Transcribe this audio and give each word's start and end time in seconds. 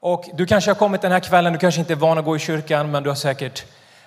Och 0.00 0.24
du 0.34 0.46
kanske 0.46 0.70
har 0.70 0.76
kommit 0.76 1.02
den 1.02 1.12
här 1.12 1.20
kvällen, 1.20 1.52
du 1.52 1.58
kanske 1.58 1.80
inte 1.80 1.92
är 1.92 1.96
van 1.96 2.18
att 2.18 2.24
gå 2.24 2.36
i 2.36 2.38
kyrkan, 2.38 2.90
men 2.90 3.02
du 3.02 3.10
har 3.10 3.16
säkert 3.16 3.64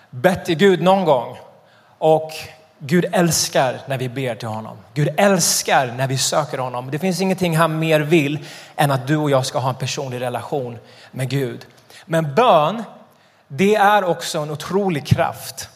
bett 0.10 0.46
till 0.46 0.56
Gud 0.58 0.82
någon 0.82 1.06
gång. 1.06 1.38
Och 1.98 2.32
Gud 2.80 3.06
älskar 3.12 3.82
när 3.88 3.98
vi 3.98 4.10
ber 4.10 4.36
till 4.36 4.48
honom. 4.48 4.78
Gud 4.94 5.10
älskar 5.18 5.88
när 5.88 6.08
vi 6.08 6.18
söker 6.18 6.58
honom. 6.58 6.92
Det 6.92 7.00
finns 7.00 7.22
ingenting 7.22 7.58
han 7.58 7.80
mer 7.80 8.00
vill 8.00 8.40
än 8.76 8.92
att 8.92 9.08
du 9.08 9.18
och 9.18 9.32
jag 9.32 9.46
ska 9.46 9.60
ha 9.60 9.70
en 9.70 9.76
personlig 9.76 10.22
relation 10.22 10.78
med 11.12 11.30
Gud. 11.30 11.66
Men 12.06 12.36
bön, 12.36 12.84
det 13.48 13.76
är 13.76 14.04
också 14.04 14.40
en 14.40 14.52
otrolig 14.52 15.08
kraft. 15.08 15.70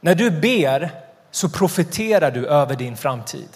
När 0.00 0.14
du 0.14 0.30
ber 0.30 0.90
så 1.30 1.48
profeterar 1.48 2.30
du 2.30 2.46
över 2.46 2.76
din 2.76 2.96
framtid. 2.96 3.48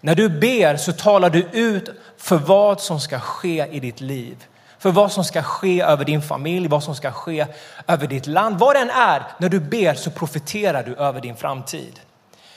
När 0.00 0.14
du 0.14 0.28
ber 0.28 0.76
så 0.76 0.92
talar 0.92 1.30
du 1.30 1.42
ut 1.52 1.88
för 2.16 2.36
vad 2.36 2.80
som 2.80 3.00
ska 3.00 3.18
ske 3.18 3.66
i 3.70 3.80
ditt 3.80 4.00
liv. 4.00 4.46
För 4.80 4.90
vad 4.90 5.12
som 5.12 5.24
ska 5.24 5.42
ske 5.42 5.82
över 5.82 6.04
din 6.04 6.22
familj, 6.22 6.68
vad 6.68 6.82
som 6.82 6.94
ska 6.94 7.10
ske 7.10 7.46
över 7.86 8.06
ditt 8.06 8.26
land. 8.26 8.58
Vad 8.58 8.76
det 8.76 8.80
än 8.80 8.90
är, 8.90 9.22
när 9.38 9.48
du 9.48 9.60
ber 9.60 9.94
så 9.94 10.10
profeterar 10.10 10.82
du 10.82 10.94
över 10.94 11.20
din 11.20 11.36
framtid. 11.36 12.00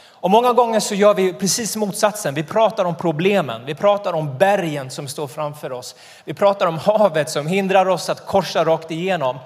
Och 0.10 0.32
många 0.32 0.54
gånger 0.54 0.80
så 0.80 0.96
gör 0.96 1.14
vi 1.14 1.34
precis 1.34 1.76
motsatsen. 1.76 2.34
Vi 2.34 2.44
pratar 2.44 2.86
om 2.86 2.96
problemen, 2.96 3.66
vi 3.66 3.76
pratar 3.76 4.14
om 4.14 4.38
bergen 4.38 4.90
som 4.90 5.08
står 5.08 5.28
framför 5.28 5.72
oss. 5.72 5.96
Vi 6.26 6.34
pratar 6.34 6.68
om 6.68 6.78
havet 6.78 7.30
som 7.30 7.48
hindrar 7.48 7.86
oss 7.86 8.10
att 8.10 8.28
korsa 8.28 8.66
rakt 8.66 8.92
igenom. 8.92 9.38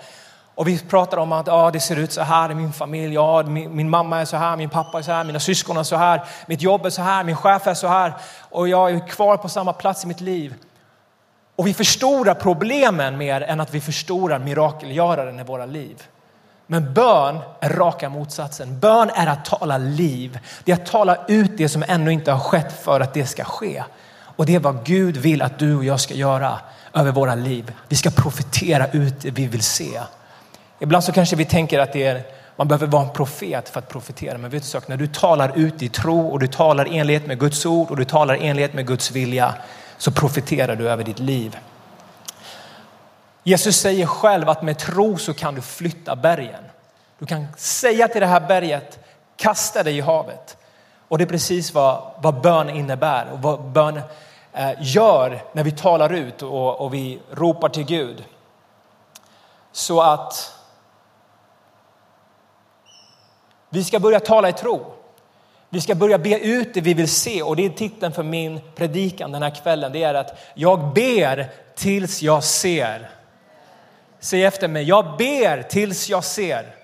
Och 0.56 0.68
vi 0.68 0.80
pratar 0.80 1.18
om 1.18 1.32
att 1.32 1.48
ah, 1.48 1.72
det 1.72 1.80
ser 1.80 1.96
ut 1.96 2.12
så 2.12 2.22
här 2.22 2.52
i 2.52 2.56
min 2.56 2.74
familj, 2.74 3.14
ja, 3.14 3.44
min, 3.44 3.76
min, 3.76 3.90
mamma 3.90 4.22
är 4.22 4.26
så 4.26 4.38
här, 4.38 4.58
min 4.58 4.70
pappa 4.70 4.98
är 4.98 5.02
så 5.02 5.12
här, 5.12 5.24
mina 5.24 5.40
syskon 5.40 5.78
är 5.78 5.84
så 5.84 5.96
här, 5.96 6.24
mitt 6.48 6.62
jobb 6.62 6.86
är 6.86 6.90
så 6.90 7.02
här, 7.02 7.24
min 7.24 7.36
chef 7.36 7.68
är 7.68 7.74
så 7.74 7.88
här 7.88 8.14
och 8.50 8.68
jag 8.68 8.92
är 8.92 9.08
kvar 9.08 9.38
på 9.38 9.50
samma 9.50 9.74
plats 9.74 10.04
i 10.04 10.08
mitt 10.08 10.22
liv. 10.22 10.54
Och 11.58 11.68
vi 11.68 11.74
förstorar 11.74 12.34
problemen 12.34 13.18
mer 13.18 13.42
än 13.42 13.60
att 13.60 13.74
vi 13.74 13.82
förstorar 13.82 14.40
mirakelgöraren 14.40 15.40
i 15.40 15.44
våra 15.44 15.66
liv. 15.66 16.04
Men 16.68 16.94
bön 16.94 17.40
är 17.60 17.70
raka 17.70 18.10
motsatsen. 18.10 18.80
Bön 18.80 19.10
är 19.10 19.28
att 19.28 19.46
tala 19.46 19.78
liv. 19.78 20.40
Det 20.64 20.72
är 20.72 20.76
att 20.76 20.86
tala 20.86 21.18
ut 21.28 21.52
det 21.58 21.70
som 21.70 21.84
ännu 21.88 22.12
inte 22.12 22.32
har 22.32 22.40
skett 22.40 22.84
för 22.84 23.00
att 23.00 23.14
det 23.14 23.26
ska 23.26 23.44
ske. 23.44 23.84
Och 24.20 24.46
det 24.46 24.56
är 24.56 24.60
vad 24.60 24.86
Gud 24.86 25.18
vill 25.18 25.42
att 25.42 25.60
du 25.60 25.76
och 25.76 25.86
jag 25.86 26.00
ska 26.00 26.14
göra 26.14 26.60
över 26.94 27.12
våra 27.12 27.36
liv. 27.36 27.74
Vi 27.88 27.96
ska 27.96 28.10
profetera 28.10 28.88
ut 28.88 29.22
det 29.22 29.32
vi 29.32 29.48
vill 29.48 29.64
se. 29.64 30.02
Ibland 30.80 31.04
så 31.04 31.12
kanske 31.12 31.36
vi 31.36 31.46
tänker 31.46 31.80
att 31.80 31.94
det 31.94 32.04
är, 32.04 32.24
man 32.56 32.68
behöver 32.68 32.88
vara 32.88 33.04
en 33.04 33.14
profet 33.14 33.70
för 33.70 33.80
att 33.80 33.90
profetera. 33.90 34.38
Men 34.38 34.52
vet 34.52 34.64
du 34.64 34.70
sak, 34.70 34.88
när 34.88 34.98
du 34.98 35.08
talar 35.08 35.52
ut 35.56 35.82
i 35.82 35.90
tro 35.90 36.28
och 36.28 36.40
du 36.40 36.48
talar 36.48 36.94
i 36.94 36.98
enlighet 36.98 37.28
med 37.28 37.40
Guds 37.40 37.66
ord 37.66 37.90
och 37.90 37.98
du 37.98 38.06
talar 38.06 38.36
i 38.36 38.48
enlighet 38.48 38.74
med 38.74 38.88
Guds 38.88 39.12
vilja 39.12 39.56
så 39.98 40.12
profeterar 40.12 40.76
du 40.76 40.90
över 40.90 41.04
ditt 41.04 41.20
liv. 41.20 41.58
Jesus 43.44 43.78
säger 43.78 44.06
själv 44.06 44.50
att 44.50 44.62
med 44.62 44.80
tro 44.80 45.18
så 45.18 45.34
kan 45.34 45.56
du 45.56 45.62
flytta 45.62 46.16
bergen. 46.16 46.64
Du 47.20 47.26
kan 47.26 47.48
säga 47.58 48.08
till 48.08 48.22
det 48.22 48.28
här 48.28 48.48
berget, 48.48 49.00
kasta 49.36 49.84
dig 49.84 49.98
i 49.98 50.02
havet. 50.02 50.58
Och 51.08 51.18
det 51.18 51.24
är 51.24 51.28
precis 51.28 51.74
vad, 51.74 52.12
vad 52.18 52.42
bön 52.42 52.70
innebär 52.70 53.28
och 53.32 53.42
vad 53.42 53.62
bön 53.62 54.02
eh, 54.54 54.72
gör 54.80 55.44
när 55.54 55.64
vi 55.64 55.72
talar 55.72 56.14
ut 56.14 56.42
och, 56.42 56.82
och 56.82 56.94
vi 56.94 57.20
ropar 57.32 57.70
till 57.70 57.86
Gud. 57.86 58.24
Så 59.72 60.02
att 60.02 60.54
vi 63.70 63.84
ska 63.84 64.00
börja 64.00 64.20
tala 64.20 64.50
i 64.50 64.54
tro. 64.54 64.97
Vi 65.70 65.82
ska 65.82 65.96
börja 65.96 66.18
be 66.18 66.40
ut 66.40 66.74
det 66.74 66.82
vi 66.82 66.94
vill 66.94 67.08
se 67.08 67.42
och 67.42 67.56
det 67.56 67.66
är 67.66 67.70
titeln 67.70 68.14
för 68.14 68.24
min 68.24 68.62
predikan 68.76 69.32
den 69.32 69.44
här 69.44 69.56
kvällen. 69.64 69.92
Det 69.92 70.04
är 70.04 70.14
att 70.14 70.40
jag 70.54 70.94
ber 70.94 71.50
tills 71.76 72.22
jag 72.22 72.44
ser. 72.44 73.10
Säg 74.20 74.46
efter 74.46 74.68
mig, 74.68 74.84
jag 74.84 75.18
ber 75.18 75.62
tills 75.62 76.10
jag 76.10 76.24
ser. 76.24 76.76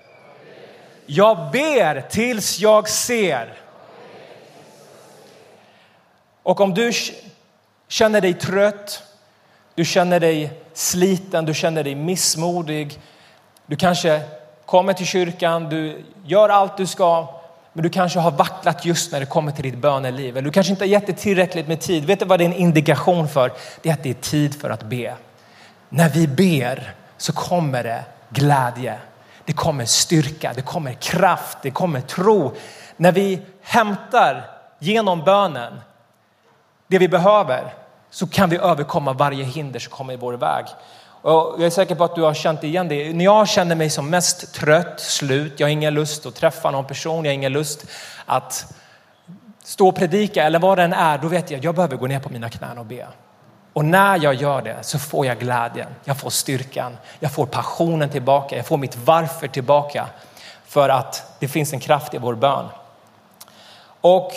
Jag 1.06 1.50
ber 1.52 2.00
tills 2.10 2.58
jag 2.58 2.88
ser. 2.88 3.54
Och 6.42 6.60
om 6.60 6.74
du 6.74 6.92
känner 7.88 8.20
dig 8.20 8.34
trött, 8.34 9.02
du 9.74 9.84
känner 9.84 10.20
dig 10.20 10.60
sliten, 10.72 11.44
du 11.44 11.54
känner 11.54 11.84
dig 11.84 11.94
missmodig, 11.94 12.98
du 13.66 13.76
kanske 13.76 14.22
kommer 14.64 14.92
till 14.92 15.06
kyrkan, 15.06 15.68
du 15.68 16.04
gör 16.24 16.48
allt 16.48 16.76
du 16.76 16.86
ska, 16.86 17.40
men 17.76 17.82
du 17.82 17.88
kanske 17.88 18.18
har 18.18 18.30
vacklat 18.30 18.84
just 18.84 19.12
när 19.12 19.20
det 19.20 19.26
kommer 19.26 19.52
till 19.52 19.62
ditt 19.62 19.78
böneliv. 19.78 20.36
Eller 20.36 20.46
du 20.46 20.52
kanske 20.52 20.70
inte 20.70 20.84
har 20.84 20.88
gett 20.88 21.06
det 21.06 21.12
tillräckligt 21.12 21.68
med 21.68 21.80
tid. 21.80 22.04
Vet 22.04 22.18
du 22.18 22.24
vad 22.24 22.40
det 22.40 22.44
är 22.44 22.46
en 22.46 22.54
indikation 22.54 23.28
för? 23.28 23.52
Det 23.82 23.88
är 23.88 23.92
att 23.92 24.02
det 24.02 24.10
är 24.10 24.14
tid 24.14 24.60
för 24.60 24.70
att 24.70 24.82
be. 24.82 25.14
När 25.88 26.08
vi 26.08 26.28
ber 26.28 26.94
så 27.16 27.32
kommer 27.32 27.84
det 27.84 28.04
glädje. 28.30 28.98
Det 29.44 29.52
kommer 29.52 29.84
styrka, 29.84 30.52
det 30.54 30.62
kommer 30.62 30.92
kraft, 30.92 31.58
det 31.62 31.70
kommer 31.70 32.00
tro. 32.00 32.52
När 32.96 33.12
vi 33.12 33.42
hämtar 33.62 34.50
genom 34.78 35.24
bönen 35.24 35.80
det 36.86 36.98
vi 36.98 37.08
behöver 37.08 37.74
så 38.10 38.26
kan 38.26 38.50
vi 38.50 38.56
överkomma 38.56 39.12
varje 39.12 39.44
hinder 39.44 39.80
som 39.80 39.92
kommer 39.92 40.12
i 40.12 40.16
vår 40.16 40.32
väg. 40.32 40.66
Och 41.24 41.54
jag 41.58 41.66
är 41.66 41.70
säker 41.70 41.94
på 41.94 42.04
att 42.04 42.14
du 42.14 42.22
har 42.22 42.34
känt 42.34 42.64
igen 42.64 42.88
det. 42.88 43.12
När 43.12 43.24
jag 43.24 43.48
känner 43.48 43.74
mig 43.74 43.90
som 43.90 44.10
mest 44.10 44.54
trött, 44.54 45.00
slut, 45.00 45.60
jag 45.60 45.66
har 45.66 45.70
ingen 45.70 45.94
lust 45.94 46.26
att 46.26 46.34
träffa 46.34 46.70
någon 46.70 46.84
person, 46.84 47.24
jag 47.24 47.30
har 47.30 47.34
ingen 47.34 47.52
lust 47.52 47.86
att 48.26 48.74
stå 49.64 49.88
och 49.88 49.96
predika 49.96 50.44
eller 50.44 50.58
vad 50.58 50.78
det 50.78 50.84
än 50.84 50.92
är, 50.92 51.18
då 51.18 51.28
vet 51.28 51.50
jag 51.50 51.58
att 51.58 51.64
jag 51.64 51.74
behöver 51.74 51.96
gå 51.96 52.06
ner 52.06 52.20
på 52.20 52.28
mina 52.28 52.50
knän 52.50 52.78
och 52.78 52.86
be. 52.86 53.06
Och 53.72 53.84
när 53.84 54.22
jag 54.22 54.34
gör 54.34 54.62
det 54.62 54.76
så 54.82 54.98
får 54.98 55.26
jag 55.26 55.38
glädjen, 55.38 55.88
jag 56.04 56.18
får 56.18 56.30
styrkan, 56.30 56.96
jag 57.20 57.32
får 57.32 57.46
passionen 57.46 58.10
tillbaka, 58.10 58.56
jag 58.56 58.66
får 58.66 58.76
mitt 58.76 58.96
varför 58.96 59.48
tillbaka. 59.48 60.06
För 60.66 60.88
att 60.88 61.36
det 61.40 61.48
finns 61.48 61.72
en 61.72 61.80
kraft 61.80 62.14
i 62.14 62.18
vår 62.18 62.34
bön. 62.34 62.66
Och 64.00 64.32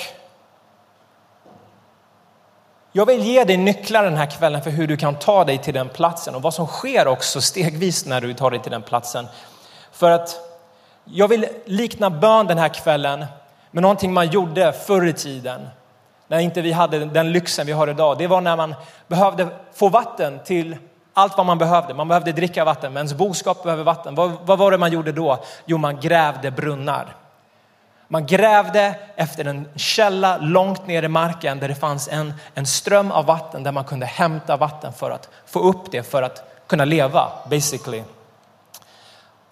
jag 2.92 3.06
vill 3.06 3.24
ge 3.24 3.44
dig 3.44 3.58
nycklar 3.58 4.04
den 4.04 4.18
här 4.18 4.26
kvällen 4.26 4.62
för 4.62 4.70
hur 4.70 4.88
du 4.88 4.98
kan 4.98 5.16
ta 5.16 5.44
dig 5.44 5.58
till 5.58 5.74
den 5.74 5.90
platsen 5.90 6.36
och 6.36 6.42
vad 6.42 6.54
som 6.54 6.68
sker 6.68 7.08
också 7.08 7.42
stegvis 7.42 8.06
när 8.06 8.22
du 8.22 8.34
tar 8.34 8.52
dig 8.52 8.60
till 8.60 8.72
den 8.72 8.82
platsen. 8.82 9.28
För 9.92 10.12
att 10.12 10.36
jag 11.06 11.28
vill 11.28 11.48
likna 11.66 12.10
bön 12.10 12.48
den 12.48 12.58
här 12.58 12.70
kvällen 12.70 13.26
med 13.72 13.82
någonting 13.82 14.14
man 14.14 14.28
gjorde 14.28 14.74
förr 14.74 15.06
i 15.06 15.14
tiden 15.14 15.68
när 16.28 16.40
inte 16.40 16.62
vi 16.62 16.72
hade 16.72 17.06
den 17.06 17.32
lyxen 17.32 17.68
vi 17.68 17.72
har 17.72 17.88
idag. 17.88 18.18
Det 18.18 18.28
var 18.28 18.42
när 18.42 18.56
man 18.56 18.76
behövde 19.08 19.48
få 19.74 19.90
vatten 19.90 20.40
till 20.46 20.78
allt 21.14 21.38
vad 21.38 21.46
man 21.46 21.58
behövde. 21.58 21.94
Man 21.94 22.08
behövde 22.08 22.32
dricka 22.32 22.66
vatten, 22.66 22.94
men 22.94 22.98
ens 22.98 23.14
boskap 23.14 23.64
behöver 23.64 23.84
vatten. 23.84 24.16
Vad, 24.16 24.32
vad 24.46 24.60
var 24.60 24.72
det 24.72 24.78
man 24.78 24.92
gjorde 24.92 25.12
då? 25.12 25.44
Jo, 25.66 25.78
man 25.78 26.00
grävde 26.00 26.52
brunnar. 26.52 27.16
Man 28.08 28.26
grävde 28.26 28.96
efter 29.16 29.46
en 29.46 29.70
källa 29.76 30.38
långt 30.38 30.88
ner 30.88 31.04
i 31.04 31.08
marken 31.08 31.60
där 31.60 31.68
det 31.68 31.76
fanns 31.76 32.08
en, 32.08 32.34
en 32.54 32.66
ström 32.66 33.12
av 33.12 33.26
vatten 33.26 33.64
där 33.64 33.72
man 33.72 33.84
kunde 33.84 34.06
hämta 34.06 34.58
vatten 34.58 34.94
för 34.94 35.12
att 35.12 35.30
få 35.46 35.60
upp 35.60 35.92
det 35.92 36.04
för 36.04 36.24
att 36.24 36.44
kunna 36.68 36.86
leva 36.86 37.32
basically. 37.50 38.04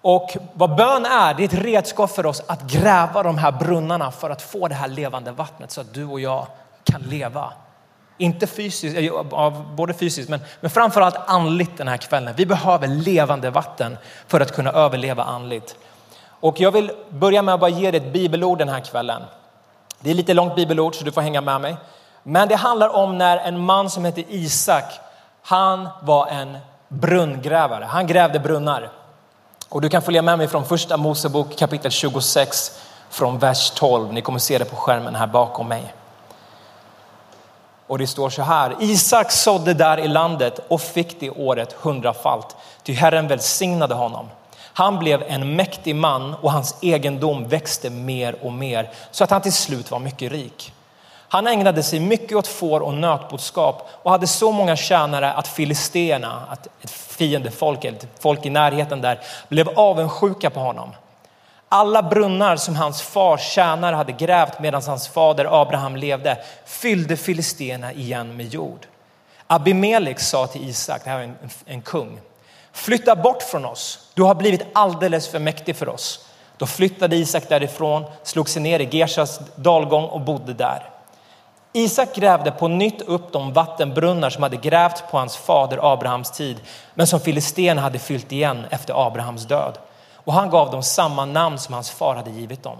Och 0.00 0.36
vad 0.52 0.76
bön 0.76 1.04
är, 1.04 1.34
det 1.34 1.42
är 1.42 1.44
ett 1.44 1.64
redskap 1.64 2.10
för 2.10 2.26
oss 2.26 2.42
att 2.46 2.62
gräva 2.62 3.22
de 3.22 3.38
här 3.38 3.52
brunnarna 3.52 4.10
för 4.10 4.30
att 4.30 4.42
få 4.42 4.68
det 4.68 4.74
här 4.74 4.88
levande 4.88 5.32
vattnet 5.32 5.70
så 5.70 5.80
att 5.80 5.94
du 5.94 6.04
och 6.04 6.20
jag 6.20 6.46
kan 6.84 7.02
leva. 7.02 7.52
Inte 8.18 8.46
fysiskt, 8.46 8.98
eh, 8.98 9.62
både 9.74 9.94
fysiskt 9.94 10.28
men, 10.28 10.40
men 10.60 10.70
framförallt 10.70 11.16
andligt 11.26 11.78
den 11.78 11.88
här 11.88 11.96
kvällen. 11.96 12.34
Vi 12.36 12.46
behöver 12.46 12.88
levande 12.88 13.50
vatten 13.50 13.96
för 14.26 14.40
att 14.40 14.54
kunna 14.54 14.72
överleva 14.72 15.24
andligt. 15.24 15.76
Och 16.40 16.60
jag 16.60 16.70
vill 16.70 16.90
börja 17.08 17.42
med 17.42 17.54
att 17.54 17.60
bara 17.60 17.70
ge 17.70 17.90
dig 17.90 18.00
ett 18.00 18.12
bibelord 18.12 18.58
den 18.58 18.68
här 18.68 18.80
kvällen. 18.80 19.22
Det 20.00 20.10
är 20.10 20.14
lite 20.14 20.34
långt 20.34 20.56
bibelord 20.56 20.94
så 20.94 21.04
du 21.04 21.12
får 21.12 21.20
hänga 21.20 21.40
med 21.40 21.60
mig. 21.60 21.76
Men 22.22 22.48
det 22.48 22.56
handlar 22.56 22.88
om 22.88 23.18
när 23.18 23.36
en 23.36 23.60
man 23.60 23.90
som 23.90 24.04
heter 24.04 24.24
Isak, 24.28 24.84
han 25.42 25.88
var 26.02 26.26
en 26.26 26.58
brunngrävare. 26.88 27.84
Han 27.84 28.06
grävde 28.06 28.38
brunnar. 28.38 28.90
Och 29.68 29.80
du 29.80 29.88
kan 29.88 30.02
följa 30.02 30.22
med 30.22 30.38
mig 30.38 30.48
från 30.48 30.64
första 30.64 30.96
Mosebok 30.96 31.56
kapitel 31.56 31.90
26 31.90 32.80
från 33.10 33.38
vers 33.38 33.70
12. 33.70 34.12
Ni 34.12 34.22
kommer 34.22 34.38
se 34.38 34.58
det 34.58 34.64
på 34.64 34.76
skärmen 34.76 35.14
här 35.14 35.26
bakom 35.26 35.68
mig. 35.68 35.94
Och 37.86 37.98
det 37.98 38.06
står 38.06 38.30
så 38.30 38.42
här. 38.42 38.76
Isak 38.80 39.32
sådde 39.32 39.74
där 39.74 39.98
i 39.98 40.08
landet 40.08 40.60
och 40.68 40.80
fick 40.80 41.20
det 41.20 41.30
året 41.30 41.72
hundrafalt, 41.72 42.56
ty 42.82 42.92
Herren 42.92 43.28
välsignade 43.28 43.94
honom. 43.94 44.28
Han 44.76 44.98
blev 44.98 45.22
en 45.28 45.56
mäktig 45.56 45.96
man 45.96 46.34
och 46.34 46.52
hans 46.52 46.74
egendom 46.82 47.48
växte 47.48 47.90
mer 47.90 48.36
och 48.42 48.52
mer 48.52 48.90
så 49.10 49.24
att 49.24 49.30
han 49.30 49.42
till 49.42 49.52
slut 49.52 49.90
var 49.90 49.98
mycket 49.98 50.32
rik. 50.32 50.72
Han 51.28 51.46
ägnade 51.46 51.82
sig 51.82 52.00
mycket 52.00 52.36
åt 52.36 52.46
får 52.46 52.80
och 52.80 52.94
nötboskap 52.94 53.88
och 54.02 54.10
hade 54.10 54.26
så 54.26 54.52
många 54.52 54.76
tjänare 54.76 55.32
att 55.32 55.48
filisterna, 55.48 56.56
ett 56.82 56.90
fiendefolk, 56.90 57.84
ett 57.84 58.06
folk 58.20 58.46
i 58.46 58.50
närheten 58.50 59.00
där, 59.00 59.20
blev 59.48 59.68
avundsjuka 59.68 60.50
på 60.50 60.60
honom. 60.60 60.90
Alla 61.68 62.02
brunnar 62.02 62.56
som 62.56 62.76
hans 62.76 63.02
fars 63.02 63.40
tjänare 63.40 63.96
hade 63.96 64.12
grävt 64.12 64.60
medan 64.60 64.82
hans 64.86 65.08
fader 65.08 65.62
Abraham 65.62 65.96
levde 65.96 66.38
fyllde 66.66 67.16
filisterna 67.16 67.92
igen 67.92 68.36
med 68.36 68.46
jord. 68.46 68.86
Abimelek 69.46 70.20
sa 70.20 70.46
till 70.46 70.68
Isak, 70.68 71.04
det 71.04 71.10
här 71.10 71.18
är 71.18 71.22
en, 71.22 71.36
en 71.66 71.82
kung, 71.82 72.20
Flytta 72.76 73.16
bort 73.16 73.42
från 73.42 73.64
oss. 73.64 73.98
Du 74.14 74.22
har 74.22 74.34
blivit 74.34 74.66
alldeles 74.72 75.28
för 75.28 75.38
mäktig 75.38 75.76
för 75.76 75.88
oss. 75.88 76.26
Då 76.56 76.66
flyttade 76.66 77.16
Isak 77.16 77.48
därifrån, 77.48 78.04
slog 78.22 78.48
sig 78.48 78.62
ner 78.62 78.80
i 78.80 78.88
Gershas 78.96 79.40
dalgång 79.56 80.04
och 80.04 80.20
bodde 80.20 80.54
där. 80.54 80.90
Isak 81.72 82.14
grävde 82.14 82.50
på 82.50 82.68
nytt 82.68 83.02
upp 83.02 83.32
de 83.32 83.52
vattenbrunnar 83.52 84.30
som 84.30 84.42
hade 84.42 84.56
grävt 84.56 85.10
på 85.10 85.18
hans 85.18 85.36
fader 85.36 85.92
Abrahams 85.92 86.30
tid, 86.30 86.56
men 86.94 87.06
som 87.06 87.20
Filisten 87.20 87.78
hade 87.78 87.98
fyllt 87.98 88.32
igen 88.32 88.66
efter 88.70 89.06
Abrahams 89.06 89.46
död. 89.46 89.78
Och 90.14 90.32
han 90.32 90.50
gav 90.50 90.70
dem 90.70 90.82
samma 90.82 91.24
namn 91.24 91.58
som 91.58 91.74
hans 91.74 91.90
far 91.90 92.14
hade 92.14 92.30
givit 92.30 92.62
dem. 92.62 92.78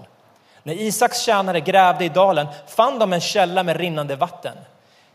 När 0.63 0.73
Isaks 0.73 1.21
tjänare 1.21 1.59
grävde 1.59 2.05
i 2.05 2.09
dalen 2.09 2.47
fann 2.67 2.99
de 2.99 3.13
en 3.13 3.21
källa 3.21 3.63
med 3.63 3.77
rinnande 3.77 4.15
vatten. 4.15 4.57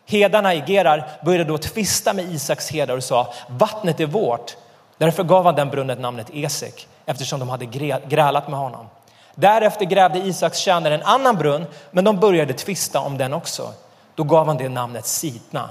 Hedarna 0.07 0.55
i 0.55 0.63
Gerar 0.67 1.11
började 1.25 1.45
då 1.45 1.59
tvista 1.59 2.13
med 2.13 2.25
Isaks 2.25 2.71
herdar 2.71 2.97
och 2.97 3.05
sa 3.05 3.33
vattnet 3.49 4.01
är 4.01 4.07
vårt. 4.07 4.57
Därför 5.03 5.25
gav 5.25 5.45
han 5.45 5.55
den 5.55 5.71
brunnen 5.71 5.99
namnet 5.99 6.27
Esek 6.33 6.89
eftersom 7.07 7.41
de 7.41 7.49
hade 7.49 7.67
grälat 8.09 8.49
med 8.49 8.59
honom. 8.59 8.87
Därefter 9.35 9.85
grävde 9.85 10.19
Isaks 10.19 10.59
tjänare 10.59 10.95
en 10.95 11.03
annan 11.03 11.37
brunn, 11.37 11.67
men 11.91 12.05
de 12.05 12.21
började 12.21 12.53
tvista 12.53 13.01
om 13.01 13.19
den 13.19 13.33
också. 13.33 13.73
Då 14.15 14.25
gav 14.25 14.47
han 14.47 14.57
det 14.57 14.69
namnet 14.69 15.07
Sitna. 15.07 15.71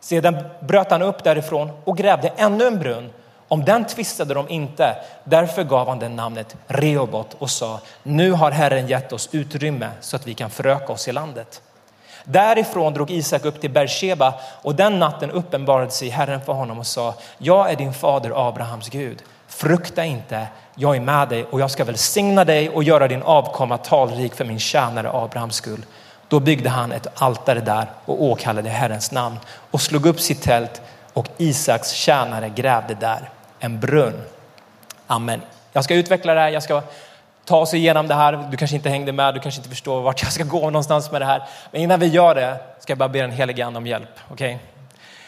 Sedan 0.00 0.36
bröt 0.60 0.90
han 0.90 1.02
upp 1.02 1.24
därifrån 1.24 1.70
och 1.84 1.96
grävde 1.96 2.28
ännu 2.28 2.66
en 2.66 2.78
brunn. 2.78 3.10
Om 3.48 3.64
den 3.64 3.84
tvistade 3.84 4.34
de 4.34 4.48
inte. 4.48 4.96
Därför 5.24 5.64
gav 5.64 5.88
han 5.88 5.98
den 5.98 6.16
namnet 6.16 6.56
Reobot 6.66 7.36
och 7.38 7.50
sa, 7.50 7.80
nu 8.02 8.32
har 8.32 8.50
Herren 8.50 8.86
gett 8.86 9.12
oss 9.12 9.28
utrymme 9.32 9.90
så 10.00 10.16
att 10.16 10.26
vi 10.26 10.34
kan 10.34 10.50
föröka 10.50 10.92
oss 10.92 11.08
i 11.08 11.12
landet. 11.12 11.62
Därifrån 12.24 12.94
drog 12.94 13.10
Isak 13.10 13.44
upp 13.44 13.60
till 13.60 13.70
Bersheba 13.70 14.34
och 14.62 14.74
den 14.74 14.98
natten 14.98 15.30
uppenbarade 15.30 15.90
sig 15.90 16.08
Herren 16.08 16.40
för 16.40 16.52
honom 16.52 16.78
och 16.78 16.86
sa, 16.86 17.14
jag 17.38 17.70
är 17.70 17.76
din 17.76 17.92
fader 17.92 18.48
Abrahams 18.48 18.88
Gud. 18.88 19.22
Frukta 19.48 20.04
inte, 20.04 20.46
jag 20.74 20.96
är 20.96 21.00
med 21.00 21.28
dig 21.28 21.44
och 21.44 21.60
jag 21.60 21.70
ska 21.70 21.84
välsigna 21.84 22.44
dig 22.44 22.70
och 22.70 22.82
göra 22.82 23.08
din 23.08 23.22
avkomma 23.22 23.78
talrik 23.78 24.34
för 24.34 24.44
min 24.44 24.58
tjänare 24.58 25.10
Abrahams 25.12 25.54
skull. 25.54 25.84
Då 26.28 26.40
byggde 26.40 26.70
han 26.70 26.92
ett 26.92 27.22
altare 27.22 27.60
där 27.60 27.86
och 28.04 28.22
åkallade 28.22 28.68
Herrens 28.68 29.12
namn 29.12 29.38
och 29.70 29.80
slog 29.80 30.06
upp 30.06 30.20
sitt 30.20 30.42
tält 30.42 30.82
och 31.12 31.28
Isaks 31.36 31.90
tjänare 31.90 32.48
grävde 32.48 32.94
där 32.94 33.30
en 33.58 33.80
brunn. 33.80 34.22
Amen. 35.06 35.40
Jag 35.72 35.84
ska 35.84 35.94
utveckla 35.94 36.34
det 36.34 36.40
här, 36.40 36.48
jag 36.48 36.62
ska 36.62 36.82
ta 37.44 37.56
oss 37.56 37.74
igenom 37.74 38.08
det 38.08 38.14
här. 38.14 38.48
Du 38.50 38.56
kanske 38.56 38.76
inte 38.76 38.88
hängde 38.88 39.12
med, 39.12 39.34
du 39.34 39.40
kanske 39.40 39.58
inte 39.58 39.68
förstår 39.68 40.00
vart 40.00 40.22
jag 40.22 40.32
ska 40.32 40.44
gå 40.44 40.60
någonstans 40.60 41.10
med 41.10 41.20
det 41.20 41.24
här. 41.24 41.42
Men 41.70 41.80
innan 41.80 42.00
vi 42.00 42.06
gör 42.06 42.34
det 42.34 42.56
ska 42.80 42.90
jag 42.90 42.98
bara 42.98 43.08
be 43.08 43.20
den 43.20 43.30
helige 43.30 43.66
Ande 43.66 43.78
om 43.78 43.86
hjälp. 43.86 44.20
Okay? 44.30 44.56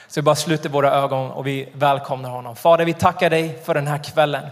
Så 0.09 0.21
vi 0.21 0.23
bara 0.23 0.35
sluter 0.35 0.69
våra 0.69 0.93
ögon 0.93 1.31
och 1.31 1.47
vi 1.47 1.69
välkomnar 1.73 2.31
honom. 2.31 2.57
Fader, 2.57 2.85
vi 2.85 2.93
tackar 2.93 3.31
dig 3.31 3.59
för 3.65 3.75
den 3.75 3.87
här 3.87 4.05
kvällen. 4.05 4.43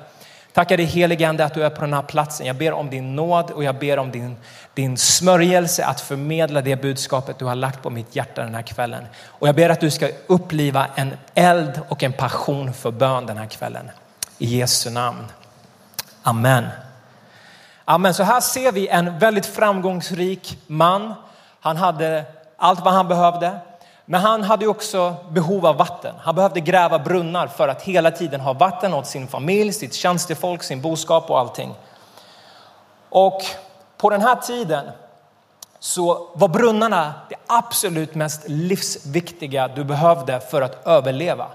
Tackar 0.53 0.77
dig 0.77 0.87
helige 0.87 1.29
Ande 1.29 1.45
att 1.45 1.55
du 1.55 1.65
är 1.65 1.71
på 1.71 1.81
den 1.81 1.93
här 1.93 2.03
platsen. 2.03 2.47
Jag 2.47 2.57
ber 2.57 2.73
om 2.73 2.91
din 2.91 3.17
nåd 3.17 3.51
och 3.51 3.65
jag 3.65 3.79
ber 3.79 3.99
om 3.99 4.11
din, 4.11 4.37
din 4.75 4.97
smörjelse 4.97 5.85
att 5.85 6.01
förmedla 6.01 6.61
det 6.61 6.83
budskapet 6.83 7.39
du 7.39 7.45
har 7.45 7.55
lagt 7.55 7.83
på 7.83 7.91
mitt 7.91 8.17
hjärta 8.17 8.43
den 8.43 8.55
här 8.55 8.63
kvällen. 8.63 9.05
Och 9.27 9.49
jag 9.49 9.55
ber 9.55 9.71
att 9.71 9.81
du 9.81 9.91
ska 9.91 10.09
uppliva 10.27 10.87
en 10.95 11.17
eld 11.35 11.81
och 11.89 12.03
en 12.03 12.13
passion 12.13 12.73
för 12.73 12.91
bön 12.91 13.27
den 13.27 13.37
här 13.37 13.47
kvällen. 13.47 13.91
I 14.39 14.59
Jesu 14.59 14.91
namn. 14.91 15.25
Amen. 16.23 16.65
Amen. 17.87 18.15
Så 18.15 18.23
här 18.23 18.41
ser 18.41 18.73
vi 18.73 18.89
en 18.89 19.19
väldigt 19.19 19.47
framgångsrik 19.47 20.59
man. 20.67 21.15
Han 21.61 21.77
hade 21.77 22.25
allt 22.57 22.81
vad 22.81 22.95
han 22.95 23.09
behövde. 23.09 23.59
Men 24.05 24.21
han 24.21 24.43
hade 24.43 24.67
också 24.67 25.17
behov 25.31 25.67
av 25.67 25.77
vatten. 25.77 26.15
Han 26.21 26.35
behövde 26.35 26.61
gräva 26.61 26.99
brunnar 26.99 27.47
för 27.47 27.69
att 27.69 27.83
hela 27.83 28.11
tiden 28.11 28.41
ha 28.41 28.53
vatten 28.53 28.95
åt 28.95 29.07
sin 29.07 29.29
familj, 29.29 29.73
sitt 29.73 29.95
tjänstefolk, 29.95 30.63
sin 30.63 30.81
boskap 30.81 31.31
och 31.31 31.39
allting. 31.39 31.75
Och 33.09 33.43
på 33.97 34.11
den 34.11 34.21
här 34.21 34.37
tiden 34.37 34.91
så 35.79 36.29
var 36.35 36.49
brunnarna 36.49 37.15
det 37.29 37.37
absolut 37.47 38.15
mest 38.15 38.49
livsviktiga 38.49 39.69
du 39.69 39.85
behövde 39.85 40.41
för 40.41 40.63
att 40.63 40.87
överleva. 40.87 41.47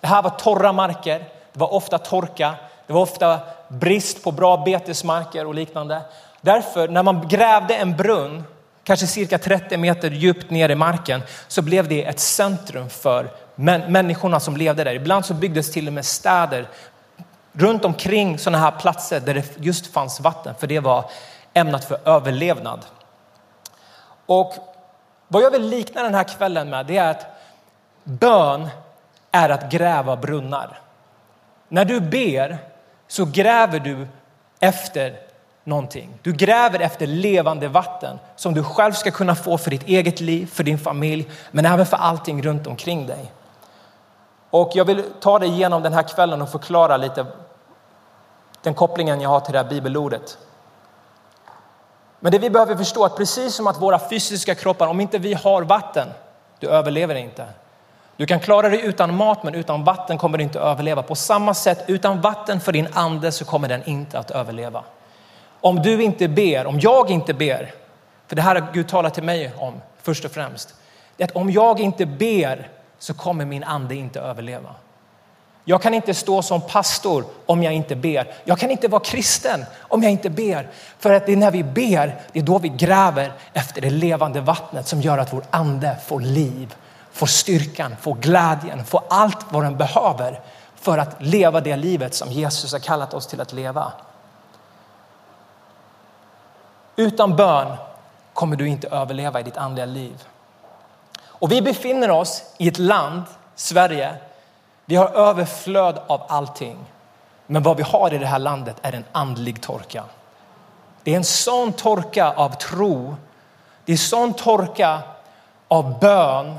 Det 0.00 0.06
här 0.06 0.22
var 0.22 0.30
torra 0.30 0.72
marker, 0.72 1.18
det 1.52 1.60
var 1.60 1.74
ofta 1.74 1.98
torka, 1.98 2.54
det 2.86 2.92
var 2.92 3.00
ofta 3.00 3.40
brist 3.68 4.24
på 4.24 4.32
bra 4.32 4.56
betesmarker 4.56 5.46
och 5.46 5.54
liknande. 5.54 6.02
Därför 6.40 6.88
när 6.88 7.02
man 7.02 7.28
grävde 7.28 7.74
en 7.74 7.96
brunn 7.96 8.44
kanske 8.84 9.06
cirka 9.06 9.38
30 9.38 9.76
meter 9.76 10.10
djupt 10.10 10.50
ner 10.50 10.68
i 10.68 10.74
marken, 10.74 11.22
så 11.48 11.62
blev 11.62 11.88
det 11.88 12.04
ett 12.04 12.20
centrum 12.20 12.90
för 12.90 13.30
människorna 13.88 14.40
som 14.40 14.56
levde 14.56 14.84
där. 14.84 14.94
Ibland 14.94 15.24
så 15.24 15.34
byggdes 15.34 15.72
till 15.72 15.86
och 15.86 15.92
med 15.92 16.04
städer 16.04 16.68
runt 17.52 17.84
omkring 17.84 18.38
sådana 18.38 18.58
här 18.58 18.70
platser 18.70 19.20
där 19.20 19.34
det 19.34 19.44
just 19.56 19.86
fanns 19.86 20.20
vatten, 20.20 20.54
för 20.58 20.66
det 20.66 20.80
var 20.80 21.10
ämnat 21.54 21.84
för 21.84 21.98
överlevnad. 22.04 22.86
Och 24.26 24.54
vad 25.28 25.42
jag 25.42 25.50
vill 25.50 25.68
likna 25.68 26.02
den 26.02 26.14
här 26.14 26.24
kvällen 26.24 26.70
med, 26.70 26.86
det 26.86 26.96
är 26.96 27.10
att 27.10 27.26
bön 28.04 28.68
är 29.30 29.48
att 29.48 29.70
gräva 29.70 30.16
brunnar. 30.16 30.80
När 31.68 31.84
du 31.84 32.00
ber 32.00 32.58
så 33.08 33.24
gräver 33.24 33.80
du 33.80 34.06
efter 34.60 35.16
någonting. 35.64 36.18
Du 36.22 36.32
gräver 36.32 36.80
efter 36.80 37.06
levande 37.06 37.68
vatten 37.68 38.18
som 38.36 38.54
du 38.54 38.62
själv 38.62 38.92
ska 38.92 39.10
kunna 39.10 39.34
få 39.34 39.58
för 39.58 39.70
ditt 39.70 39.88
eget 39.88 40.20
liv, 40.20 40.46
för 40.46 40.64
din 40.64 40.78
familj, 40.78 41.28
men 41.50 41.66
även 41.66 41.86
för 41.86 41.96
allting 41.96 42.42
runt 42.42 42.66
omkring 42.66 43.06
dig. 43.06 43.32
Och 44.50 44.70
jag 44.74 44.84
vill 44.84 45.04
ta 45.20 45.38
dig 45.38 45.48
igenom 45.48 45.82
den 45.82 45.92
här 45.92 46.02
kvällen 46.02 46.42
och 46.42 46.50
förklara 46.50 46.96
lite 46.96 47.26
den 48.62 48.74
kopplingen 48.74 49.20
jag 49.20 49.30
har 49.30 49.40
till 49.40 49.52
det 49.52 49.58
här 49.58 49.68
bibelordet. 49.68 50.38
Men 52.20 52.32
det 52.32 52.38
vi 52.38 52.50
behöver 52.50 52.76
förstå 52.76 53.02
är 53.02 53.06
att 53.06 53.16
precis 53.16 53.54
som 53.54 53.66
att 53.66 53.82
våra 53.82 54.08
fysiska 54.08 54.54
kroppar, 54.54 54.86
om 54.86 55.00
inte 55.00 55.18
vi 55.18 55.34
har 55.34 55.62
vatten, 55.62 56.08
du 56.58 56.68
överlever 56.68 57.14
inte. 57.14 57.46
Du 58.18 58.26
kan 58.26 58.40
klara 58.40 58.68
dig 58.68 58.80
utan 58.84 59.16
mat, 59.16 59.42
men 59.42 59.54
utan 59.54 59.84
vatten 59.84 60.18
kommer 60.18 60.38
du 60.38 60.44
inte 60.44 60.58
överleva. 60.58 61.02
På 61.02 61.14
samma 61.14 61.54
sätt, 61.54 61.84
utan 61.86 62.20
vatten 62.20 62.60
för 62.60 62.72
din 62.72 62.88
ande 62.92 63.32
så 63.32 63.44
kommer 63.44 63.68
den 63.68 63.84
inte 63.84 64.18
att 64.18 64.30
överleva. 64.30 64.84
Om 65.60 65.82
du 65.82 66.02
inte 66.02 66.28
ber, 66.28 66.66
om 66.66 66.80
jag 66.80 67.10
inte 67.10 67.34
ber, 67.34 67.74
för 68.26 68.36
det 68.36 68.42
här 68.42 68.60
har 68.60 68.72
Gud 68.72 68.88
talat 68.88 69.14
till 69.14 69.22
mig 69.22 69.52
om 69.58 69.80
först 70.02 70.24
och 70.24 70.30
främst. 70.30 70.74
Det 71.16 71.22
är 71.22 71.28
att 71.28 71.36
om 71.36 71.50
jag 71.50 71.80
inte 71.80 72.06
ber 72.06 72.68
så 72.98 73.14
kommer 73.14 73.44
min 73.44 73.64
ande 73.64 73.94
inte 73.94 74.20
överleva. 74.20 74.74
Jag 75.64 75.82
kan 75.82 75.94
inte 75.94 76.14
stå 76.14 76.42
som 76.42 76.60
pastor 76.60 77.24
om 77.46 77.62
jag 77.62 77.72
inte 77.72 77.96
ber. 77.96 78.34
Jag 78.44 78.58
kan 78.58 78.70
inte 78.70 78.88
vara 78.88 79.02
kristen 79.02 79.64
om 79.80 80.02
jag 80.02 80.12
inte 80.12 80.30
ber. 80.30 80.68
För 80.98 81.12
att 81.12 81.26
det 81.26 81.32
är 81.32 81.36
när 81.36 81.50
vi 81.50 81.64
ber, 81.64 82.16
det 82.32 82.38
är 82.38 82.42
då 82.42 82.58
vi 82.58 82.68
gräver 82.68 83.32
efter 83.52 83.80
det 83.80 83.90
levande 83.90 84.40
vattnet 84.40 84.86
som 84.86 85.00
gör 85.00 85.18
att 85.18 85.32
vår 85.32 85.42
ande 85.50 85.96
får 86.06 86.20
liv, 86.20 86.74
får 87.18 87.26
styrkan, 87.26 87.96
får 88.00 88.14
glädjen, 88.14 88.84
får 88.84 89.02
allt 89.10 89.46
vad 89.50 89.62
den 89.62 89.76
behöver 89.76 90.40
för 90.74 90.98
att 90.98 91.22
leva 91.22 91.60
det 91.60 91.76
livet 91.76 92.14
som 92.14 92.28
Jesus 92.28 92.72
har 92.72 92.78
kallat 92.78 93.14
oss 93.14 93.26
till 93.26 93.40
att 93.40 93.52
leva. 93.52 93.92
Utan 96.96 97.36
bön 97.36 97.76
kommer 98.32 98.56
du 98.56 98.68
inte 98.68 98.88
överleva 98.88 99.40
i 99.40 99.42
ditt 99.42 99.56
andliga 99.56 99.86
liv. 99.86 100.24
Och 101.20 101.52
vi 101.52 101.62
befinner 101.62 102.10
oss 102.10 102.42
i 102.58 102.68
ett 102.68 102.78
land, 102.78 103.22
Sverige, 103.54 104.14
vi 104.84 104.96
har 104.96 105.08
överflöd 105.08 105.98
av 106.06 106.22
allting. 106.28 106.78
Men 107.46 107.62
vad 107.62 107.76
vi 107.76 107.82
har 107.82 108.14
i 108.14 108.18
det 108.18 108.26
här 108.26 108.38
landet 108.38 108.76
är 108.82 108.92
en 108.92 109.04
andlig 109.12 109.62
torka. 109.62 110.04
Det 111.02 111.12
är 111.12 111.16
en 111.16 111.24
sån 111.24 111.72
torka 111.72 112.32
av 112.32 112.50
tro. 112.50 113.16
Det 113.84 113.92
är 113.92 113.94
en 113.94 113.98
sån 113.98 114.34
torka 114.34 115.02
av 115.68 115.98
bön, 115.98 116.58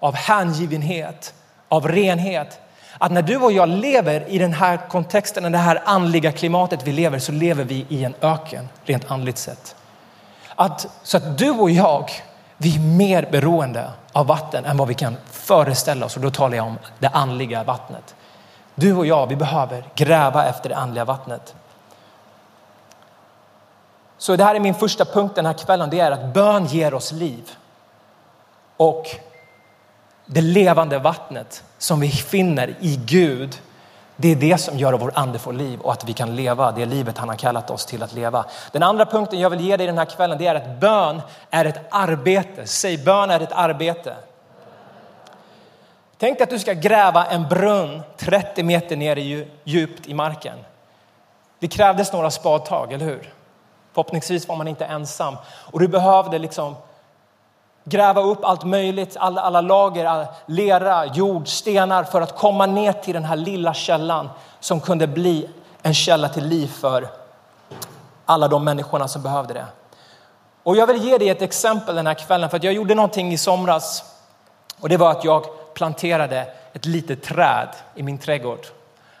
av 0.00 0.14
hängivenhet, 0.14 1.34
av 1.68 1.88
renhet. 1.88 2.60
Att 2.98 3.12
när 3.12 3.22
du 3.22 3.36
och 3.36 3.52
jag 3.52 3.68
lever 3.68 4.28
i 4.28 4.38
den 4.38 4.52
här 4.52 4.88
kontexten, 4.88 5.46
i 5.46 5.50
det 5.50 5.58
här 5.58 5.82
andliga 5.84 6.32
klimatet 6.32 6.80
vi 6.84 6.92
lever, 6.92 7.18
så 7.18 7.32
lever 7.32 7.64
vi 7.64 7.86
i 7.88 8.04
en 8.04 8.14
öken, 8.20 8.68
rent 8.84 9.10
andligt 9.10 9.38
sett. 9.38 9.76
Att, 10.54 10.86
så 11.02 11.16
att 11.16 11.38
du 11.38 11.50
och 11.50 11.70
jag, 11.70 12.10
vi 12.56 12.74
är 12.74 12.80
mer 12.80 13.28
beroende 13.32 13.90
av 14.12 14.26
vatten 14.26 14.64
än 14.64 14.76
vad 14.76 14.88
vi 14.88 14.94
kan 14.94 15.16
föreställa 15.30 16.06
oss. 16.06 16.16
Och 16.16 16.22
då 16.22 16.30
talar 16.30 16.56
jag 16.56 16.66
om 16.66 16.78
det 16.98 17.08
andliga 17.08 17.64
vattnet. 17.64 18.14
Du 18.74 18.96
och 18.96 19.06
jag, 19.06 19.26
vi 19.26 19.36
behöver 19.36 19.84
gräva 19.94 20.46
efter 20.46 20.68
det 20.68 20.76
andliga 20.76 21.04
vattnet. 21.04 21.54
Så 24.18 24.36
det 24.36 24.44
här 24.44 24.54
är 24.54 24.60
min 24.60 24.74
första 24.74 25.04
punkt 25.04 25.34
den 25.34 25.46
här 25.46 25.52
kvällen. 25.52 25.90
Det 25.90 26.00
är 26.00 26.10
att 26.10 26.34
bön 26.34 26.66
ger 26.66 26.94
oss 26.94 27.12
liv. 27.12 27.50
Och 28.76 29.06
det 30.30 30.40
levande 30.40 30.98
vattnet 30.98 31.64
som 31.78 32.00
vi 32.00 32.10
finner 32.10 32.74
i 32.80 33.00
Gud 33.06 33.60
det 34.20 34.28
är 34.28 34.36
det 34.36 34.58
som 34.58 34.78
gör 34.78 34.92
att 34.92 35.00
vår 35.00 35.12
ande 35.14 35.38
får 35.38 35.52
liv 35.52 35.80
och 35.80 35.92
att 35.92 36.04
vi 36.04 36.12
kan 36.12 36.36
leva 36.36 36.72
det 36.72 36.86
livet 36.86 37.18
han 37.18 37.28
har 37.28 37.36
kallat 37.36 37.70
oss 37.70 37.86
till 37.86 38.02
att 38.02 38.12
leva. 38.12 38.44
Den 38.72 38.82
andra 38.82 39.06
punkten 39.06 39.40
jag 39.40 39.50
vill 39.50 39.60
ge 39.60 39.76
dig 39.76 39.86
den 39.86 39.98
här 39.98 40.04
kvällen 40.04 40.38
det 40.38 40.46
är 40.46 40.54
att 40.54 40.80
bön 40.80 41.22
är 41.50 41.64
ett 41.64 41.80
arbete. 41.90 42.66
Säg 42.66 42.98
bön 42.98 43.30
är 43.30 43.40
ett 43.40 43.52
arbete. 43.52 44.16
Tänk 46.18 46.38
dig 46.38 46.42
att 46.42 46.50
du 46.50 46.58
ska 46.58 46.72
gräva 46.72 47.26
en 47.26 47.48
brunn 47.48 48.02
30 48.16 48.62
meter 48.62 48.96
ner 48.96 49.16
i 49.16 49.48
djupt 49.64 50.06
i 50.06 50.14
marken. 50.14 50.58
Det 51.58 51.68
krävdes 51.68 52.12
några 52.12 52.30
spadtag, 52.30 52.92
eller 52.92 53.06
hur? 53.06 53.32
Förhoppningsvis 53.92 54.48
var 54.48 54.56
man 54.56 54.68
inte 54.68 54.84
ensam 54.84 55.36
och 55.46 55.80
du 55.80 55.88
behövde 55.88 56.38
liksom 56.38 56.76
gräva 57.88 58.20
upp 58.20 58.44
allt 58.44 58.64
möjligt, 58.64 59.16
alla, 59.20 59.40
alla 59.40 59.60
lager, 59.60 60.04
alla, 60.04 60.28
lera, 60.46 61.06
jord, 61.06 61.48
stenar 61.48 62.04
för 62.04 62.20
att 62.20 62.36
komma 62.36 62.66
ner 62.66 62.92
till 62.92 63.14
den 63.14 63.24
här 63.24 63.36
lilla 63.36 63.74
källan 63.74 64.30
som 64.60 64.80
kunde 64.80 65.06
bli 65.06 65.48
en 65.82 65.94
källa 65.94 66.28
till 66.28 66.44
liv 66.44 66.66
för 66.66 67.08
alla 68.24 68.48
de 68.48 68.64
människorna 68.64 69.08
som 69.08 69.22
behövde 69.22 69.54
det. 69.54 69.66
Och 70.62 70.76
jag 70.76 70.86
vill 70.86 71.04
ge 71.04 71.18
dig 71.18 71.28
ett 71.28 71.42
exempel 71.42 71.96
den 71.96 72.06
här 72.06 72.14
kvällen 72.14 72.50
för 72.50 72.56
att 72.56 72.64
jag 72.64 72.72
gjorde 72.72 72.94
någonting 72.94 73.32
i 73.32 73.38
somras 73.38 74.04
och 74.80 74.88
det 74.88 74.96
var 74.96 75.10
att 75.10 75.24
jag 75.24 75.44
planterade 75.74 76.46
ett 76.72 76.86
litet 76.86 77.22
träd 77.22 77.68
i 77.94 78.02
min 78.02 78.18
trädgård. 78.18 78.66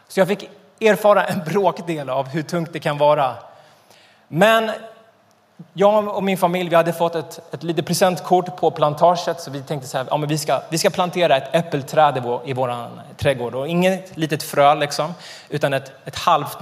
Så 0.08 0.20
jag 0.20 0.28
fick 0.28 0.50
erfara 0.80 1.24
en 1.24 1.44
bråkdel 1.44 2.10
av 2.10 2.28
hur 2.28 2.42
tungt 2.42 2.72
det 2.72 2.80
kan 2.80 2.98
vara. 2.98 3.34
Men 4.28 4.70
jag 5.72 6.08
och 6.08 6.22
min 6.22 6.38
familj 6.38 6.70
vi 6.70 6.76
hade 6.76 6.92
fått 6.92 7.14
ett, 7.14 7.54
ett 7.54 7.62
litet 7.62 7.86
presentkort 7.86 8.56
på 8.56 8.70
plantaget 8.70 9.40
så 9.40 9.50
vi 9.50 9.62
tänkte 9.62 9.88
så 9.88 9.98
här, 9.98 10.06
ja, 10.10 10.16
men 10.16 10.28
vi, 10.28 10.38
ska, 10.38 10.60
vi 10.68 10.78
ska 10.78 10.90
plantera 10.90 11.36
ett 11.36 11.54
äppelträd 11.54 12.16
i 12.16 12.20
vår, 12.20 12.40
i 12.44 12.52
vår 12.52 12.88
trädgård. 13.16 13.54
Och 13.54 13.68
inget 13.68 14.16
litet 14.16 14.42
frö 14.42 14.74
liksom, 14.74 15.14
utan 15.48 15.74
ett, 15.74 15.92
ett 16.04 16.16
halvt, 16.16 16.58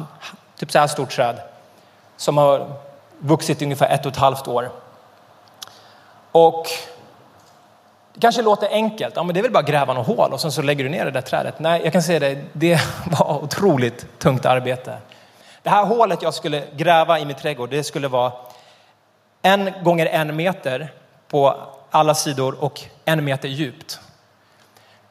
typ 0.56 0.72
så 0.72 0.78
här 0.78 0.86
stort 0.86 1.10
träd 1.10 1.40
som 2.16 2.36
har 2.36 2.72
vuxit 3.18 3.62
ungefär 3.62 3.88
ett 3.88 4.06
och 4.06 4.12
ett 4.12 4.18
halvt 4.18 4.48
år. 4.48 4.70
Och 6.32 6.66
det 8.14 8.20
kanske 8.20 8.42
låter 8.42 8.68
enkelt, 8.68 9.16
ja, 9.16 9.22
men 9.22 9.34
det 9.34 9.40
är 9.40 9.42
väl 9.42 9.52
bara 9.52 9.58
att 9.58 9.66
gräva 9.66 9.92
något 9.92 10.06
hål 10.06 10.32
och 10.32 10.40
sen 10.40 10.52
så 10.52 10.62
lägger 10.62 10.84
du 10.84 10.90
ner 10.90 11.04
det 11.04 11.10
där 11.10 11.20
trädet. 11.20 11.58
Nej, 11.58 11.80
jag 11.84 11.92
kan 11.92 12.02
säga 12.02 12.20
det, 12.20 12.44
det 12.52 12.80
var 13.18 13.44
otroligt 13.44 14.18
tungt 14.18 14.46
arbete. 14.46 14.96
Det 15.62 15.70
här 15.70 15.84
hålet 15.84 16.22
jag 16.22 16.34
skulle 16.34 16.62
gräva 16.76 17.18
i 17.18 17.24
min 17.24 17.36
trädgård, 17.36 17.70
det 17.70 17.84
skulle 17.84 18.08
vara 18.08 18.32
en 19.46 19.72
gånger 19.84 20.06
en 20.06 20.36
meter 20.36 20.92
på 21.28 21.56
alla 21.90 22.14
sidor 22.14 22.64
och 22.64 22.82
en 23.04 23.24
meter 23.24 23.48
djupt. 23.48 24.00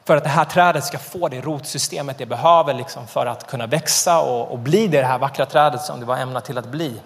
För 0.04 0.16
att 0.16 0.22
det 0.22 0.30
här 0.30 0.44
trädet 0.44 0.84
ska 0.84 0.98
få 0.98 1.28
det 1.28 1.40
rotsystemet 1.40 2.18
det 2.18 2.26
behöver 2.26 2.74
liksom 2.74 3.06
för 3.06 3.26
att 3.26 3.46
kunna 3.46 3.66
växa 3.66 4.20
och, 4.20 4.52
och 4.52 4.58
bli 4.58 4.88
det 4.88 5.02
här 5.02 5.18
vackra 5.18 5.46
trädet 5.46 5.82
som 5.82 6.00
det 6.00 6.06
var 6.06 6.16
ämnat 6.16 6.44
till 6.44 6.58
att 6.58 6.66
bli. 6.66 7.00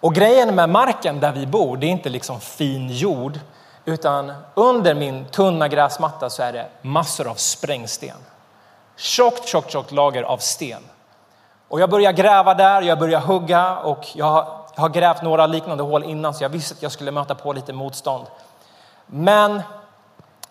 Och 0.00 0.14
grejen 0.14 0.54
med 0.54 0.68
marken 0.68 1.20
där 1.20 1.32
vi 1.32 1.46
bor, 1.46 1.76
det 1.76 1.86
är 1.86 1.90
inte 1.90 2.08
liksom 2.08 2.40
fin 2.40 2.88
jord, 2.88 3.40
utan 3.84 4.32
under 4.54 4.94
min 4.94 5.24
tunna 5.24 5.68
gräsmatta 5.68 6.30
så 6.30 6.42
är 6.42 6.52
det 6.52 6.66
massor 6.82 7.28
av 7.28 7.34
sprängsten. 7.34 8.16
Tjockt, 8.96 9.48
tjockt, 9.48 9.70
tjockt 9.70 9.92
lager 9.92 10.22
av 10.22 10.38
sten. 10.38 10.82
Och 11.68 11.80
jag 11.80 11.90
börjar 11.90 12.12
gräva 12.12 12.54
där, 12.54 12.82
jag 12.82 12.98
börjar 12.98 13.20
hugga 13.20 13.76
och 13.76 14.06
jag 14.14 14.63
jag 14.74 14.82
har 14.82 14.88
grävt 14.88 15.22
några 15.22 15.46
liknande 15.46 15.82
hål 15.82 16.04
innan 16.04 16.34
så 16.34 16.44
jag 16.44 16.48
visste 16.48 16.74
att 16.74 16.82
jag 16.82 16.92
skulle 16.92 17.10
möta 17.10 17.34
på 17.34 17.52
lite 17.52 17.72
motstånd. 17.72 18.26
Men 19.06 19.62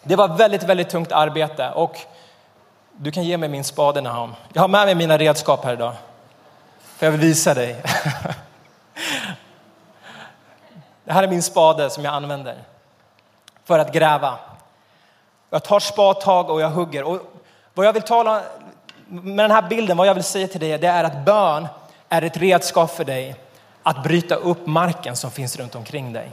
det 0.03 0.15
var 0.15 0.27
väldigt, 0.27 0.63
väldigt 0.63 0.89
tungt 0.89 1.12
arbete 1.12 1.72
och 1.72 2.00
du 2.92 3.12
kan 3.12 3.24
ge 3.24 3.38
mig 3.38 3.50
min 3.50 3.63
spade 3.63 4.01
Naham. 4.01 4.36
Jag 4.53 4.62
har 4.62 4.68
med 4.68 4.86
mig 4.86 4.96
mina 4.96 5.18
redskap 5.18 5.63
här 5.63 5.74
idag. 5.74 5.94
För 6.98 7.06
jag 7.06 7.12
vill 7.12 7.22
visa 7.22 7.53
dig. 7.53 7.84
Det 11.06 11.13
här 11.13 11.24
är 11.24 11.27
min 11.27 11.44
spade 11.44 11.89
som 11.89 12.06
jag 12.06 12.13
använder 12.13 12.56
för 13.65 13.80
att 13.80 13.94
gräva. 13.94 14.38
Jag 15.50 15.63
tar 15.63 15.80
spadtag 15.80 16.50
och 16.50 16.62
jag 16.62 16.70
hugger. 16.70 17.03
Och 17.03 17.20
vad 17.74 17.86
jag 17.86 17.94
vill 17.94 18.01
tala 18.01 18.42
med 19.08 19.44
den 19.44 19.51
här 19.51 19.62
bilden, 19.62 19.98
vad 19.98 20.08
jag 20.08 20.13
vill 20.13 20.24
säga 20.24 20.48
till 20.48 20.60
dig, 20.60 20.77
det 20.77 20.88
är 20.88 21.03
att 21.03 21.25
bön 21.25 21.68
är 22.10 22.22
ett 22.22 22.38
redskap 22.38 22.92
för 22.92 23.06
dig 23.06 23.36
att 23.83 24.03
bryta 24.03 24.35
upp 24.35 24.67
marken 24.67 25.15
som 25.15 25.31
finns 25.31 25.57
runt 25.57 25.75
omkring 25.75 26.13
dig. 26.13 26.31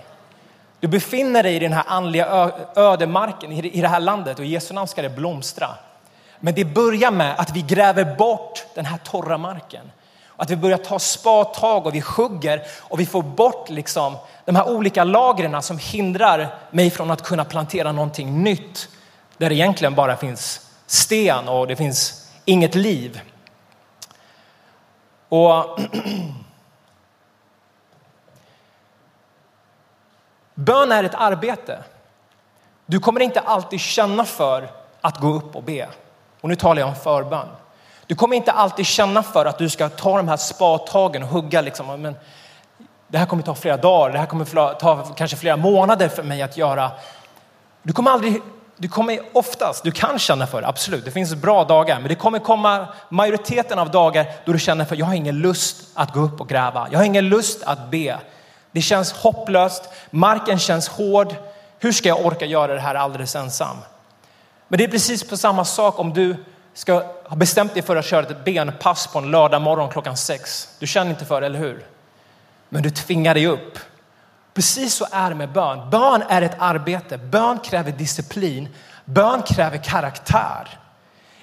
Du 0.81 0.89
befinner 0.89 1.43
dig 1.43 1.57
i 1.57 1.59
den 1.59 1.73
här 1.73 1.85
andliga 1.87 2.53
ödemarken 2.77 3.53
i 3.53 3.81
det 3.81 3.89
här 3.89 4.01
landet 4.01 4.39
och 4.39 4.45
i 4.45 4.49
Jesu 4.49 4.75
namn 4.75 4.89
ska 4.89 5.03
det 5.03 5.11
blomstra. 5.11 5.69
Men 6.41 6.55
det 6.55 6.65
börjar 6.65 7.11
med 7.11 7.35
att 7.39 7.57
vi 7.57 7.63
gräver 7.63 8.17
bort 8.17 8.65
den 8.75 8.85
här 8.85 8.99
torra 8.99 9.39
marken. 9.39 9.91
Att 10.37 10.51
vi 10.51 10.57
börjar 10.57 10.79
ta 10.79 10.99
spadtag 10.99 11.87
och 11.87 11.95
vi 11.95 12.03
hugger 12.17 12.63
och 12.79 13.01
vi 13.01 13.07
får 13.07 13.23
bort 13.23 13.69
liksom 13.69 14.17
de 14.45 14.57
här 14.57 14.69
olika 14.69 15.05
lagren 15.05 15.63
som 15.63 15.79
hindrar 15.79 16.55
mig 16.71 16.91
från 16.91 17.11
att 17.11 17.23
kunna 17.23 17.45
plantera 17.45 17.93
någonting 17.93 18.43
nytt. 18.43 18.89
Där 19.37 19.49
det 19.49 19.55
egentligen 19.55 19.95
bara 19.95 20.17
finns 20.17 20.67
sten 20.87 21.49
och 21.49 21.67
det 21.67 21.77
finns 21.77 22.29
inget 22.45 22.75
liv. 22.75 23.21
Och 25.29 25.79
Bön 30.61 30.93
är 30.93 31.05
ett 31.05 31.15
arbete. 31.15 31.79
Du 32.87 32.99
kommer 33.01 33.21
inte 33.21 33.41
alltid 33.41 33.81
känna 33.81 34.25
för 34.25 34.71
att 35.01 35.21
gå 35.21 35.29
upp 35.29 35.57
och 35.57 35.63
be. 35.63 35.89
Och 36.41 36.49
nu 36.49 36.57
talar 36.57 36.81
jag 36.81 36.89
om 36.89 36.95
förbön. 36.95 37.49
Du 38.07 38.15
kommer 38.15 38.37
inte 38.37 38.53
alltid 38.53 38.87
känna 38.87 39.23
för 39.23 39.45
att 39.45 39.59
du 39.59 39.69
ska 39.69 39.89
ta 39.89 40.17
de 40.17 40.29
här 40.29 40.37
spadtagen 40.37 41.23
och 41.23 41.29
hugga. 41.29 41.61
Liksom. 41.61 42.03
Men 42.03 42.17
det 43.09 43.19
här 43.19 43.27
kommer 43.27 43.43
ta 43.43 43.55
flera 43.55 43.77
dagar, 43.77 44.13
det 44.13 44.19
här 44.19 44.27
kommer 44.27 44.75
ta 44.75 45.03
kanske 45.17 45.37
flera 45.37 45.57
månader 45.57 46.09
för 46.09 46.23
mig 46.23 46.43
att 46.43 46.57
göra. 46.57 46.91
Du 47.83 47.93
kommer 47.93 48.11
aldrig, 48.11 48.43
du 48.77 48.89
kommer 48.89 49.21
oftast, 49.33 49.85
du 49.85 49.91
kan 49.91 50.19
känna 50.19 50.47
för 50.47 50.61
det, 50.61 50.69
absolut, 50.69 51.05
det 51.05 51.11
finns 51.11 51.35
bra 51.35 51.65
dagar, 51.65 51.99
men 52.01 52.09
det 52.09 52.15
kommer 52.15 52.39
komma 52.39 52.89
majoriteten 53.09 53.79
av 53.79 53.91
dagar 53.91 54.27
då 54.45 54.53
du 54.53 54.59
känner 54.59 54.85
för 54.85 54.97
jag 54.97 55.07
har 55.07 55.15
ingen 55.15 55.39
lust 55.39 55.89
att 55.95 56.13
gå 56.13 56.21
upp 56.21 56.41
och 56.41 56.49
gräva. 56.49 56.89
Jag 56.91 56.99
har 56.99 57.05
ingen 57.05 57.29
lust 57.29 57.63
att 57.63 57.91
be. 57.91 58.19
Det 58.73 58.81
känns 58.81 59.13
hopplöst, 59.13 59.83
marken 60.11 60.59
känns 60.59 60.89
hård. 60.89 61.35
Hur 61.79 61.93
ska 61.93 62.09
jag 62.09 62.27
orka 62.27 62.47
göra 62.47 62.75
det 62.75 62.81
här 62.81 62.95
alldeles 62.95 63.37
ensam? 63.37 63.77
Men 64.69 64.79
det 64.79 64.85
är 64.85 64.89
precis 64.89 65.25
på 65.25 65.37
samma 65.37 65.65
sak 65.65 65.99
om 65.99 66.15
du 66.15 66.37
ska 66.75 67.03
ha 67.25 67.37
bestämt 67.37 67.75
dig 67.75 67.83
för 67.83 67.97
att 67.97 68.05
köra 68.05 68.27
ett 68.27 68.45
benpass 68.45 69.07
på 69.07 69.19
en 69.19 69.31
lördag 69.31 69.63
morgon 69.63 69.91
klockan 69.91 70.17
sex. 70.17 70.69
Du 70.79 70.87
känner 70.87 71.11
inte 71.11 71.25
för 71.25 71.41
det, 71.41 71.47
eller 71.47 71.59
hur? 71.59 71.87
Men 72.69 72.83
du 72.83 72.91
tvingar 72.91 73.35
dig 73.35 73.47
upp. 73.47 73.79
Precis 74.55 74.95
så 74.95 75.07
är 75.13 75.29
det 75.29 75.35
med 75.35 75.53
bön. 75.53 75.91
Bön 75.91 76.23
är 76.29 76.43
ett 76.43 76.57
arbete. 76.59 77.19
Bön 77.19 77.59
kräver 77.59 77.93
disciplin. 77.93 78.69
Bön 79.05 79.43
kräver 79.43 79.79
karaktär. 79.79 80.81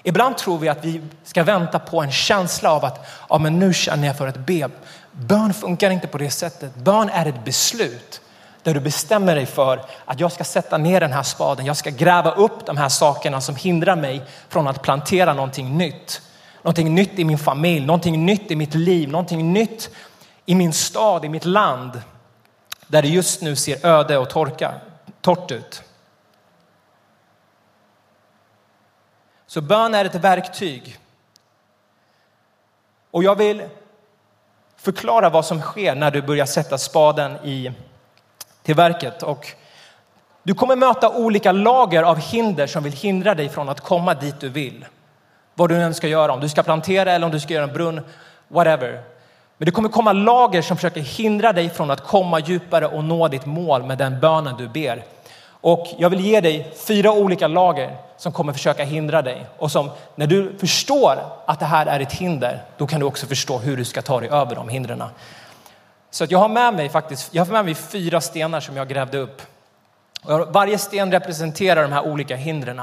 Ibland 0.02 0.36
tror 0.36 0.58
vi 0.58 0.68
att 0.68 0.84
vi 0.84 1.02
ska 1.24 1.42
vänta 1.42 1.78
på 1.78 2.02
en 2.02 2.12
känsla 2.12 2.72
av 2.72 2.84
att 2.84 3.06
ja, 3.28 3.38
men 3.38 3.58
nu 3.58 3.74
känner 3.74 4.06
jag 4.06 4.18
för 4.18 4.26
att 4.26 4.38
be. 4.38 4.68
Bön 5.20 5.54
funkar 5.54 5.90
inte 5.90 6.06
på 6.06 6.18
det 6.18 6.30
sättet. 6.30 6.74
Bön 6.74 7.08
är 7.08 7.26
ett 7.26 7.44
beslut 7.44 8.20
där 8.62 8.74
du 8.74 8.80
bestämmer 8.80 9.34
dig 9.34 9.46
för 9.46 9.84
att 10.04 10.20
jag 10.20 10.32
ska 10.32 10.44
sätta 10.44 10.78
ner 10.78 11.00
den 11.00 11.12
här 11.12 11.22
spaden. 11.22 11.66
Jag 11.66 11.76
ska 11.76 11.90
gräva 11.90 12.30
upp 12.30 12.66
de 12.66 12.76
här 12.76 12.88
sakerna 12.88 13.40
som 13.40 13.56
hindrar 13.56 13.96
mig 13.96 14.22
från 14.48 14.68
att 14.68 14.82
plantera 14.82 15.32
någonting 15.32 15.78
nytt. 15.78 16.22
Någonting 16.62 16.94
nytt 16.94 17.18
i 17.18 17.24
min 17.24 17.38
familj, 17.38 17.86
någonting 17.86 18.26
nytt 18.26 18.50
i 18.50 18.56
mitt 18.56 18.74
liv, 18.74 19.08
någonting 19.08 19.52
nytt 19.52 19.90
i 20.46 20.54
min 20.54 20.72
stad, 20.72 21.24
i 21.24 21.28
mitt 21.28 21.44
land. 21.44 22.02
Där 22.86 23.02
det 23.02 23.08
just 23.08 23.42
nu 23.42 23.56
ser 23.56 23.86
öde 23.86 24.18
och 24.18 24.30
torka, 24.30 24.74
torrt 25.20 25.50
ut. 25.50 25.82
Så 29.46 29.60
bön 29.60 29.94
är 29.94 30.04
ett 30.04 30.14
verktyg. 30.14 30.98
Och 33.10 33.24
jag 33.24 33.36
vill 33.36 33.68
förklara 34.80 35.30
vad 35.30 35.44
som 35.44 35.60
sker 35.60 35.94
när 35.94 36.10
du 36.10 36.22
börjar 36.22 36.46
sätta 36.46 36.78
spaden 36.78 37.36
i, 37.44 37.72
till 38.62 38.74
verket. 38.74 39.22
Och 39.22 39.46
du 40.42 40.54
kommer 40.54 40.76
möta 40.76 41.10
olika 41.10 41.52
lager 41.52 42.02
av 42.02 42.18
hinder 42.18 42.66
som 42.66 42.84
vill 42.84 42.92
hindra 42.92 43.34
dig 43.34 43.48
från 43.48 43.68
att 43.68 43.80
komma 43.80 44.14
dit 44.14 44.40
du 44.40 44.48
vill. 44.48 44.84
Vad 45.54 45.68
du 45.68 45.76
än 45.76 45.94
ska 45.94 46.08
göra, 46.08 46.32
om 46.32 46.40
du 46.40 46.48
ska 46.48 46.62
plantera 46.62 47.12
eller 47.12 47.26
om 47.26 47.32
du 47.32 47.40
ska 47.40 47.54
göra 47.54 47.64
en 47.64 47.72
brunn, 47.72 48.00
whatever. 48.48 49.02
Men 49.58 49.66
det 49.66 49.72
kommer 49.72 49.88
komma 49.88 50.12
lager 50.12 50.62
som 50.62 50.76
försöker 50.76 51.00
hindra 51.00 51.52
dig 51.52 51.70
från 51.70 51.90
att 51.90 52.06
komma 52.06 52.40
djupare 52.40 52.86
och 52.86 53.04
nå 53.04 53.28
ditt 53.28 53.46
mål 53.46 53.82
med 53.82 53.98
den 53.98 54.20
bönen 54.20 54.56
du 54.56 54.68
ber. 54.68 55.04
Och 55.60 55.86
jag 55.98 56.10
vill 56.10 56.20
ge 56.20 56.40
dig 56.40 56.72
fyra 56.86 57.12
olika 57.12 57.46
lager 57.46 57.96
som 58.16 58.32
kommer 58.32 58.52
försöka 58.52 58.84
hindra 58.84 59.22
dig. 59.22 59.46
Och 59.58 59.72
som 59.72 59.90
när 60.14 60.26
du 60.26 60.58
förstår 60.58 61.18
att 61.46 61.60
det 61.60 61.66
här 61.66 61.86
är 61.86 62.00
ett 62.00 62.12
hinder, 62.12 62.62
då 62.76 62.86
kan 62.86 63.00
du 63.00 63.06
också 63.06 63.26
förstå 63.26 63.58
hur 63.58 63.76
du 63.76 63.84
ska 63.84 64.02
ta 64.02 64.20
dig 64.20 64.28
över 64.28 64.54
de 64.54 64.68
hindren. 64.68 65.02
Så 66.10 66.24
att 66.24 66.30
jag 66.30 66.38
har 66.38 66.48
med 66.48 66.74
mig 66.74 66.88
faktiskt, 66.88 67.34
jag 67.34 67.44
har 67.44 67.52
med 67.52 67.64
mig 67.64 67.74
fyra 67.74 68.20
stenar 68.20 68.60
som 68.60 68.76
jag 68.76 68.88
grävde 68.88 69.18
upp. 69.18 69.42
Och 70.22 70.54
varje 70.54 70.78
sten 70.78 71.12
representerar 71.12 71.82
de 71.82 71.92
här 71.92 72.06
olika 72.06 72.36
hindren. 72.36 72.82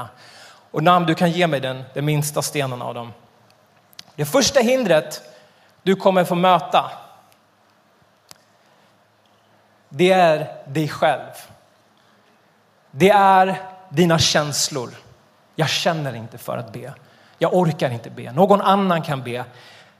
Och 0.70 0.82
namn, 0.82 1.06
du 1.06 1.14
kan 1.14 1.30
ge 1.30 1.46
mig 1.46 1.60
den, 1.60 1.84
den 1.94 2.04
minsta 2.04 2.42
stenen 2.42 2.82
av 2.82 2.94
dem. 2.94 3.12
Det 4.14 4.24
första 4.24 4.60
hindret 4.60 5.22
du 5.82 5.96
kommer 5.96 6.24
få 6.24 6.34
möta, 6.34 6.90
det 9.88 10.12
är 10.12 10.52
dig 10.66 10.88
själv. 10.88 11.32
Det 12.98 13.10
är 13.10 13.60
dina 13.88 14.18
känslor. 14.18 14.90
Jag 15.54 15.68
känner 15.68 16.14
inte 16.14 16.38
för 16.38 16.58
att 16.58 16.72
be. 16.72 16.92
Jag 17.38 17.54
orkar 17.54 17.90
inte 17.90 18.10
be. 18.10 18.32
Någon 18.32 18.60
annan 18.60 19.02
kan 19.02 19.22
be. 19.22 19.44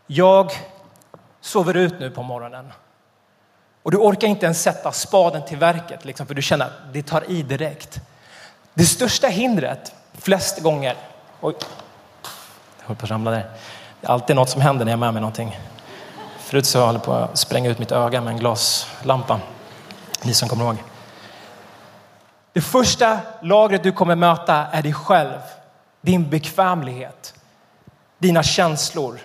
Jag 0.06 0.52
sover 1.40 1.76
ut 1.76 2.00
nu 2.00 2.10
på 2.10 2.22
morgonen. 2.22 2.72
Och 3.82 3.90
du 3.90 3.96
orkar 3.96 4.28
inte 4.28 4.46
ens 4.46 4.62
sätta 4.62 4.92
spaden 4.92 5.44
till 5.44 5.58
verket 5.58 6.04
liksom, 6.04 6.26
för 6.26 6.34
du 6.34 6.42
känner 6.42 6.64
att 6.64 6.72
det 6.92 7.02
tar 7.02 7.30
i 7.30 7.42
direkt. 7.42 8.00
Det 8.74 8.84
största 8.84 9.26
hindret 9.26 9.94
flest 10.12 10.62
gånger, 10.62 10.96
oj, 11.40 11.54
jag 12.78 12.86
höll 12.86 12.96
på 12.96 13.04
att 13.04 13.10
ramla 13.10 13.30
där. 13.30 13.50
Det 14.00 14.06
är 14.06 14.10
alltid 14.10 14.36
något 14.36 14.50
som 14.50 14.60
händer 14.60 14.84
när 14.84 14.92
jag 14.92 14.96
är 14.96 15.00
med 15.00 15.14
mig 15.14 15.20
någonting. 15.20 15.60
Förut 16.38 16.66
så 16.66 16.86
höll 16.86 16.94
jag 16.94 17.04
på 17.04 17.12
att 17.12 17.38
spränga 17.38 17.70
ut 17.70 17.78
mitt 17.78 17.92
öga 17.92 18.20
med 18.20 18.30
en 18.30 18.38
glaslampa. 18.38 19.40
Ni 20.22 20.34
som 20.34 20.48
kommer 20.48 20.64
ihåg. 20.64 20.95
Det 22.56 22.62
första 22.62 23.20
lagret 23.42 23.82
du 23.82 23.92
kommer 23.92 24.14
möta 24.16 24.54
är 24.54 24.82
dig 24.82 24.92
själv, 24.92 25.38
din 26.00 26.30
bekvämlighet, 26.30 27.34
dina 28.18 28.42
känslor. 28.42 29.18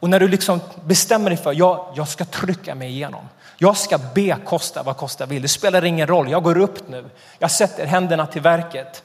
Och 0.00 0.10
när 0.10 0.20
du 0.20 0.28
liksom 0.28 0.60
bestämmer 0.84 1.30
dig 1.30 1.36
för 1.36 1.52
jag, 1.52 1.92
jag 1.94 2.08
ska 2.08 2.24
trycka 2.24 2.74
mig 2.74 2.88
igenom. 2.88 3.28
Jag 3.58 3.76
ska 3.76 3.98
be 4.14 4.36
kosta 4.44 4.82
vad 4.82 4.96
kosta 4.96 5.26
vill. 5.26 5.42
Det 5.42 5.48
spelar 5.48 5.84
ingen 5.84 6.06
roll. 6.06 6.30
Jag 6.30 6.42
går 6.42 6.58
upp 6.58 6.88
nu. 6.88 7.10
Jag 7.38 7.50
sätter 7.50 7.86
händerna 7.86 8.26
till 8.26 8.42
verket 8.42 9.02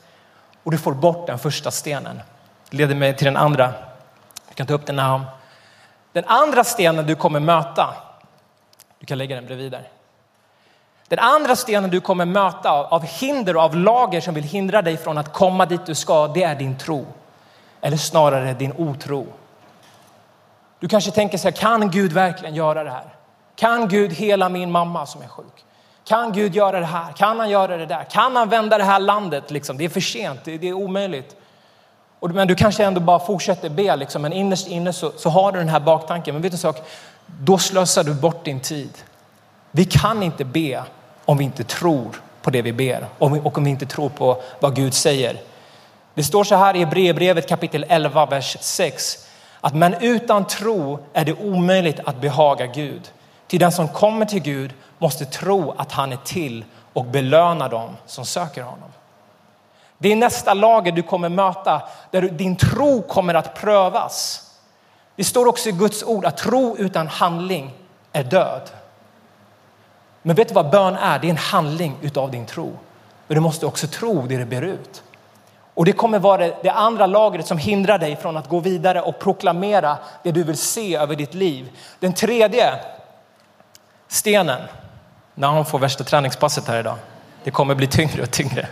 och 0.64 0.72
du 0.72 0.78
får 0.78 0.94
bort 0.94 1.28
den 1.28 1.40
första 1.40 1.72
stenen. 1.72 2.22
Det 2.70 2.78
leder 2.78 2.96
mig 2.96 3.18
till 3.18 3.26
den 3.26 3.38
andra. 3.38 3.74
Du 4.50 4.56
kan 4.56 4.68
ta 4.68 4.74
upp 4.74 4.86
den 4.86 5.00
här. 5.00 5.22
Den 6.12 6.26
andra 6.26 6.64
stenen 6.64 7.06
du 7.06 7.16
kommer 7.16 7.40
möta. 7.40 7.94
Du 9.00 9.06
kan 9.06 9.18
lägga 9.18 9.36
den 9.36 9.46
bredvid 9.46 9.72
där. 9.72 9.90
Den 11.10 11.20
andra 11.20 11.56
stenen 11.56 11.90
du 11.90 12.02
kommer 12.02 12.26
möta 12.26 12.72
av 12.72 13.06
hinder 13.06 13.56
och 13.56 13.62
av 13.62 13.76
lager 13.76 14.22
som 14.22 14.34
vill 14.34 14.44
hindra 14.44 14.82
dig 14.82 14.98
från 14.98 15.18
att 15.18 15.34
komma 15.34 15.66
dit 15.66 15.86
du 15.86 15.96
ska, 15.96 16.28
det 16.28 16.44
är 16.44 16.56
din 16.56 16.78
tro. 16.78 17.06
Eller 17.82 17.98
snarare 17.98 18.54
din 18.54 18.74
otro. 18.78 19.28
Du 20.80 20.88
kanske 20.88 21.12
tänker 21.12 21.38
så 21.38 21.48
här, 21.48 21.56
kan 21.56 21.92
Gud 21.92 22.12
verkligen 22.12 22.56
göra 22.56 22.84
det 22.84 22.90
här? 22.90 23.16
Kan 23.56 23.88
Gud 23.88 24.14
hela 24.14 24.50
min 24.50 24.72
mamma 24.72 25.06
som 25.06 25.22
är 25.22 25.28
sjuk? 25.28 25.66
Kan 26.04 26.34
Gud 26.34 26.56
göra 26.56 26.80
det 26.80 26.86
här? 26.86 27.12
Kan 27.12 27.40
han 27.40 27.50
göra 27.50 27.78
det 27.78 27.86
där? 27.86 28.04
Kan 28.04 28.36
han 28.36 28.50
vända 28.50 28.78
det 28.78 28.84
här 28.84 29.00
landet? 29.00 29.52
Liksom? 29.52 29.78
Det 29.78 29.86
är 29.86 29.90
för 29.90 30.02
sent, 30.02 30.46
det 30.46 30.70
är 30.70 30.74
omöjligt. 30.74 31.36
Men 32.20 32.48
du 32.48 32.56
kanske 32.56 32.86
ändå 32.86 33.02
bara 33.02 33.20
fortsätter 33.20 33.70
be, 33.70 33.96
liksom. 33.96 34.22
men 34.22 34.34
innerst 34.34 34.68
inne 34.68 34.94
så, 34.94 35.12
så 35.18 35.30
har 35.30 35.52
du 35.52 35.60
den 35.60 35.70
här 35.70 35.80
baktanken. 35.80 36.36
Men 36.36 36.42
vet 36.42 36.52
du 36.52 36.56
en 36.56 36.60
sak? 36.60 36.78
Då 37.26 37.58
slösar 37.58 38.04
du 38.04 38.14
bort 38.14 38.46
din 38.46 38.60
tid. 38.60 38.98
Vi 39.72 39.86
kan 39.86 40.24
inte 40.24 40.46
be 40.46 40.84
om 41.30 41.38
vi 41.38 41.44
inte 41.44 41.64
tror 41.64 42.22
på 42.42 42.50
det 42.50 42.62
vi 42.62 42.74
ber 42.74 43.08
och 43.18 43.58
om 43.58 43.64
vi 43.64 43.70
inte 43.70 43.86
tror 43.86 44.10
på 44.10 44.42
vad 44.60 44.76
Gud 44.76 44.94
säger. 44.94 45.42
Det 46.14 46.24
står 46.24 46.44
så 46.44 46.56
här 46.56 46.76
i 46.76 46.80
Hebreerbrevet 46.80 47.50
kapitel 47.50 47.86
11, 47.90 48.26
vers 48.26 48.58
6. 48.60 49.28
Att 49.62 49.76
men 49.76 49.94
utan 49.94 50.48
tro 50.48 51.00
är 51.14 51.26
det 51.26 51.34
omöjligt 51.34 52.00
att 52.06 52.22
behaga 52.22 52.66
Gud. 52.66 53.12
Till 53.48 53.60
den 53.60 53.72
som 53.72 53.88
kommer 53.88 54.26
till 54.26 54.42
Gud 54.42 54.74
måste 54.98 55.26
tro 55.26 55.74
att 55.78 55.92
han 55.92 56.12
är 56.12 56.18
till 56.18 56.66
och 56.94 57.06
belöna 57.06 57.68
dem 57.68 57.98
som 58.06 58.26
söker 58.26 58.64
honom. 58.64 58.90
Det 59.98 60.12
är 60.12 60.16
nästa 60.16 60.54
lager 60.54 60.92
du 60.92 61.04
kommer 61.04 61.30
möta 61.30 61.82
där 62.12 62.22
din 62.22 62.56
tro 62.56 63.02
kommer 63.02 63.34
att 63.34 63.56
prövas. 63.56 64.50
Det 65.16 65.24
står 65.24 65.46
också 65.46 65.70
i 65.70 65.72
Guds 65.72 66.04
ord 66.04 66.26
att 66.26 66.38
tro 66.38 66.78
utan 66.78 67.08
handling 67.08 67.74
är 68.14 68.24
död. 68.24 68.70
Men 70.22 70.36
vet 70.36 70.48
du 70.48 70.54
vad 70.54 70.70
bön 70.70 70.96
är? 70.96 71.20
Det 71.20 71.28
är 71.28 71.30
en 71.30 71.38
handling 71.38 71.98
utav 72.02 72.32
din 72.32 72.46
tro. 72.46 72.78
Men 73.28 73.36
du 73.36 73.42
måste 73.42 73.66
också 73.66 73.88
tro 73.88 74.28
det 74.28 74.38
du 74.38 74.46
ber 74.46 74.62
ut. 74.62 75.04
Och 75.74 75.86
det 75.86 75.92
kommer 75.92 76.20
vara 76.20 76.48
det 76.64 76.70
andra 76.70 77.06
lagret 77.06 77.48
som 77.48 77.58
hindrar 77.58 77.98
dig 77.98 78.16
från 78.16 78.38
att 78.38 78.50
gå 78.50 78.60
vidare 78.60 79.02
och 79.02 79.20
proklamera 79.20 79.98
det 80.24 80.32
du 80.32 80.44
vill 80.44 80.58
se 80.58 80.96
över 80.96 81.16
ditt 81.16 81.34
liv. 81.34 81.70
Den 82.00 82.14
tredje 82.14 82.74
stenen, 84.08 84.62
när 85.36 85.48
han 85.48 85.66
får 85.66 85.80
värsta 85.80 86.04
träningspasset 86.04 86.68
här 86.68 86.80
idag. 86.80 86.96
Det 87.44 87.52
kommer 87.52 87.76
bli 87.76 87.88
tyngre 87.88 88.22
och 88.22 88.32
tyngre. 88.32 88.68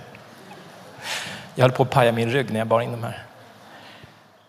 Jag 1.56 1.63
höll 1.63 1.72
på 1.72 1.84
att 1.84 1.89
paja 1.89 2.12
min 2.12 2.32
rygg 2.32 2.52
när 2.52 2.60
jag 2.60 2.67
bar 2.67 2.82
in 2.82 2.91
de 2.91 3.04
här. 3.04 3.24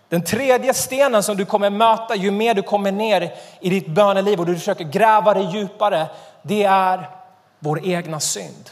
Den 0.08 0.22
tredje 0.22 0.74
stenen 0.74 1.22
som 1.22 1.36
du 1.36 1.44
kommer 1.44 1.70
möta 1.70 2.16
ju 2.16 2.30
mer 2.30 2.54
du 2.54 2.62
kommer 2.62 2.92
ner 2.92 3.32
i 3.60 3.70
ditt 3.70 3.88
böneliv 3.88 4.40
och 4.40 4.46
du 4.46 4.54
försöker 4.54 4.84
gräva 4.84 5.34
dig 5.34 5.44
djupare, 5.52 6.06
det 6.42 6.64
är 6.64 7.10
vår 7.58 7.86
egna 7.86 8.20
synd. 8.20 8.70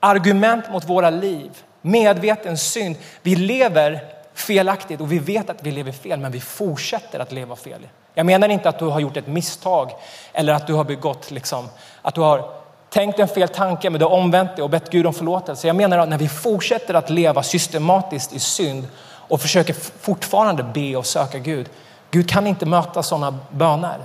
Argument 0.00 0.70
mot 0.72 0.88
våra 0.88 1.10
liv, 1.10 1.50
medveten 1.82 2.58
synd. 2.58 2.96
Vi 3.22 3.36
lever 3.36 4.00
felaktigt 4.34 5.00
och 5.00 5.12
vi 5.12 5.18
vet 5.18 5.50
att 5.50 5.62
vi 5.62 5.70
lever 5.70 5.92
fel, 5.92 6.20
men 6.20 6.32
vi 6.32 6.40
fortsätter 6.40 7.20
att 7.20 7.32
leva 7.32 7.56
fel. 7.56 7.88
Jag 8.14 8.26
menar 8.26 8.48
inte 8.48 8.68
att 8.68 8.78
du 8.78 8.84
har 8.84 9.00
gjort 9.00 9.16
ett 9.16 9.26
misstag 9.26 9.90
eller 10.32 10.52
att 10.52 10.66
du 10.66 10.72
har 10.72 10.84
begått, 10.84 11.30
liksom, 11.30 11.68
att 12.02 12.14
du 12.14 12.20
har 12.20 12.50
tänkt 12.90 13.18
en 13.18 13.28
fel 13.28 13.48
tanke 13.48 13.90
men 13.90 13.98
du 13.98 14.04
har 14.04 14.12
omvänt 14.12 14.56
dig 14.56 14.62
och 14.62 14.70
bett 14.70 14.90
Gud 14.90 15.06
om 15.06 15.14
förlåtelse. 15.14 15.66
Jag 15.66 15.76
menar 15.76 15.98
att 15.98 16.08
när 16.08 16.18
vi 16.18 16.28
fortsätter 16.28 16.94
att 16.94 17.10
leva 17.10 17.42
systematiskt 17.42 18.32
i 18.32 18.40
synd 18.40 18.88
och 19.02 19.40
försöker 19.40 19.74
fortfarande 20.00 20.62
be 20.62 20.96
och 20.96 21.06
söka 21.06 21.38
Gud. 21.38 21.68
Gud 22.10 22.30
kan 22.30 22.46
inte 22.46 22.66
möta 22.66 23.02
sådana 23.02 23.38
böner. 23.50 23.98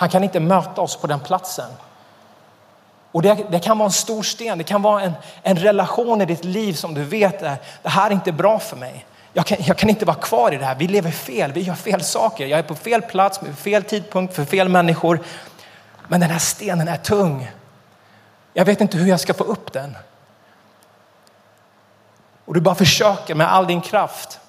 Han 0.00 0.08
kan 0.08 0.24
inte 0.24 0.40
möta 0.40 0.80
oss 0.80 0.96
på 0.96 1.06
den 1.06 1.20
platsen. 1.20 1.70
Och 3.12 3.22
det, 3.22 3.46
det, 3.50 3.58
kan 3.58 3.78
vara 3.78 3.86
en 3.86 3.92
stor 3.92 4.22
sten, 4.22 4.58
det 4.58 4.64
kan 4.64 4.82
vara 4.82 5.02
en, 5.02 5.12
en 5.42 5.56
relation 5.56 6.20
i 6.20 6.26
ditt 6.26 6.44
liv 6.44 6.72
som 6.72 6.94
du 6.94 7.04
vet 7.04 7.42
är, 7.42 7.56
det 7.82 7.88
här 7.88 8.06
är 8.06 8.14
inte 8.14 8.32
bra 8.32 8.58
för 8.58 8.76
mig. 8.76 9.06
Jag 9.32 9.46
kan, 9.46 9.58
jag 9.60 9.78
kan, 9.78 9.90
inte 9.90 10.04
vara 10.04 10.16
kvar 10.16 10.52
i 10.52 10.56
det 10.56 10.64
här. 10.64 10.74
Vi 10.74 10.88
lever 10.88 11.10
fel, 11.10 11.52
vi 11.52 11.60
gör 11.60 11.74
fel 11.74 12.02
saker. 12.04 12.46
Jag 12.46 12.58
är 12.58 12.62
på 12.62 12.74
fel 12.74 13.02
plats 13.02 13.42
med 13.42 13.58
fel 13.58 13.82
tidpunkt 13.82 14.34
för 14.34 14.44
fel 14.44 14.68
människor. 14.68 15.20
Men 16.08 16.20
den 16.20 16.30
här 16.30 16.38
stenen 16.38 16.88
är 16.88 16.96
tung. 16.96 17.50
Jag 18.52 18.64
vet 18.64 18.80
inte 18.80 18.98
hur 18.98 19.06
jag 19.06 19.20
ska 19.20 19.34
få 19.34 19.44
upp 19.44 19.72
den. 19.72 19.96
Och 22.44 22.54
du 22.54 22.60
bara 22.60 22.74
försöker 22.74 23.34
med 23.34 23.52
all 23.52 23.66
din 23.66 23.80
kraft. 23.80 24.40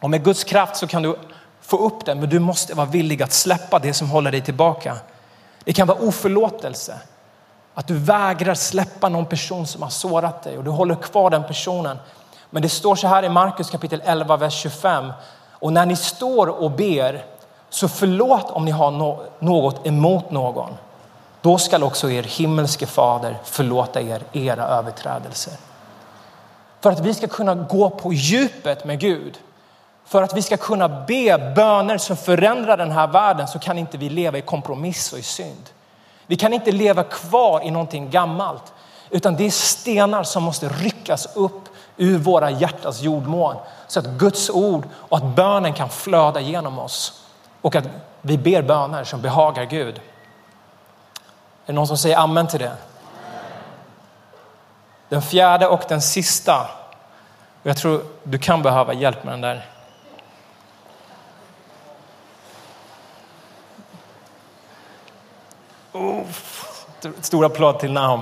Och 0.00 0.10
med 0.10 0.24
Guds 0.24 0.44
kraft 0.44 0.76
så 0.76 0.86
kan 0.86 1.02
du 1.02 1.16
få 1.66 1.76
upp 1.76 2.04
den, 2.04 2.20
men 2.20 2.28
du 2.28 2.38
måste 2.38 2.74
vara 2.74 2.86
villig 2.86 3.22
att 3.22 3.32
släppa 3.32 3.78
det 3.78 3.94
som 3.94 4.10
håller 4.10 4.30
dig 4.30 4.40
tillbaka. 4.40 4.96
Det 5.64 5.72
kan 5.72 5.86
vara 5.86 5.98
oförlåtelse. 5.98 7.00
Att 7.74 7.86
du 7.86 7.94
vägrar 7.94 8.54
släppa 8.54 9.08
någon 9.08 9.26
person 9.26 9.66
som 9.66 9.82
har 9.82 9.90
sårat 9.90 10.42
dig 10.42 10.58
och 10.58 10.64
du 10.64 10.70
håller 10.70 10.94
kvar 10.94 11.30
den 11.30 11.44
personen. 11.44 11.98
Men 12.50 12.62
det 12.62 12.68
står 12.68 12.96
så 12.96 13.06
här 13.06 13.22
i 13.22 13.28
Markus 13.28 13.70
kapitel 13.70 14.02
11, 14.04 14.36
vers 14.36 14.54
25. 14.54 15.12
Och 15.50 15.72
när 15.72 15.86
ni 15.86 15.96
står 15.96 16.46
och 16.46 16.70
ber, 16.70 17.24
så 17.70 17.88
förlåt 17.88 18.50
om 18.50 18.64
ni 18.64 18.70
har 18.70 18.90
något 19.44 19.86
emot 19.86 20.30
någon. 20.30 20.74
Då 21.40 21.58
skall 21.58 21.82
också 21.82 22.10
er 22.10 22.22
himmelske 22.22 22.86
fader 22.86 23.38
förlåta 23.44 24.00
er 24.00 24.22
era 24.32 24.64
överträdelser. 24.64 25.54
För 26.80 26.92
att 26.92 27.00
vi 27.00 27.14
ska 27.14 27.26
kunna 27.26 27.54
gå 27.54 27.90
på 27.90 28.12
djupet 28.12 28.84
med 28.84 29.00
Gud, 29.00 29.38
för 30.06 30.22
att 30.22 30.36
vi 30.36 30.42
ska 30.42 30.56
kunna 30.56 30.88
be 30.88 31.52
böner 31.56 31.98
som 31.98 32.16
förändrar 32.16 32.76
den 32.76 32.92
här 32.92 33.06
världen 33.06 33.48
så 33.48 33.58
kan 33.58 33.78
inte 33.78 33.98
vi 33.98 34.08
leva 34.08 34.38
i 34.38 34.42
kompromiss 34.42 35.12
och 35.12 35.18
i 35.18 35.22
synd. 35.22 35.70
Vi 36.26 36.36
kan 36.36 36.52
inte 36.52 36.72
leva 36.72 37.02
kvar 37.02 37.60
i 37.64 37.70
någonting 37.70 38.10
gammalt, 38.10 38.72
utan 39.10 39.36
det 39.36 39.46
är 39.46 39.50
stenar 39.50 40.22
som 40.22 40.42
måste 40.42 40.68
ryckas 40.68 41.36
upp 41.36 41.68
ur 41.96 42.18
våra 42.18 42.50
hjärtas 42.50 43.02
jordmån 43.02 43.56
så 43.86 44.00
att 44.00 44.06
Guds 44.06 44.50
ord 44.50 44.88
och 44.94 45.16
att 45.16 45.24
bönen 45.24 45.72
kan 45.72 45.88
flöda 45.88 46.40
genom 46.40 46.78
oss 46.78 47.22
och 47.62 47.76
att 47.76 47.84
vi 48.20 48.38
ber 48.38 48.62
böner 48.62 49.04
som 49.04 49.20
behagar 49.20 49.64
Gud. 49.64 49.96
Är 49.96 50.00
det 51.66 51.72
någon 51.72 51.86
som 51.86 51.98
säger 51.98 52.16
amen 52.16 52.46
till 52.46 52.60
det? 52.60 52.76
Den 55.08 55.22
fjärde 55.22 55.68
och 55.68 55.82
den 55.88 56.02
sista. 56.02 56.70
Jag 57.62 57.76
tror 57.76 58.02
du 58.22 58.38
kan 58.38 58.62
behöva 58.62 58.92
hjälp 58.92 59.24
med 59.24 59.32
den 59.32 59.40
där. 59.40 59.75
Oh, 65.96 66.22
stor 67.20 67.44
applåd 67.44 67.78
till 67.78 67.92
Nahum. 67.92 68.20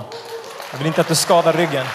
Jag 0.70 0.78
vill 0.78 0.87
inte 0.87 1.00
att 1.00 1.08
du 1.08 1.14
skadar 1.14 1.52
ryggen. 1.52 1.87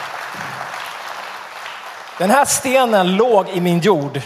Den 2.17 2.29
här 2.29 2.45
stenen 2.45 3.15
låg 3.15 3.49
i 3.49 3.61
min 3.61 3.79
jord. 3.79 4.21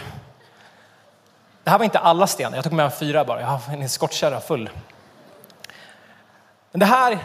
Det 1.63 1.69
här 1.69 1.77
var 1.77 1.85
inte 1.85 1.99
alla 1.99 2.27
stenar, 2.27 2.55
jag 2.55 2.63
tog 2.63 2.73
med 2.73 2.93
fyra 2.93 3.25
bara. 3.25 3.41
Jag 3.41 3.47
har 3.47 3.73
en 3.73 3.89
skottkärra 3.89 4.39
full. 4.39 4.69
Men 6.71 6.79
det 6.79 6.85
här 6.85 7.17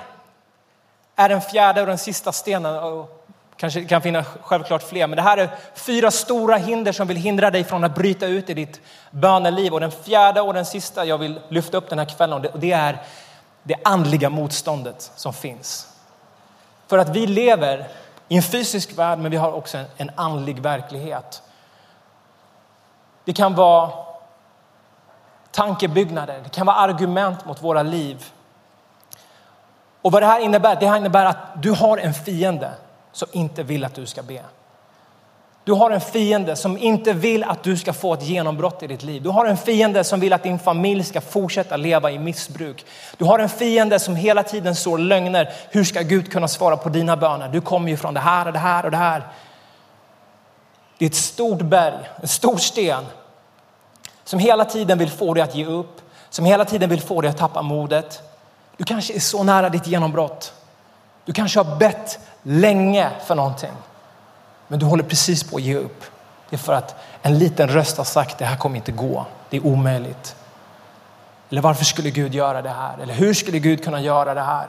är 1.16 1.28
den 1.28 1.40
fjärde 1.40 1.80
och 1.80 1.86
den 1.86 1.98
sista 1.98 2.32
stenen. 2.32 3.04
Kanske 3.56 3.84
kan 3.84 4.02
finnas 4.02 4.26
självklart 4.42 4.82
fler, 4.82 5.06
men 5.06 5.16
det 5.16 5.22
här 5.22 5.38
är 5.38 5.50
fyra 5.74 6.10
stora 6.10 6.56
hinder 6.56 6.92
som 6.92 7.06
vill 7.06 7.16
hindra 7.16 7.50
dig 7.50 7.64
från 7.64 7.84
att 7.84 7.94
bryta 7.94 8.26
ut 8.26 8.50
i 8.50 8.54
ditt 8.54 8.80
böneliv. 9.10 9.74
Och 9.74 9.80
den 9.80 9.90
fjärde 9.90 10.40
och 10.40 10.54
den 10.54 10.66
sista 10.66 11.04
jag 11.04 11.18
vill 11.18 11.40
lyfta 11.48 11.76
upp 11.76 11.88
den 11.88 11.98
här 11.98 12.06
kvällen, 12.06 12.46
och 12.52 12.60
det 12.60 12.72
är 12.72 12.98
det 13.68 13.76
andliga 13.84 14.30
motståndet 14.30 15.12
som 15.16 15.32
finns. 15.32 15.88
För 16.86 16.98
att 16.98 17.08
vi 17.08 17.26
lever 17.26 17.88
i 18.28 18.36
en 18.36 18.42
fysisk 18.42 18.98
värld, 18.98 19.18
men 19.18 19.30
vi 19.30 19.36
har 19.36 19.52
också 19.52 19.78
en, 19.78 19.86
en 19.96 20.10
andlig 20.14 20.60
verklighet. 20.60 21.42
Det 23.24 23.32
kan 23.32 23.54
vara 23.54 23.90
tankebyggnader, 25.50 26.40
det 26.44 26.50
kan 26.50 26.66
vara 26.66 26.76
argument 26.76 27.44
mot 27.44 27.62
våra 27.62 27.82
liv. 27.82 28.32
Och 30.02 30.12
vad 30.12 30.22
det 30.22 30.26
här 30.26 30.40
innebär, 30.40 30.76
det 30.80 30.86
här 30.86 30.96
innebär 30.96 31.24
att 31.24 31.62
du 31.62 31.70
har 31.70 31.98
en 31.98 32.14
fiende 32.14 32.70
som 33.12 33.28
inte 33.32 33.62
vill 33.62 33.84
att 33.84 33.94
du 33.94 34.06
ska 34.06 34.22
be. 34.22 34.42
Du 35.68 35.74
har 35.74 35.90
en 35.90 36.00
fiende 36.00 36.56
som 36.56 36.78
inte 36.78 37.12
vill 37.12 37.44
att 37.44 37.62
du 37.62 37.76
ska 37.76 37.92
få 37.92 38.14
ett 38.14 38.22
genombrott 38.22 38.82
i 38.82 38.86
ditt 38.86 39.02
liv. 39.02 39.22
Du 39.22 39.28
har 39.28 39.46
en 39.46 39.56
fiende 39.56 40.04
som 40.04 40.20
vill 40.20 40.32
att 40.32 40.42
din 40.42 40.58
familj 40.58 41.04
ska 41.04 41.20
fortsätta 41.20 41.76
leva 41.76 42.10
i 42.10 42.18
missbruk. 42.18 42.86
Du 43.16 43.24
har 43.24 43.38
en 43.38 43.48
fiende 43.48 43.98
som 43.98 44.16
hela 44.16 44.42
tiden 44.42 44.76
sår 44.76 44.98
lögner. 44.98 45.52
Hur 45.70 45.84
ska 45.84 46.02
Gud 46.02 46.32
kunna 46.32 46.48
svara 46.48 46.76
på 46.76 46.88
dina 46.88 47.16
böner? 47.16 47.48
Du 47.48 47.60
kommer 47.60 47.90
ju 47.90 47.96
från 47.96 48.14
det 48.14 48.20
här 48.20 48.46
och 48.46 48.52
det 48.52 48.58
här 48.58 48.84
och 48.84 48.90
det 48.90 48.96
här. 48.96 49.28
Det 50.98 51.04
är 51.04 51.08
ett 51.08 51.14
stort 51.14 51.62
berg, 51.62 52.08
en 52.22 52.28
stor 52.28 52.56
sten 52.56 53.04
som 54.24 54.38
hela 54.38 54.64
tiden 54.64 54.98
vill 54.98 55.10
få 55.10 55.34
dig 55.34 55.42
att 55.42 55.54
ge 55.54 55.66
upp, 55.66 56.00
som 56.30 56.44
hela 56.44 56.64
tiden 56.64 56.90
vill 56.90 57.00
få 57.00 57.20
dig 57.20 57.30
att 57.30 57.38
tappa 57.38 57.62
modet. 57.62 58.22
Du 58.76 58.84
kanske 58.84 59.14
är 59.14 59.20
så 59.20 59.42
nära 59.42 59.68
ditt 59.68 59.86
genombrott. 59.86 60.52
Du 61.24 61.32
kanske 61.32 61.60
har 61.60 61.76
bett 61.76 62.18
länge 62.42 63.10
för 63.26 63.34
någonting. 63.34 63.72
Men 64.68 64.78
du 64.78 64.86
håller 64.86 65.04
precis 65.04 65.44
på 65.44 65.56
att 65.56 65.62
ge 65.62 65.74
upp. 65.74 66.04
Det 66.50 66.56
är 66.56 66.58
för 66.58 66.72
att 66.72 66.96
en 67.22 67.38
liten 67.38 67.68
röst 67.68 67.96
har 67.96 68.04
sagt 68.04 68.38
det 68.38 68.44
här 68.44 68.56
kommer 68.56 68.76
inte 68.76 68.92
gå. 68.92 69.26
Det 69.50 69.56
är 69.56 69.66
omöjligt. 69.66 70.36
Eller 71.50 71.62
varför 71.62 71.84
skulle 71.84 72.10
Gud 72.10 72.34
göra 72.34 72.62
det 72.62 72.70
här? 72.70 72.98
Eller 73.02 73.14
hur 73.14 73.34
skulle 73.34 73.58
Gud 73.58 73.84
kunna 73.84 74.00
göra 74.00 74.34
det 74.34 74.42
här? 74.42 74.68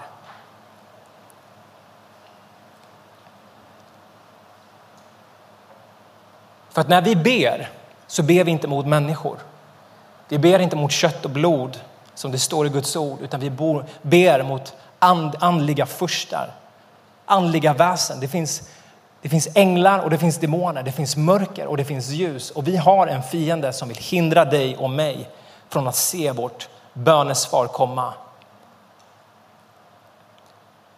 För 6.70 6.82
att 6.82 6.90
när 6.90 7.02
vi 7.02 7.16
ber 7.16 7.70
så 8.08 8.24
ber 8.24 8.44
vi 8.44 8.52
inte 8.52 8.68
mot 8.68 8.86
människor. 8.86 9.38
Vi 10.28 10.40
ber 10.40 10.60
inte 10.60 10.76
mot 10.76 10.92
kött 10.92 11.26
och 11.26 11.32
blod 11.32 11.80
som 12.14 12.32
det 12.32 12.40
står 12.40 12.68
i 12.68 12.70
Guds 12.70 12.96
ord, 12.96 13.22
utan 13.22 13.40
vi 13.40 13.50
ber 14.02 14.44
mot 14.44 14.74
and, 15.00 15.36
andliga 15.40 15.86
furstar, 15.86 16.52
andliga 17.26 17.74
väsen. 17.74 18.20
Det 18.20 18.28
finns 18.28 18.70
det 19.22 19.30
finns 19.30 19.48
änglar 19.56 20.00
och 20.00 20.10
det 20.10 20.18
finns 20.18 20.38
demoner, 20.38 20.84
det 20.84 20.92
finns 20.92 21.18
mörker 21.18 21.68
och 21.68 21.78
det 21.78 21.86
finns 21.86 22.10
ljus. 22.10 22.52
Och 22.52 22.68
vi 22.68 22.78
har 22.78 23.08
en 23.08 23.24
fiende 23.24 23.74
som 23.74 23.88
vill 23.88 23.98
hindra 23.98 24.46
dig 24.46 24.78
och 24.78 24.90
mig 24.90 25.30
från 25.70 25.88
att 25.88 25.96
se 25.96 26.32
vårt 26.32 26.70
bönesvar 26.94 27.68
komma. 27.68 28.14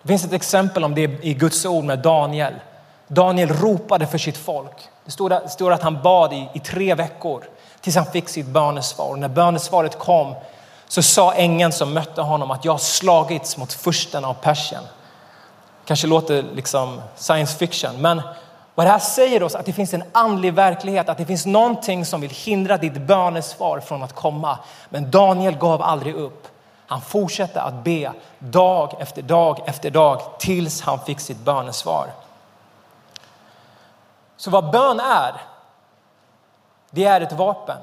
Det 0.02 0.08
finns 0.08 0.26
ett 0.26 0.34
exempel 0.34 0.84
om 0.84 0.96
det 0.96 1.26
i 1.26 1.34
Guds 1.34 1.66
ord 1.66 1.84
med 1.84 2.00
Daniel. 2.00 2.54
Daniel 3.08 3.50
ropade 3.50 4.08
för 4.08 4.18
sitt 4.18 4.38
folk. 4.38 4.90
Det 5.06 5.12
står, 5.50 5.72
att 5.72 5.82
han 5.82 6.02
bad 6.02 6.34
i, 6.34 6.50
i 6.54 6.60
tre 6.60 6.96
veckor 6.96 7.44
tills 7.82 7.96
han 7.96 8.06
fick 8.06 8.30
sitt 8.30 8.46
bönesvar. 8.46 9.10
Och 9.10 9.20
när 9.20 9.30
bönesvaret 9.30 10.00
kom 10.00 10.36
så 10.88 11.02
sa 11.02 11.34
ängeln 11.34 11.72
som 11.72 11.94
mötte 11.94 12.22
honom 12.22 12.52
att 12.52 12.66
jag 12.66 12.82
slagits 12.82 13.58
mot 13.58 13.74
försten 13.74 14.26
av 14.26 14.34
Persien 14.34 14.84
kanske 15.91 16.08
låter 16.08 16.43
liksom 16.43 17.01
science 17.15 17.58
fiction, 17.58 18.01
men 18.01 18.21
vad 18.75 18.86
det 18.86 18.91
här 18.91 18.99
säger 18.99 19.43
oss 19.43 19.56
att 19.56 19.65
det 19.65 19.73
finns 19.73 19.93
en 19.93 20.04
andlig 20.12 20.54
verklighet, 20.54 21.10
att 21.10 21.17
det 21.17 21.25
finns 21.25 21.45
någonting 21.45 22.06
som 22.06 22.21
vill 22.21 22.30
hindra 22.30 22.77
ditt 22.77 22.97
bönesvar 22.97 23.80
från 23.80 24.04
att 24.04 24.15
komma. 24.15 24.60
Men 24.89 25.12
Daniel 25.12 25.58
gav 25.58 25.82
aldrig 25.82 26.15
upp. 26.15 26.47
Han 26.88 27.01
fortsatte 27.01 27.62
att 27.62 27.84
be 27.84 28.12
dag 28.39 28.95
efter 28.99 29.21
dag 29.21 29.62
efter 29.65 29.89
dag 29.89 30.21
tills 30.39 30.82
han 30.82 30.99
fick 30.99 31.19
sitt 31.19 31.39
bönesvar. 31.39 32.08
Så 34.38 34.49
vad 34.49 34.71
bön 34.71 34.99
är, 34.99 35.41
det 36.91 37.06
är 37.06 37.21
ett 37.21 37.34
vapen. 37.34 37.77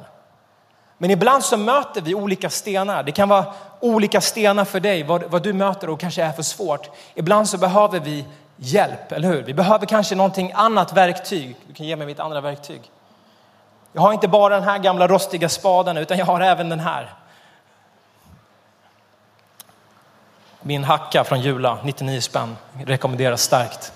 Men 0.99 1.11
ibland 1.11 1.45
så 1.45 1.57
möter 1.57 2.01
vi 2.01 2.15
olika 2.15 2.51
stenar. 2.51 3.03
Det 3.03 3.13
kan 3.13 3.29
vara 3.29 3.45
olika 3.81 4.21
stenar 4.21 4.65
för 4.65 4.81
dig, 4.81 5.03
vad, 5.03 5.23
vad 5.23 5.43
du 5.43 5.53
möter 5.53 5.91
och 5.91 6.01
kanske 6.01 6.23
är 6.23 6.33
för 6.33 6.43
svårt. 6.43 6.91
Ibland 7.15 7.49
så 7.49 7.59
behöver 7.59 8.01
vi 8.01 8.25
hjälp, 8.57 9.13
eller 9.13 9.29
hur? 9.29 9.43
Vi 9.43 9.55
behöver 9.55 9.87
kanske 9.87 10.15
någonting 10.15 10.53
annat 10.55 10.93
verktyg. 10.93 11.57
Du 11.67 11.75
kan 11.75 11.87
ge 11.87 11.97
mig 11.97 12.07
mitt 12.07 12.21
andra 12.21 12.41
verktyg. 12.41 12.81
Jag 13.93 14.03
har 14.03 14.13
inte 14.13 14.29
bara 14.29 14.55
den 14.55 14.69
här 14.69 14.79
gamla 14.79 15.09
rostiga 15.09 15.49
spaden 15.49 15.97
utan 15.97 16.19
jag 16.19 16.27
har 16.27 16.41
även 16.41 16.69
den 16.69 16.81
här. 16.81 17.15
Min 20.61 20.85
hacka 20.85 21.25
från 21.25 21.41
Jula, 21.41 21.79
99 21.83 22.21
spänn, 22.21 22.57
rekommenderas 22.87 23.43
starkt. 23.43 23.93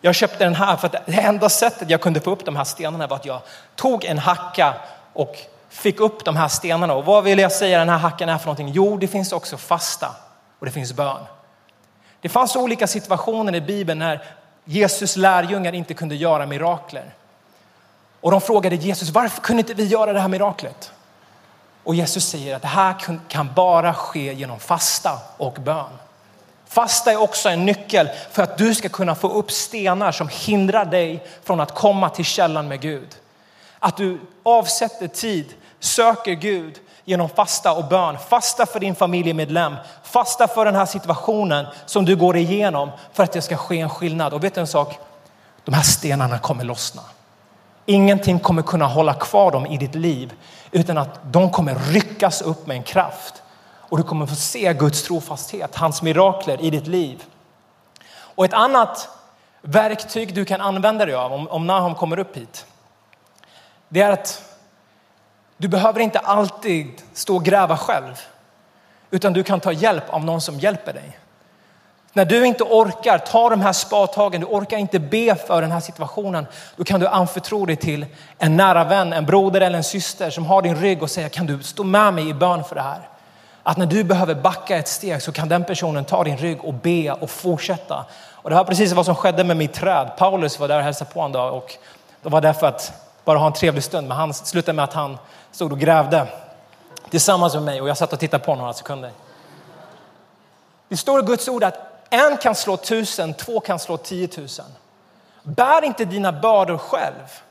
Jag 0.00 0.14
köpte 0.14 0.44
den 0.44 0.54
här 0.54 0.76
för 0.76 0.86
att 0.86 1.06
det 1.06 1.20
enda 1.20 1.48
sättet 1.48 1.90
jag 1.90 2.00
kunde 2.00 2.20
få 2.20 2.30
upp 2.30 2.44
de 2.44 2.56
här 2.56 2.64
stenarna 2.64 3.06
var 3.06 3.16
att 3.16 3.24
jag 3.24 3.40
tog 3.76 4.04
en 4.04 4.18
hacka 4.18 4.74
och 5.12 5.36
fick 5.70 6.00
upp 6.00 6.24
de 6.24 6.36
här 6.36 6.48
stenarna. 6.48 6.94
Och 6.94 7.04
vad 7.04 7.24
vill 7.24 7.38
jag 7.38 7.52
säga 7.52 7.78
den 7.78 7.88
här 7.88 7.98
hackan 7.98 8.28
är 8.28 8.38
för 8.38 8.46
någonting? 8.46 8.68
Jo, 8.68 8.96
det 8.96 9.08
finns 9.08 9.32
också 9.32 9.56
fasta 9.56 10.14
och 10.58 10.66
det 10.66 10.72
finns 10.72 10.92
bön. 10.92 11.24
Det 12.20 12.28
fanns 12.28 12.56
olika 12.56 12.86
situationer 12.86 13.54
i 13.54 13.60
Bibeln 13.60 13.98
när 13.98 14.24
Jesus 14.64 15.16
lärjungar 15.16 15.72
inte 15.72 15.94
kunde 15.94 16.14
göra 16.14 16.46
mirakler. 16.46 17.14
Och 18.20 18.30
de 18.30 18.40
frågade 18.40 18.76
Jesus, 18.76 19.10
varför 19.10 19.42
kunde 19.42 19.60
inte 19.60 19.74
vi 19.74 19.84
göra 19.84 20.12
det 20.12 20.20
här 20.20 20.28
miraklet? 20.28 20.92
Och 21.84 21.94
Jesus 21.94 22.24
säger 22.24 22.56
att 22.56 22.62
det 22.62 22.68
här 22.68 22.94
kan 23.28 23.52
bara 23.54 23.94
ske 23.94 24.32
genom 24.32 24.58
fasta 24.58 25.18
och 25.36 25.52
bön. 25.52 25.98
Fasta 26.66 27.12
är 27.12 27.16
också 27.16 27.48
en 27.48 27.66
nyckel 27.66 28.08
för 28.30 28.42
att 28.42 28.58
du 28.58 28.74
ska 28.74 28.88
kunna 28.88 29.14
få 29.14 29.28
upp 29.28 29.50
stenar 29.50 30.12
som 30.12 30.28
hindrar 30.28 30.84
dig 30.84 31.26
från 31.42 31.60
att 31.60 31.74
komma 31.74 32.08
till 32.08 32.24
källan 32.24 32.68
med 32.68 32.80
Gud. 32.80 33.16
Att 33.78 33.96
du 33.96 34.20
avsätter 34.42 35.08
tid 35.08 35.54
söker 35.80 36.32
Gud 36.32 36.78
genom 37.04 37.28
fasta 37.28 37.72
och 37.72 37.84
bön. 37.84 38.18
Fasta 38.28 38.66
för 38.66 38.80
din 38.80 38.94
familjemedlem. 38.94 39.76
Fasta 40.02 40.48
för 40.48 40.64
den 40.64 40.74
här 40.74 40.86
situationen 40.86 41.66
som 41.86 42.04
du 42.04 42.16
går 42.16 42.36
igenom 42.36 42.90
för 43.12 43.22
att 43.22 43.32
det 43.32 43.42
ska 43.42 43.56
ske 43.56 43.80
en 43.80 43.90
skillnad. 43.90 44.34
Och 44.34 44.44
vet 44.44 44.54
du 44.54 44.60
en 44.60 44.66
sak? 44.66 44.98
De 45.64 45.74
här 45.74 45.82
stenarna 45.82 46.38
kommer 46.38 46.64
lossna. 46.64 47.02
Ingenting 47.86 48.38
kommer 48.38 48.62
kunna 48.62 48.86
hålla 48.86 49.14
kvar 49.14 49.50
dem 49.50 49.66
i 49.66 49.76
ditt 49.76 49.94
liv 49.94 50.32
utan 50.70 50.98
att 50.98 51.20
de 51.32 51.50
kommer 51.50 51.74
ryckas 51.74 52.42
upp 52.42 52.66
med 52.66 52.76
en 52.76 52.82
kraft. 52.82 53.42
Och 53.62 53.96
du 53.96 54.02
kommer 54.02 54.26
få 54.26 54.34
se 54.34 54.72
Guds 54.72 55.02
trofasthet, 55.02 55.76
hans 55.76 56.02
mirakler 56.02 56.60
i 56.60 56.70
ditt 56.70 56.86
liv. 56.86 57.24
Och 58.12 58.44
ett 58.44 58.52
annat 58.52 59.08
verktyg 59.62 60.34
du 60.34 60.44
kan 60.44 60.60
använda 60.60 61.06
dig 61.06 61.14
av 61.14 61.32
om, 61.32 61.48
om 61.48 61.66
Nahum 61.66 61.94
kommer 61.94 62.18
upp 62.18 62.36
hit. 62.36 62.66
Det 63.88 64.00
är 64.00 64.10
att 64.10 64.49
du 65.60 65.68
behöver 65.68 66.00
inte 66.00 66.18
alltid 66.18 67.02
stå 67.12 67.36
och 67.36 67.44
gräva 67.44 67.76
själv, 67.76 68.20
utan 69.10 69.32
du 69.32 69.42
kan 69.42 69.60
ta 69.60 69.72
hjälp 69.72 70.04
av 70.08 70.24
någon 70.24 70.40
som 70.40 70.58
hjälper 70.58 70.92
dig. 70.92 71.18
När 72.12 72.24
du 72.24 72.46
inte 72.46 72.64
orkar 72.64 73.18
ta 73.18 73.50
de 73.50 73.60
här 73.60 73.72
spadtagen, 73.72 74.40
du 74.40 74.46
orkar 74.46 74.78
inte 74.78 74.98
be 74.98 75.34
för 75.34 75.62
den 75.62 75.72
här 75.72 75.80
situationen, 75.80 76.46
då 76.76 76.84
kan 76.84 77.00
du 77.00 77.06
anförtro 77.06 77.66
dig 77.66 77.76
till 77.76 78.06
en 78.38 78.56
nära 78.56 78.84
vän, 78.84 79.12
en 79.12 79.26
broder 79.26 79.60
eller 79.60 79.76
en 79.76 79.84
syster 79.84 80.30
som 80.30 80.46
har 80.46 80.62
din 80.62 80.76
rygg 80.76 81.02
och 81.02 81.10
säger 81.10 81.28
kan 81.28 81.46
du 81.46 81.62
stå 81.62 81.84
med 81.84 82.14
mig 82.14 82.28
i 82.28 82.34
bön 82.34 82.64
för 82.64 82.74
det 82.74 82.82
här? 82.82 83.08
Att 83.62 83.76
när 83.76 83.86
du 83.86 84.04
behöver 84.04 84.34
backa 84.34 84.76
ett 84.76 84.88
steg 84.88 85.22
så 85.22 85.32
kan 85.32 85.48
den 85.48 85.64
personen 85.64 86.04
ta 86.04 86.24
din 86.24 86.36
rygg 86.36 86.64
och 86.64 86.74
be 86.74 87.12
och 87.12 87.30
fortsätta. 87.30 88.04
Och 88.32 88.50
det 88.50 88.56
var 88.56 88.64
precis 88.64 88.92
vad 88.92 89.04
som 89.04 89.14
skedde 89.14 89.44
med 89.44 89.56
mitt 89.56 89.72
träd. 89.72 90.10
Paulus 90.18 90.60
var 90.60 90.68
där 90.68 90.76
och 90.76 90.84
hälsade 90.84 91.10
på 91.10 91.20
en 91.20 91.32
dag 91.32 91.54
och 91.54 91.76
det 92.22 92.28
var 92.28 92.40
därför 92.40 92.66
att 92.66 93.09
bara 93.24 93.38
ha 93.38 93.46
en 93.46 93.52
trevlig 93.52 93.84
stund, 93.84 94.08
men 94.08 94.16
han 94.16 94.34
slutade 94.34 94.76
med 94.76 94.84
att 94.84 94.92
han 94.92 95.18
stod 95.50 95.72
och 95.72 95.78
grävde 95.78 96.26
tillsammans 97.10 97.54
med 97.54 97.62
mig 97.62 97.80
och 97.80 97.88
jag 97.88 97.96
satt 97.96 98.12
och 98.12 98.18
tittade 98.18 98.44
på 98.44 98.54
några 98.54 98.72
sekunder. 98.72 99.10
Det 100.88 100.96
står 100.96 101.20
i 101.20 101.26
Guds 101.26 101.48
ord 101.48 101.64
att 101.64 101.90
en 102.10 102.36
kan 102.36 102.54
slå 102.54 102.76
tusen, 102.76 103.34
två 103.34 103.60
kan 103.60 103.78
slå 103.78 103.96
tiotusen. 103.96 104.66
Bär 105.42 105.84
inte 105.84 106.04
dina 106.04 106.32
bördor 106.32 106.78
själv. 106.78 107.42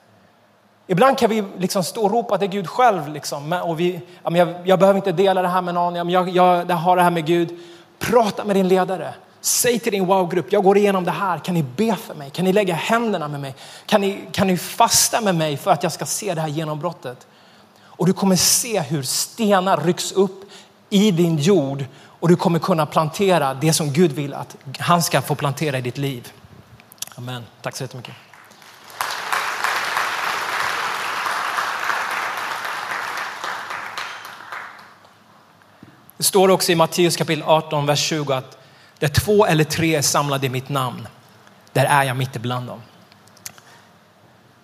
Ibland 0.88 1.17
kan 1.17 1.29
vi 1.29 1.43
liksom 1.58 1.84
stå 1.84 2.03
och 2.03 2.12
ropa 2.12 2.38
till 2.38 2.47
Gud 2.47 2.67
själv. 2.67 3.08
Liksom. 3.08 3.53
Och 3.53 3.79
vi, 3.79 4.01
jag, 4.23 4.55
jag 4.67 4.79
behöver 4.79 4.97
inte 4.97 5.12
dela 5.12 5.41
det 5.41 5.47
här 5.47 5.62
med 5.62 5.73
någon, 5.73 5.95
jag, 5.95 6.29
jag, 6.29 6.69
jag 6.69 6.75
har 6.75 6.95
det 6.95 7.01
här 7.01 7.12
med 7.12 7.25
Gud. 7.25 7.60
Prata 7.99 8.43
med 8.43 8.55
din 8.55 8.67
ledare. 8.67 9.13
Säg 9.41 9.80
till 9.80 9.91
din 9.91 10.06
wow-grupp, 10.06 10.52
jag 10.52 10.63
går 10.63 10.78
igenom 10.78 11.04
det 11.04 11.12
här. 11.12 11.39
Kan 11.39 11.56
ni 11.56 11.63
be 11.63 11.95
för 11.95 12.15
mig? 12.15 12.30
Kan 12.30 12.45
ni 12.45 12.54
lägga 12.54 12.73
händerna 12.73 13.28
med 13.28 13.39
mig? 13.39 13.56
Kan 13.86 14.02
ni, 14.02 14.28
kan 14.32 14.47
ni 14.47 14.58
fasta 14.58 15.21
med 15.21 15.36
mig 15.36 15.58
för 15.58 15.71
att 15.71 15.84
jag 15.84 15.91
ska 15.91 16.06
se 16.06 16.34
det 16.34 16.41
här 16.41 16.47
genombrottet? 16.47 17.28
Och 17.82 18.06
du 18.06 18.13
kommer 18.13 18.36
se 18.36 18.80
hur 18.80 19.04
stenar 19.04 19.78
rycks 19.78 20.12
upp 20.12 20.43
i 20.89 21.12
din 21.12 21.38
jord 21.38 21.86
och 22.19 22.28
du 22.28 22.36
kommer 22.36 22.60
kunna 22.60 22.86
plantera 22.86 23.54
det 23.54 23.73
som 23.73 23.93
Gud 23.93 24.12
vill 24.12 24.34
att 24.34 24.56
han 24.80 25.04
ska 25.04 25.21
få 25.21 25.36
plantera 25.36 25.78
i 25.78 25.82
ditt 25.82 25.97
liv. 25.97 26.32
Amen. 27.15 27.43
Tack 27.62 27.75
så 27.75 27.84
jättemycket. 27.84 28.13
Det 36.17 36.23
står 36.23 36.49
också 36.49 36.71
i 36.71 36.75
Matteus 36.75 37.15
kapitel 37.15 37.43
18, 37.47 37.86
vers 37.86 37.99
20 37.99 38.34
att 38.34 38.59
där 38.99 39.07
två 39.07 39.45
eller 39.45 39.63
tre 39.63 39.95
är 39.95 40.01
samlade 40.01 40.45
i 40.45 40.49
mitt 40.49 40.69
namn, 40.69 41.07
där 41.73 41.85
är 41.85 42.03
jag 42.03 42.17
mitt 42.17 42.35
ibland 42.35 42.67
dem. 42.67 42.81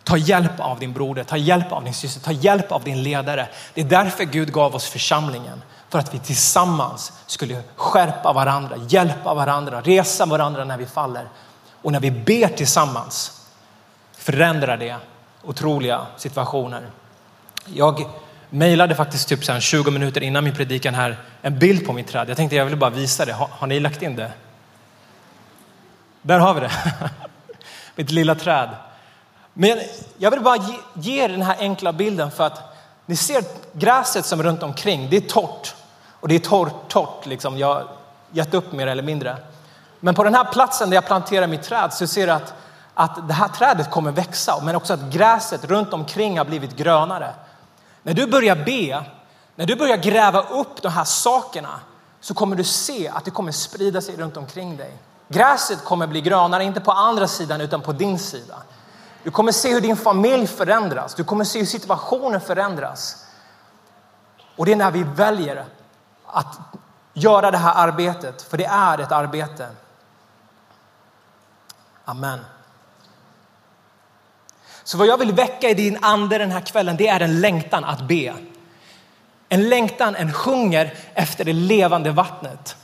Ta 0.03 0.17
hjälp 0.17 0.59
av 0.59 0.79
din 0.79 0.93
broder, 0.93 1.23
ta 1.23 1.37
hjälp 1.37 1.71
av 1.71 1.83
din 1.83 1.93
syster, 1.93 2.21
ta 2.21 2.31
hjälp 2.31 2.71
av 2.71 2.83
din 2.83 3.03
ledare. 3.03 3.47
Det 3.73 3.81
är 3.81 3.85
därför 3.85 4.23
Gud 4.23 4.53
gav 4.53 4.75
oss 4.75 4.87
församlingen. 4.87 5.61
För 5.89 5.99
att 5.99 6.13
vi 6.13 6.19
tillsammans 6.19 7.13
skulle 7.25 7.61
skärpa 7.75 8.33
varandra, 8.33 8.75
hjälpa 8.87 9.33
varandra, 9.33 9.81
resa 9.81 10.25
varandra 10.25 10.63
när 10.63 10.77
vi 10.77 10.85
faller. 10.85 11.29
Och 11.81 11.91
när 11.91 11.99
vi 11.99 12.11
ber 12.11 12.47
tillsammans 12.47 13.41
förändrar 14.17 14.77
det 14.77 14.97
otroliga 15.43 16.05
situationer. 16.17 16.89
Jag 17.65 18.05
mejlade 18.49 18.95
faktiskt 18.95 19.27
typ 19.27 19.61
20 19.61 19.91
minuter 19.91 20.23
innan 20.23 20.43
min 20.43 20.55
predikan 20.55 20.93
här 20.93 21.17
en 21.41 21.59
bild 21.59 21.85
på 21.85 21.93
mitt 21.93 22.07
träd. 22.07 22.29
Jag 22.29 22.37
tänkte 22.37 22.55
jag 22.55 22.65
ville 22.65 22.77
bara 22.77 22.89
visa 22.89 23.25
det. 23.25 23.33
Har, 23.33 23.49
har 23.51 23.67
ni 23.67 23.79
lagt 23.79 24.01
in 24.01 24.15
det? 24.15 24.31
Där 26.21 26.39
har 26.39 26.53
vi 26.53 26.59
det. 26.61 26.71
mitt 27.95 28.11
lilla 28.11 28.35
träd. 28.35 28.69
Men 29.53 29.79
jag 30.17 30.31
vill 30.31 30.41
bara 30.41 30.57
ge, 30.57 30.73
ge 30.93 31.27
den 31.27 31.41
här 31.41 31.55
enkla 31.59 31.93
bilden 31.93 32.31
för 32.31 32.43
att 32.43 32.75
ni 33.05 33.15
ser 33.15 33.43
gräset 33.73 34.25
som 34.25 34.39
är 34.39 34.43
runt 34.43 34.63
omkring, 34.63 35.09
det 35.09 35.17
är 35.17 35.21
torrt. 35.21 35.75
Och 36.19 36.27
det 36.27 36.35
är 36.35 36.39
torrt, 36.39 36.87
torrt 36.87 37.25
liksom. 37.25 37.57
Jag 37.57 37.67
har 37.67 37.87
gett 38.31 38.53
upp 38.53 38.71
mer 38.71 38.87
eller 38.87 39.03
mindre. 39.03 39.37
Men 39.99 40.15
på 40.15 40.23
den 40.23 40.35
här 40.35 40.43
platsen 40.43 40.89
där 40.89 40.95
jag 40.95 41.05
planterar 41.05 41.47
mitt 41.47 41.63
träd 41.63 41.93
så 41.93 42.07
ser 42.07 42.27
jag 42.27 42.35
att, 42.35 42.53
att 42.93 43.27
det 43.27 43.33
här 43.33 43.47
trädet 43.47 43.91
kommer 43.91 44.11
växa, 44.11 44.61
men 44.63 44.75
också 44.75 44.93
att 44.93 45.01
gräset 45.01 45.65
runt 45.65 45.93
omkring 45.93 46.37
har 46.37 46.45
blivit 46.45 46.75
grönare. 46.75 47.33
När 48.05 48.13
du 48.13 48.27
börjar 48.27 48.55
be, 48.55 49.05
när 49.55 49.65
du 49.65 49.75
börjar 49.75 49.97
gräva 49.97 50.41
upp 50.41 50.81
de 50.81 50.89
här 50.89 51.03
sakerna 51.03 51.79
så 52.19 52.33
kommer 52.33 52.55
du 52.55 52.63
se 52.63 53.07
att 53.07 53.25
det 53.25 53.31
kommer 53.31 53.51
sprida 53.51 54.01
sig 54.01 54.17
runt 54.17 54.37
omkring 54.37 54.77
dig. 54.77 54.97
Gräset 55.27 55.83
kommer 55.83 56.07
bli 56.07 56.21
grönare, 56.21 56.63
inte 56.63 56.81
på 56.81 56.91
andra 56.91 57.27
sidan 57.27 57.61
utan 57.61 57.81
på 57.81 57.91
din 57.91 58.19
sida. 58.19 58.55
Du 59.23 59.31
kommer 59.31 59.51
se 59.51 59.73
hur 59.73 59.81
din 59.81 59.97
familj 59.97 60.47
förändras. 60.47 61.15
Du 61.15 61.23
kommer 61.23 61.43
se 61.43 61.59
hur 61.59 61.65
situationen 61.65 62.41
förändras. 62.41 63.25
Och 64.55 64.65
det 64.65 64.71
är 64.71 64.75
när 64.75 64.91
vi 64.91 65.03
väljer 65.03 65.65
att 66.25 66.59
göra 67.13 67.51
det 67.51 67.57
här 67.57 67.87
arbetet, 67.87 68.41
för 68.41 68.57
det 68.57 68.65
är 68.65 68.97
ett 68.97 69.11
arbete. 69.11 69.67
Amen. 72.05 72.39
Så 74.85 74.97
vad 74.97 75.07
jag 75.07 75.17
vill 75.17 75.31
väcka 75.31 75.69
i 75.69 75.73
din 75.73 75.97
ande 76.01 76.37
den 76.37 76.51
här 76.51 76.61
kvällen, 76.61 76.97
det 76.97 77.07
är 77.07 77.19
en 77.19 77.41
längtan 77.41 77.83
att 77.83 78.01
be. 78.01 78.33
En 79.49 79.69
längtan, 79.69 80.15
en 80.15 80.29
hunger 80.29 80.93
efter 81.13 81.45
det 81.45 81.53
levande 81.53 82.11
vattnet. 82.11 82.75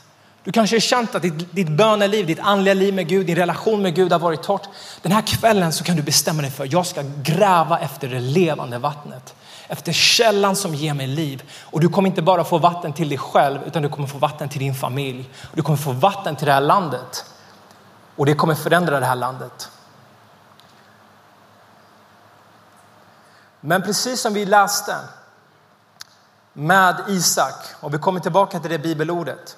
Du 0.44 0.52
kanske 0.52 0.76
har 0.76 0.82
känt 0.82 1.16
att 1.16 1.22
ditt, 1.22 1.52
ditt 1.56 1.70
böneliv, 1.70 2.28
ditt 2.28 2.40
andliga 2.40 2.74
liv 2.74 2.94
med 2.94 3.08
Gud, 3.08 3.26
din 3.26 3.36
relation 3.36 3.82
med 3.82 3.96
Gud 3.96 4.12
har 4.12 4.20
varit 4.20 4.44
torrt. 4.44 4.68
Den 5.02 5.12
här 5.12 5.22
kvällen 5.22 5.74
så 5.74 5.84
kan 5.84 5.96
du 5.96 6.02
bestämma 6.02 6.42
dig 6.42 6.52
för 6.52 6.64
att 6.64 6.72
jag 6.72 6.86
ska 6.86 7.04
gräva 7.24 7.80
efter 7.80 8.08
det 8.08 8.20
levande 8.20 8.78
vattnet. 8.78 9.36
Efter 9.68 9.92
källan 9.92 10.56
som 10.56 10.76
ger 10.76 10.94
mig 10.94 11.08
liv. 11.08 11.44
Och 11.62 11.80
du 11.80 11.90
kommer 11.90 12.10
inte 12.10 12.22
bara 12.22 12.44
få 12.44 12.58
vatten 12.58 12.94
till 12.94 13.10
dig 13.10 13.18
själv 13.18 13.60
utan 13.68 13.84
du 13.84 13.90
kommer 13.90 14.08
få 14.08 14.18
vatten 14.18 14.50
till 14.50 14.60
din 14.60 14.76
familj. 14.76 15.30
Du 15.54 15.62
kommer 15.62 15.78
få 15.78 15.92
vatten 15.92 16.36
till 16.36 16.46
det 16.46 16.54
här 16.54 16.62
landet. 16.62 17.26
Och 18.16 18.26
det 18.26 18.34
kommer 18.34 18.56
förändra 18.56 19.00
det 19.00 19.06
här 19.06 19.16
landet. 19.16 19.70
Men 23.62 23.82
precis 23.82 24.22
som 24.22 24.34
vi 24.34 24.46
läste 24.46 24.96
med 26.54 26.96
Isak, 27.08 27.56
och 27.80 27.94
vi 27.94 27.98
kommer 27.98 28.20
tillbaka 28.20 28.60
till 28.60 28.72
det 28.72 28.80
bibelordet, 28.80 29.58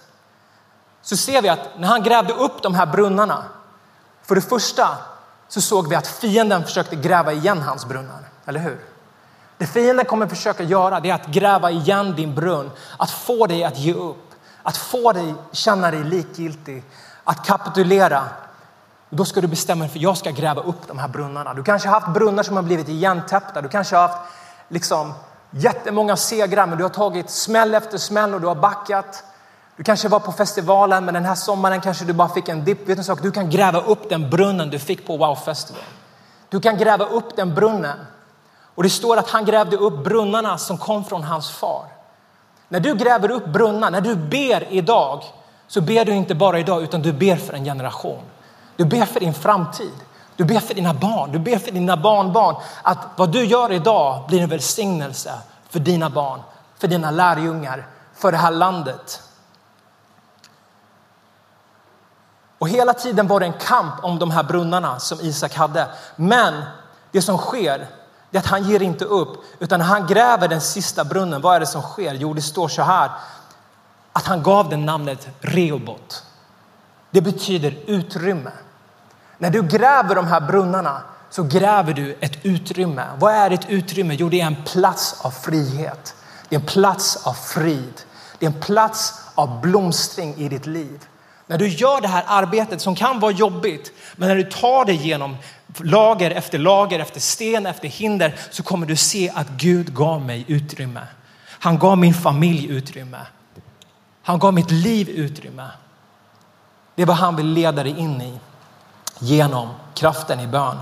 så 1.01 1.17
ser 1.17 1.41
vi 1.41 1.49
att 1.49 1.69
när 1.77 1.87
han 1.87 2.03
grävde 2.03 2.33
upp 2.33 2.61
de 2.63 2.75
här 2.75 2.85
brunnarna, 2.85 3.43
för 4.23 4.35
det 4.35 4.41
första 4.41 4.97
så 5.47 5.61
såg 5.61 5.87
vi 5.87 5.95
att 5.95 6.07
fienden 6.07 6.63
försökte 6.63 6.95
gräva 6.95 7.33
igen 7.33 7.61
hans 7.61 7.85
brunnar, 7.85 8.29
eller 8.45 8.59
hur? 8.59 8.85
Det 9.57 9.67
fienden 9.67 10.05
kommer 10.05 10.27
försöka 10.27 10.63
göra 10.63 10.99
det 10.99 11.09
är 11.09 11.13
att 11.13 11.27
gräva 11.27 11.71
igen 11.71 12.15
din 12.15 12.35
brunn, 12.35 12.71
att 12.97 13.11
få 13.11 13.47
dig 13.47 13.63
att 13.63 13.77
ge 13.77 13.93
upp, 13.93 14.31
att 14.63 14.77
få 14.77 15.11
dig 15.11 15.35
känna 15.51 15.91
dig 15.91 16.03
likgiltig, 16.03 16.83
att 17.23 17.45
kapitulera. 17.45 18.23
Då 19.15 19.25
ska 19.25 19.41
du 19.41 19.47
bestämma 19.47 19.83
dig 19.83 19.91
för 19.91 19.99
jag 19.99 20.17
ska 20.17 20.31
gräva 20.31 20.61
upp 20.61 20.87
de 20.87 20.99
här 20.99 21.07
brunnarna. 21.07 21.53
Du 21.53 21.63
kanske 21.63 21.89
har 21.89 21.99
haft 21.99 22.13
brunnar 22.13 22.43
som 22.43 22.55
har 22.55 22.63
blivit 22.63 22.89
igentäppta. 22.89 23.61
Du 23.61 23.69
kanske 23.69 23.95
har 23.95 24.07
haft 24.07 24.17
liksom 24.69 25.13
jättemånga 25.51 26.15
segrar, 26.15 26.67
men 26.67 26.77
du 26.77 26.83
har 26.83 26.89
tagit 26.89 27.29
smäll 27.29 27.75
efter 27.75 27.97
smäll 27.97 28.33
och 28.33 28.41
du 28.41 28.47
har 28.47 28.55
backat. 28.55 29.23
Du 29.77 29.83
kanske 29.83 30.07
var 30.07 30.19
på 30.19 30.31
festivalen, 30.31 31.05
men 31.05 31.13
den 31.13 31.25
här 31.25 31.35
sommaren 31.35 31.81
kanske 31.81 32.05
du 32.05 32.13
bara 32.13 32.29
fick 32.29 32.49
en 32.49 32.65
dipp. 32.65 32.89
Vet 32.89 32.97
du, 32.97 33.03
sak? 33.03 33.21
du 33.21 33.31
kan 33.31 33.49
gräva 33.49 33.81
upp 33.81 34.09
den 34.09 34.29
brunnen 34.29 34.69
du 34.69 34.79
fick 34.79 35.07
på 35.07 35.17
Wow 35.17 35.35
Festival. 35.35 35.83
Du 36.49 36.59
kan 36.59 36.77
gräva 36.77 37.05
upp 37.05 37.35
den 37.35 37.55
brunnen. 37.55 37.97
Och 38.75 38.83
det 38.83 38.89
står 38.89 39.17
att 39.17 39.29
han 39.29 39.45
grävde 39.45 39.77
upp 39.77 40.03
brunnarna 40.03 40.57
som 40.57 40.77
kom 40.77 41.05
från 41.05 41.23
hans 41.23 41.51
far. 41.51 41.85
När 42.69 42.79
du 42.79 42.95
gräver 42.95 43.31
upp 43.31 43.45
brunnar, 43.45 43.91
när 43.91 44.01
du 44.01 44.15
ber 44.15 44.67
idag, 44.69 45.23
så 45.67 45.81
ber 45.81 46.05
du 46.05 46.11
inte 46.11 46.35
bara 46.35 46.59
idag, 46.59 46.83
utan 46.83 47.01
du 47.01 47.13
ber 47.13 47.35
för 47.35 47.53
en 47.53 47.63
generation. 47.63 48.21
Du 48.75 48.85
ber 48.85 49.05
för 49.05 49.19
din 49.19 49.33
framtid. 49.33 49.93
Du 50.35 50.43
ber 50.43 50.59
för 50.59 50.73
dina 50.73 50.93
barn, 50.93 51.31
du 51.31 51.39
ber 51.39 51.57
för 51.57 51.71
dina 51.71 51.97
barnbarn. 51.97 52.55
Att 52.81 52.97
vad 53.15 53.31
du 53.31 53.45
gör 53.45 53.71
idag 53.71 54.27
blir 54.27 54.41
en 54.41 54.49
välsignelse 54.49 55.33
för 55.69 55.79
dina 55.79 56.09
barn, 56.09 56.41
för 56.77 56.87
dina 56.87 57.11
lärjungar, 57.11 57.87
för 58.15 58.31
det 58.31 58.37
här 58.37 58.51
landet. 58.51 59.21
Och 62.57 62.69
hela 62.69 62.93
tiden 62.93 63.27
var 63.27 63.39
det 63.39 63.45
en 63.45 63.53
kamp 63.53 64.03
om 64.03 64.19
de 64.19 64.31
här 64.31 64.43
brunnarna 64.43 64.99
som 64.99 65.19
Isak 65.21 65.55
hade. 65.55 65.87
Men 66.15 66.63
det 67.11 67.21
som 67.21 67.37
sker 67.37 67.87
är 68.31 68.39
att 68.39 68.45
han 68.45 68.63
ger 68.63 68.81
inte 68.81 69.05
upp, 69.05 69.43
utan 69.59 69.81
han 69.81 70.07
gräver 70.07 70.47
den 70.47 70.61
sista 70.61 71.03
brunnen, 71.03 71.41
vad 71.41 71.55
är 71.55 71.59
det 71.59 71.65
som 71.65 71.81
sker? 71.81 72.13
Jo, 72.13 72.33
det 72.33 72.41
står 72.41 72.67
så 72.67 72.81
här 72.81 73.11
att 74.13 74.25
han 74.25 74.43
gav 74.43 74.69
den 74.69 74.85
namnet 74.85 75.27
Reobot. 75.39 76.23
Det 77.11 77.21
betyder 77.21 77.77
utrymme. 77.85 78.51
När 79.43 79.49
du 79.49 79.63
gräver 79.63 80.15
de 80.15 80.27
här 80.27 80.41
brunnarna 80.41 81.01
så 81.29 81.43
gräver 81.43 81.93
du 81.93 82.17
ett 82.19 82.45
utrymme. 82.45 83.05
Vad 83.19 83.33
är 83.33 83.51
ett 83.51 83.69
utrymme? 83.69 84.15
Jo, 84.19 84.29
det 84.29 84.41
är 84.41 84.45
en 84.45 84.63
plats 84.63 85.21
av 85.21 85.31
frihet. 85.31 86.15
Det 86.49 86.55
är 86.55 86.59
en 86.59 86.65
plats 86.65 87.27
av 87.27 87.33
frid. 87.33 88.01
Det 88.39 88.45
är 88.45 88.49
en 88.49 88.61
plats 88.61 89.13
av 89.35 89.61
blomstring 89.61 90.35
i 90.35 90.49
ditt 90.49 90.65
liv. 90.65 90.99
När 91.47 91.57
du 91.57 91.67
gör 91.67 92.01
det 92.01 92.07
här 92.07 92.23
arbetet 92.27 92.81
som 92.81 92.95
kan 92.95 93.19
vara 93.19 93.31
jobbigt, 93.31 93.91
men 94.15 94.29
när 94.29 94.35
du 94.35 94.43
tar 94.43 94.85
dig 94.85 94.95
genom 94.95 95.37
lager 95.77 96.31
efter 96.31 96.57
lager, 96.57 96.99
efter 96.99 97.19
sten 97.19 97.65
efter 97.65 97.87
hinder, 97.87 98.35
så 98.51 98.63
kommer 98.63 98.85
du 98.85 98.95
se 98.95 99.31
att 99.35 99.49
Gud 99.49 99.93
gav 99.95 100.21
mig 100.21 100.45
utrymme. 100.47 101.07
Han 101.47 101.79
gav 101.79 101.97
min 101.97 102.13
familj 102.13 102.67
utrymme. 102.69 103.19
Han 104.23 104.39
gav 104.39 104.53
mitt 104.53 104.71
liv 104.71 105.09
utrymme. 105.09 105.67
Det 106.95 107.01
är 107.01 107.05
vad 107.05 107.17
han 107.17 107.35
vill 107.35 107.47
leda 107.47 107.83
dig 107.83 107.99
in 107.99 108.21
i 108.21 108.39
genom 109.19 109.69
kraften 109.93 110.39
i 110.39 110.47
bön. 110.47 110.77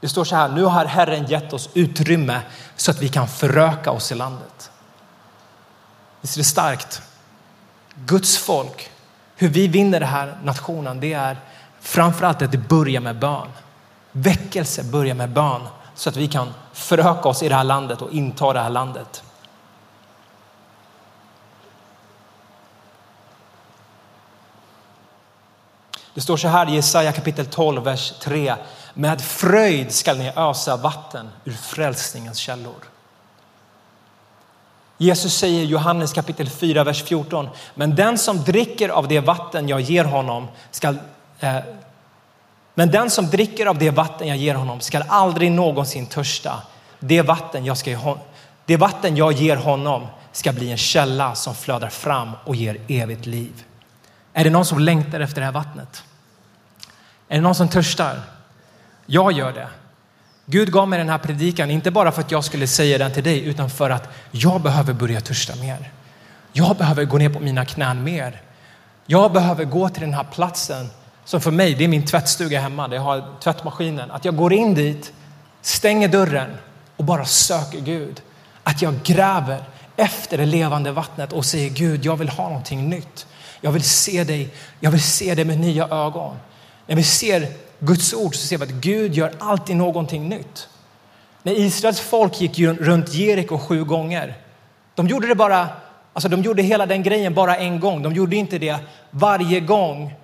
Det 0.00 0.08
står 0.08 0.24
så 0.24 0.36
här, 0.36 0.48
nu 0.48 0.64
har 0.64 0.84
Herren 0.84 1.26
gett 1.26 1.52
oss 1.52 1.68
utrymme 1.74 2.40
så 2.76 2.90
att 2.90 3.02
vi 3.02 3.08
kan 3.08 3.28
föröka 3.28 3.90
oss 3.90 4.12
i 4.12 4.14
landet. 4.14 4.70
Visst 6.20 6.36
är 6.36 6.40
det 6.40 6.44
starkt? 6.44 7.02
Guds 7.94 8.38
folk, 8.38 8.90
hur 9.36 9.48
vi 9.48 9.68
vinner 9.68 10.00
den 10.00 10.08
här 10.08 10.38
nationen, 10.42 11.00
det 11.00 11.12
är 11.12 11.36
framförallt 11.80 12.42
att 12.42 12.52
det 12.52 12.58
börjar 12.58 13.00
med 13.00 13.18
bön. 13.18 13.48
Väckelse 14.12 14.84
börjar 14.84 15.14
med 15.14 15.30
bön 15.30 15.62
så 15.94 16.08
att 16.08 16.16
vi 16.16 16.28
kan 16.28 16.54
föröka 16.72 17.28
oss 17.28 17.42
i 17.42 17.48
det 17.48 17.54
här 17.54 17.64
landet 17.64 18.02
och 18.02 18.12
inta 18.12 18.52
det 18.52 18.60
här 18.60 18.70
landet. 18.70 19.22
Det 26.14 26.20
står 26.20 26.36
så 26.36 26.48
här 26.48 26.68
i 26.68 26.74
Jesaja 26.74 27.12
kapitel 27.12 27.46
12, 27.46 27.82
vers 27.82 28.12
3. 28.20 28.54
Med 28.94 29.20
fröjd 29.20 29.92
skall 29.92 30.18
ni 30.18 30.32
ösa 30.36 30.76
vatten 30.76 31.28
ur 31.44 31.52
frälsningens 31.52 32.38
källor. 32.38 32.84
Jesus 34.98 35.36
säger 35.36 35.60
i 35.60 35.64
Johannes 35.64 36.12
kapitel 36.12 36.50
4, 36.50 36.84
vers 36.84 37.02
14. 37.02 37.48
Men 37.74 37.94
den 37.94 38.18
som 38.18 38.44
dricker 38.44 38.88
av 38.88 39.08
det 39.08 39.20
vatten 39.20 39.68
jag 39.68 39.80
ger 39.80 40.04
honom 40.04 40.48
skall 40.70 40.98
eh, 41.40 41.58
men 42.74 42.90
den 42.90 43.10
som 43.10 43.26
dricker 43.26 43.66
av 43.66 43.78
det 43.78 43.90
vatten 43.90 44.28
jag 44.28 44.36
ger 44.36 44.54
honom 44.54 44.80
skall 44.80 45.04
aldrig 45.08 45.52
någonsin 45.52 46.06
törsta. 46.06 46.62
Det 46.98 47.22
vatten 47.22 47.64
jag, 47.64 47.78
ska, 47.78 48.16
det 48.66 48.76
vatten 48.76 49.16
jag 49.16 49.32
ger 49.32 49.56
honom 49.56 50.06
ska 50.32 50.52
bli 50.52 50.70
en 50.70 50.76
källa 50.76 51.34
som 51.34 51.54
flödar 51.54 51.88
fram 51.88 52.30
och 52.44 52.56
ger 52.56 52.80
evigt 52.88 53.26
liv. 53.26 53.64
Är 54.36 54.44
det 54.44 54.50
någon 54.50 54.64
som 54.64 54.78
längtar 54.78 55.20
efter 55.20 55.40
det 55.40 55.44
här 55.44 55.52
vattnet? 55.52 56.04
Är 57.28 57.34
det 57.34 57.40
någon 57.40 57.54
som 57.54 57.68
törstar? 57.68 58.20
Jag 59.06 59.32
gör 59.32 59.52
det. 59.52 59.68
Gud 60.46 60.72
gav 60.72 60.88
mig 60.88 60.98
den 60.98 61.08
här 61.08 61.18
predikan, 61.18 61.70
inte 61.70 61.90
bara 61.90 62.12
för 62.12 62.20
att 62.20 62.30
jag 62.30 62.44
skulle 62.44 62.66
säga 62.66 62.98
den 62.98 63.12
till 63.12 63.24
dig, 63.24 63.44
utan 63.44 63.70
för 63.70 63.90
att 63.90 64.08
jag 64.30 64.60
behöver 64.60 64.92
börja 64.92 65.20
törsta 65.20 65.56
mer. 65.56 65.90
Jag 66.52 66.76
behöver 66.76 67.04
gå 67.04 67.18
ner 67.18 67.28
på 67.28 67.40
mina 67.40 67.64
knän 67.64 68.04
mer. 68.04 68.42
Jag 69.06 69.32
behöver 69.32 69.64
gå 69.64 69.88
till 69.88 70.00
den 70.00 70.14
här 70.14 70.24
platsen 70.24 70.90
som 71.24 71.40
för 71.40 71.50
mig, 71.50 71.74
det 71.74 71.84
är 71.84 71.88
min 71.88 72.06
tvättstuga 72.06 72.60
hemma, 72.60 72.88
där 72.88 72.96
jag 72.96 73.02
har 73.02 73.24
tvättmaskinen. 73.40 74.10
Att 74.10 74.24
jag 74.24 74.36
går 74.36 74.52
in 74.52 74.74
dit, 74.74 75.12
stänger 75.62 76.08
dörren 76.08 76.50
och 76.96 77.04
bara 77.04 77.24
söker 77.24 77.80
Gud. 77.80 78.22
Att 78.62 78.82
jag 78.82 79.02
gräver 79.02 79.64
efter 79.96 80.38
det 80.38 80.46
levande 80.46 80.92
vattnet 80.92 81.32
och 81.32 81.44
säger 81.44 81.70
Gud, 81.70 82.04
jag 82.04 82.16
vill 82.16 82.28
ha 82.28 82.48
någonting 82.48 82.88
nytt. 82.88 83.26
Jag 83.64 83.72
vill 83.72 83.82
se 83.82 84.24
dig, 84.24 84.48
jag 84.80 84.90
vill 84.90 85.02
se 85.02 85.34
dig 85.34 85.44
med 85.44 85.60
nya 85.60 85.88
ögon. 85.88 86.36
När 86.86 86.96
vi 86.96 87.02
ser 87.02 87.48
Guds 87.78 88.14
ord 88.14 88.34
så 88.36 88.46
ser 88.46 88.58
vi 88.58 88.64
att 88.64 88.70
Gud 88.70 89.14
gör 89.14 89.32
alltid 89.38 89.76
någonting 89.76 90.28
nytt. 90.28 90.68
När 91.42 91.52
Israels 91.58 92.00
folk 92.00 92.40
gick 92.40 92.58
runt 92.58 93.14
Jeriko 93.14 93.58
sju 93.58 93.84
gånger, 93.84 94.38
de 94.94 95.08
gjorde 95.08 95.26
det 95.26 95.34
bara, 95.34 95.68
alltså 96.12 96.28
de 96.28 96.42
gjorde 96.42 96.62
hela 96.62 96.86
den 96.86 97.02
grejen 97.02 97.34
bara 97.34 97.56
en 97.56 97.80
gång. 97.80 98.02
De 98.02 98.12
gjorde 98.12 98.36
inte 98.36 98.58
det 98.58 98.76
varje 99.10 99.60
gång 99.60 100.14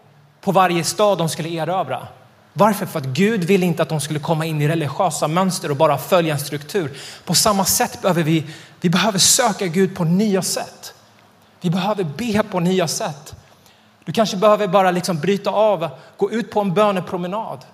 på 0.41 0.53
varje 0.53 0.85
stad 0.85 1.19
de 1.19 1.29
skulle 1.29 1.49
erövra. 1.49 2.09
Varför? 2.53 2.87
För 2.87 2.99
att 2.99 3.07
Gud 3.07 3.45
vill 3.45 3.63
inte 3.63 3.83
att 3.83 3.89
de 3.89 4.01
skulle 4.01 4.19
komma 4.19 4.47
in 4.47 4.63
i 4.63 4.69
religiösa 4.69 5.29
mönster 5.29 5.71
och 5.71 5.77
bara 5.77 5.99
följa 5.99 6.35
en 6.35 6.41
struktur. 6.41 6.99
På 7.25 7.35
samma 7.35 7.65
sätt 7.65 8.03
behöver 8.03 8.23
vi, 8.23 8.45
vi 8.81 8.91
behöver 8.91 9.19
söka 9.19 9.67
Gud 9.67 9.97
på 9.97 10.05
nya 10.05 10.43
sätt. 10.43 10.95
Vi 11.61 11.71
behöver 11.71 12.05
be 12.05 12.43
på 12.43 12.61
nya 12.61 12.89
sätt. 12.89 13.35
Du 14.05 14.13
kanske 14.13 14.37
behöver 14.37 14.69
bara 14.69 14.91
liksom 14.91 15.19
bryta 15.19 15.51
av, 15.51 15.89
gå 16.17 16.31
ut 16.31 16.51
på 16.51 16.61
en 16.61 16.75
bönepromenad. 16.75 17.65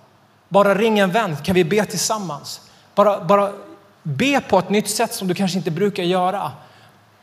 Bara 0.48 0.74
ring 0.74 0.98
en 0.98 1.12
vän, 1.12 1.36
kan 1.36 1.54
vi 1.54 1.64
be 1.64 1.84
tillsammans? 1.84 2.60
Bara, 2.94 3.24
bara 3.24 3.52
be 4.02 4.40
på 4.40 4.58
ett 4.58 4.70
nytt 4.70 4.88
sätt 4.88 5.14
som 5.14 5.28
du 5.28 5.34
kanske 5.34 5.58
inte 5.58 5.70
brukar 5.70 6.02
göra. 6.02 6.52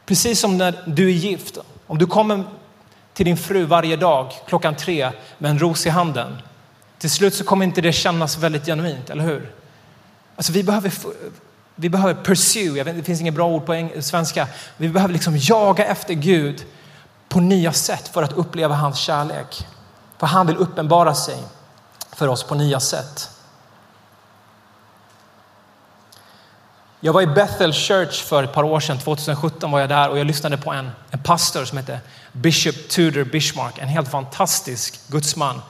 Precis 0.06 0.40
som 0.40 0.58
när 0.58 0.84
du 0.86 1.08
är 1.08 1.14
gift. 1.14 1.58
Om 1.88 1.98
du 1.98 2.06
kommer 2.06 2.44
till 3.14 3.26
din 3.26 3.38
fru 3.38 3.66
varje 3.66 3.96
dag 3.96 4.32
klockan 4.48 4.76
tre 4.76 5.12
med 5.38 5.52
en 5.52 5.60
ros 5.60 5.86
i 5.86 5.90
handen. 5.90 6.38
Till 6.98 7.12
slut 7.12 7.34
så 7.34 7.44
kommer 7.44 7.66
inte 7.66 7.82
det 7.82 7.94
kännas 7.94 8.38
väldigt 8.38 8.66
genuint, 8.66 9.10
eller 9.10 9.24
hur? 9.24 9.52
Alltså 10.36 10.52
vi 10.52 10.64
behöver, 10.64 10.92
vi 11.76 11.90
behöver 11.90 12.24
pursue, 12.24 12.78
jag 12.78 12.86
vet, 12.86 12.96
det 12.96 13.04
finns 13.04 13.22
inget 13.22 13.34
bra 13.34 13.48
ord 13.48 13.66
på 13.66 13.90
svenska. 14.02 14.48
Vi 14.78 14.90
behöver 14.90 15.14
liksom 15.14 15.38
jaga 15.38 15.86
efter 15.86 16.14
Gud 16.14 16.66
på 17.30 17.40
nya 17.40 17.74
sätt 17.74 18.08
för 18.08 18.24
att 18.24 18.34
uppleva 18.34 18.76
hans 18.76 18.98
kärlek. 18.98 19.68
För 20.18 20.28
han 20.28 20.48
vill 20.48 20.58
uppenbara 20.58 21.16
sig 21.16 21.38
för 22.12 22.28
oss 22.28 22.44
på 22.44 22.56
nya 22.56 22.80
sätt. 22.80 23.30
Jag 27.00 27.14
var 27.14 27.22
i 27.22 27.28
Bethel 27.28 27.74
Church 27.74 28.24
för 28.24 28.44
ett 28.44 28.54
par 28.54 28.64
år 28.64 28.80
sedan, 28.80 28.98
2017 28.98 29.72
var 29.72 29.80
jag 29.80 29.90
där 29.90 30.10
och 30.10 30.20
jag 30.20 30.28
lyssnade 30.28 30.58
på 30.58 30.72
en, 30.72 30.92
en 31.12 31.20
pastor 31.20 31.66
som 31.66 31.78
heter 31.78 32.00
Bishop 32.32 32.76
Tudor 32.90 33.24
Bishmark, 33.24 33.78
en 33.78 33.88
helt 33.88 34.12
fantastisk 34.12 35.08
gudsman, 35.08 35.62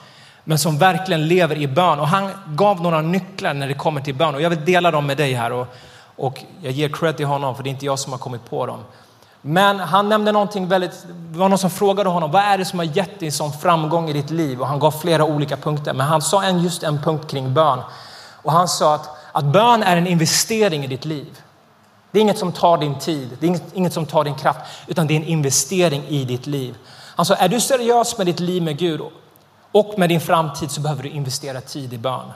men 0.44 0.58
som 0.58 0.78
verkligen 0.78 1.28
lever 1.28 1.56
i 1.56 1.66
bön. 1.66 2.00
Och 2.00 2.08
han 2.08 2.30
gav 2.46 2.82
några 2.82 3.00
nycklar 3.00 3.54
när 3.54 3.68
det 3.68 3.74
kommer 3.74 4.00
till 4.00 4.14
bön 4.14 4.34
och 4.34 4.42
jag 4.42 4.50
vill 4.50 4.64
dela 4.64 4.90
dem 4.90 5.06
med 5.06 5.16
dig 5.16 5.32
här. 5.32 5.52
Och, 5.52 5.74
och 6.16 6.44
jag 6.62 6.72
ger 6.72 6.88
cred 6.88 7.16
till 7.16 7.26
honom 7.26 7.56
för 7.56 7.62
det 7.62 7.68
är 7.68 7.70
inte 7.70 7.86
jag 7.86 7.98
som 7.98 8.12
har 8.12 8.18
kommit 8.18 8.50
på 8.50 8.66
dem. 8.66 8.78
Men 9.46 9.80
han 9.80 10.08
nämnde 10.08 10.32
någonting 10.32 10.68
väldigt, 10.68 11.06
det 11.08 11.38
var 11.38 11.48
någon 11.48 11.58
som 11.58 11.70
frågade 11.70 12.10
honom, 12.10 12.30
vad 12.30 12.42
är 12.42 12.58
det 12.58 12.64
som 12.64 12.78
har 12.78 12.86
gett 12.86 13.20
dig 13.20 13.30
sån 13.30 13.52
framgång 13.52 14.10
i 14.10 14.12
ditt 14.12 14.30
liv? 14.30 14.60
Och 14.60 14.66
han 14.66 14.78
gav 14.78 14.90
flera 14.90 15.24
olika 15.24 15.56
punkter, 15.56 15.94
men 15.94 16.06
han 16.06 16.22
sa 16.22 16.44
en, 16.44 16.62
just 16.62 16.82
en 16.82 17.02
punkt 17.02 17.30
kring 17.30 17.54
bön. 17.54 17.80
Och 18.42 18.52
han 18.52 18.68
sa 18.68 18.94
att, 18.94 19.08
att 19.32 19.44
bön 19.44 19.82
är 19.82 19.96
en 19.96 20.06
investering 20.06 20.84
i 20.84 20.86
ditt 20.86 21.04
liv. 21.04 21.40
Det 22.10 22.18
är 22.18 22.22
inget 22.22 22.38
som 22.38 22.52
tar 22.52 22.78
din 22.78 22.98
tid, 22.98 23.36
det 23.40 23.46
är 23.46 23.48
inget, 23.48 23.74
inget 23.74 23.92
som 23.92 24.06
tar 24.06 24.24
din 24.24 24.34
kraft, 24.34 24.60
utan 24.86 25.06
det 25.06 25.14
är 25.14 25.16
en 25.16 25.24
investering 25.24 26.04
i 26.08 26.24
ditt 26.24 26.46
liv. 26.46 26.74
Han 27.16 27.26
sa, 27.26 27.34
är 27.34 27.48
du 27.48 27.60
seriös 27.60 28.18
med 28.18 28.26
ditt 28.26 28.40
liv 28.40 28.62
med 28.62 28.78
Gud 28.78 29.00
och 29.72 29.94
med 29.98 30.08
din 30.08 30.20
framtid 30.20 30.70
så 30.70 30.80
behöver 30.80 31.02
du 31.02 31.08
investera 31.08 31.60
tid 31.60 31.92
i 31.92 31.98
bön. 31.98 32.32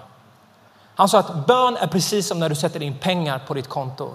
Han 0.99 1.09
sa 1.09 1.19
att 1.19 1.47
bön 1.47 1.77
är 1.77 1.87
precis 1.87 2.29
som 2.29 2.39
när 2.39 2.49
du 2.49 2.55
sätter 2.55 2.83
in 2.83 2.99
pengar 2.99 3.39
på 3.47 3.55
ditt 3.55 3.69
konto. 3.69 4.11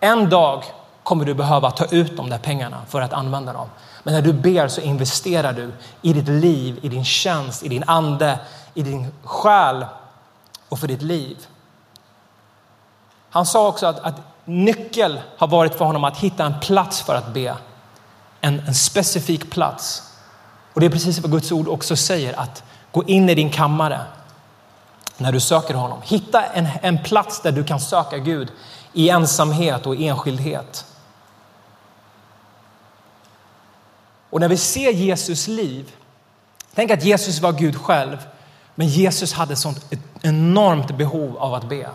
En 0.00 0.30
dag 0.30 0.64
kommer 1.02 1.24
du 1.24 1.34
behöva 1.34 1.70
ta 1.70 1.84
ut 1.84 2.16
de 2.16 2.30
där 2.30 2.38
pengarna 2.38 2.80
för 2.88 3.00
att 3.00 3.12
använda 3.12 3.52
dem. 3.52 3.68
Men 4.02 4.14
när 4.14 4.22
du 4.22 4.32
ber 4.32 4.68
så 4.68 4.80
investerar 4.80 5.52
du 5.52 5.72
i 6.02 6.12
ditt 6.12 6.28
liv, 6.28 6.78
i 6.82 6.88
din 6.88 7.04
tjänst, 7.04 7.62
i 7.62 7.68
din 7.68 7.84
ande, 7.86 8.38
i 8.74 8.82
din 8.82 9.12
själ 9.24 9.86
och 10.68 10.78
för 10.78 10.88
ditt 10.88 11.02
liv. 11.02 11.46
Han 13.30 13.46
sa 13.46 13.68
också 13.68 13.86
att, 13.86 13.98
att 13.98 14.20
nyckel 14.44 15.20
har 15.38 15.46
varit 15.46 15.74
för 15.74 15.84
honom 15.84 16.04
att 16.04 16.16
hitta 16.16 16.44
en 16.44 16.60
plats 16.60 17.02
för 17.02 17.14
att 17.14 17.34
be. 17.34 17.56
En, 18.40 18.60
en 18.66 18.74
specifik 18.74 19.50
plats. 19.50 20.02
Och 20.72 20.80
det 20.80 20.86
är 20.86 20.90
precis 20.90 21.18
vad 21.18 21.30
Guds 21.30 21.52
ord 21.52 21.68
också 21.68 21.96
säger, 21.96 22.40
att 22.40 22.62
gå 22.92 23.04
in 23.04 23.28
i 23.28 23.34
din 23.34 23.50
kammare 23.50 24.00
när 25.16 25.32
du 25.32 25.40
söker 25.40 25.74
honom. 25.74 25.98
Hitta 26.02 26.44
en, 26.44 26.68
en 26.82 27.02
plats 27.02 27.40
där 27.40 27.52
du 27.52 27.64
kan 27.64 27.80
söka 27.80 28.18
Gud 28.18 28.52
i 28.92 29.08
ensamhet 29.10 29.86
och 29.86 29.96
enskildhet. 29.96 30.84
Och 34.30 34.40
när 34.40 34.48
vi 34.48 34.56
ser 34.56 34.90
Jesus 34.90 35.48
liv, 35.48 35.92
tänk 36.74 36.90
att 36.90 37.04
Jesus 37.04 37.40
var 37.40 37.52
Gud 37.52 37.76
själv, 37.76 38.26
men 38.74 38.88
Jesus 38.88 39.32
hade 39.32 39.56
sånt 39.56 39.92
ett 39.92 40.00
enormt 40.22 40.96
behov 40.96 41.38
av 41.38 41.54
att 41.54 41.68
be. 41.68 41.88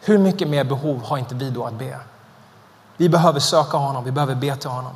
Hur 0.00 0.18
mycket 0.18 0.48
mer 0.48 0.64
behov 0.64 1.02
har 1.04 1.18
inte 1.18 1.34
vi 1.34 1.50
då 1.50 1.64
att 1.64 1.74
be? 1.74 1.98
Vi 2.96 3.08
behöver 3.08 3.40
söka 3.40 3.76
honom, 3.76 4.04
vi 4.04 4.10
behöver 4.10 4.34
be 4.34 4.56
till 4.56 4.70
honom. 4.70 4.92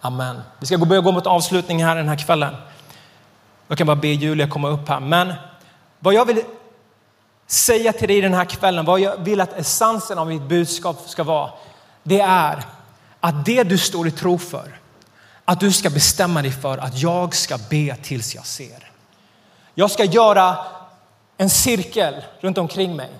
Amen. 0.00 0.42
Vi 0.58 0.66
ska 0.66 0.78
börja 0.78 1.00
gå 1.00 1.12
mot 1.12 1.26
avslutning 1.26 1.84
här 1.84 1.96
den 1.96 2.08
här 2.08 2.16
kvällen. 2.16 2.54
Jag 3.68 3.78
kan 3.78 3.86
bara 3.86 3.96
be 3.96 4.08
Julia 4.08 4.48
komma 4.48 4.68
upp 4.68 4.88
här. 4.88 5.00
Men 5.00 5.34
vad 5.98 6.14
jag 6.14 6.24
vill 6.24 6.42
säga 7.46 7.92
till 7.92 8.08
dig 8.08 8.20
den 8.20 8.34
här 8.34 8.44
kvällen, 8.44 8.84
vad 8.84 9.00
jag 9.00 9.16
vill 9.16 9.40
att 9.40 9.58
essensen 9.58 10.18
av 10.18 10.26
mitt 10.26 10.42
budskap 10.42 11.08
ska 11.08 11.24
vara, 11.24 11.50
det 12.02 12.20
är 12.20 12.64
att 13.20 13.44
det 13.44 13.62
du 13.62 13.78
står 13.78 14.08
i 14.08 14.10
tro 14.10 14.38
för, 14.38 14.78
att 15.44 15.60
du 15.60 15.72
ska 15.72 15.90
bestämma 15.90 16.42
dig 16.42 16.50
för 16.50 16.78
att 16.78 16.98
jag 16.98 17.34
ska 17.34 17.58
be 17.70 17.96
tills 18.02 18.34
jag 18.34 18.46
ser. 18.46 18.90
Jag 19.74 19.90
ska 19.90 20.04
göra 20.04 20.56
en 21.36 21.50
cirkel 21.50 22.14
runt 22.40 22.58
omkring 22.58 22.96
mig. 22.96 23.10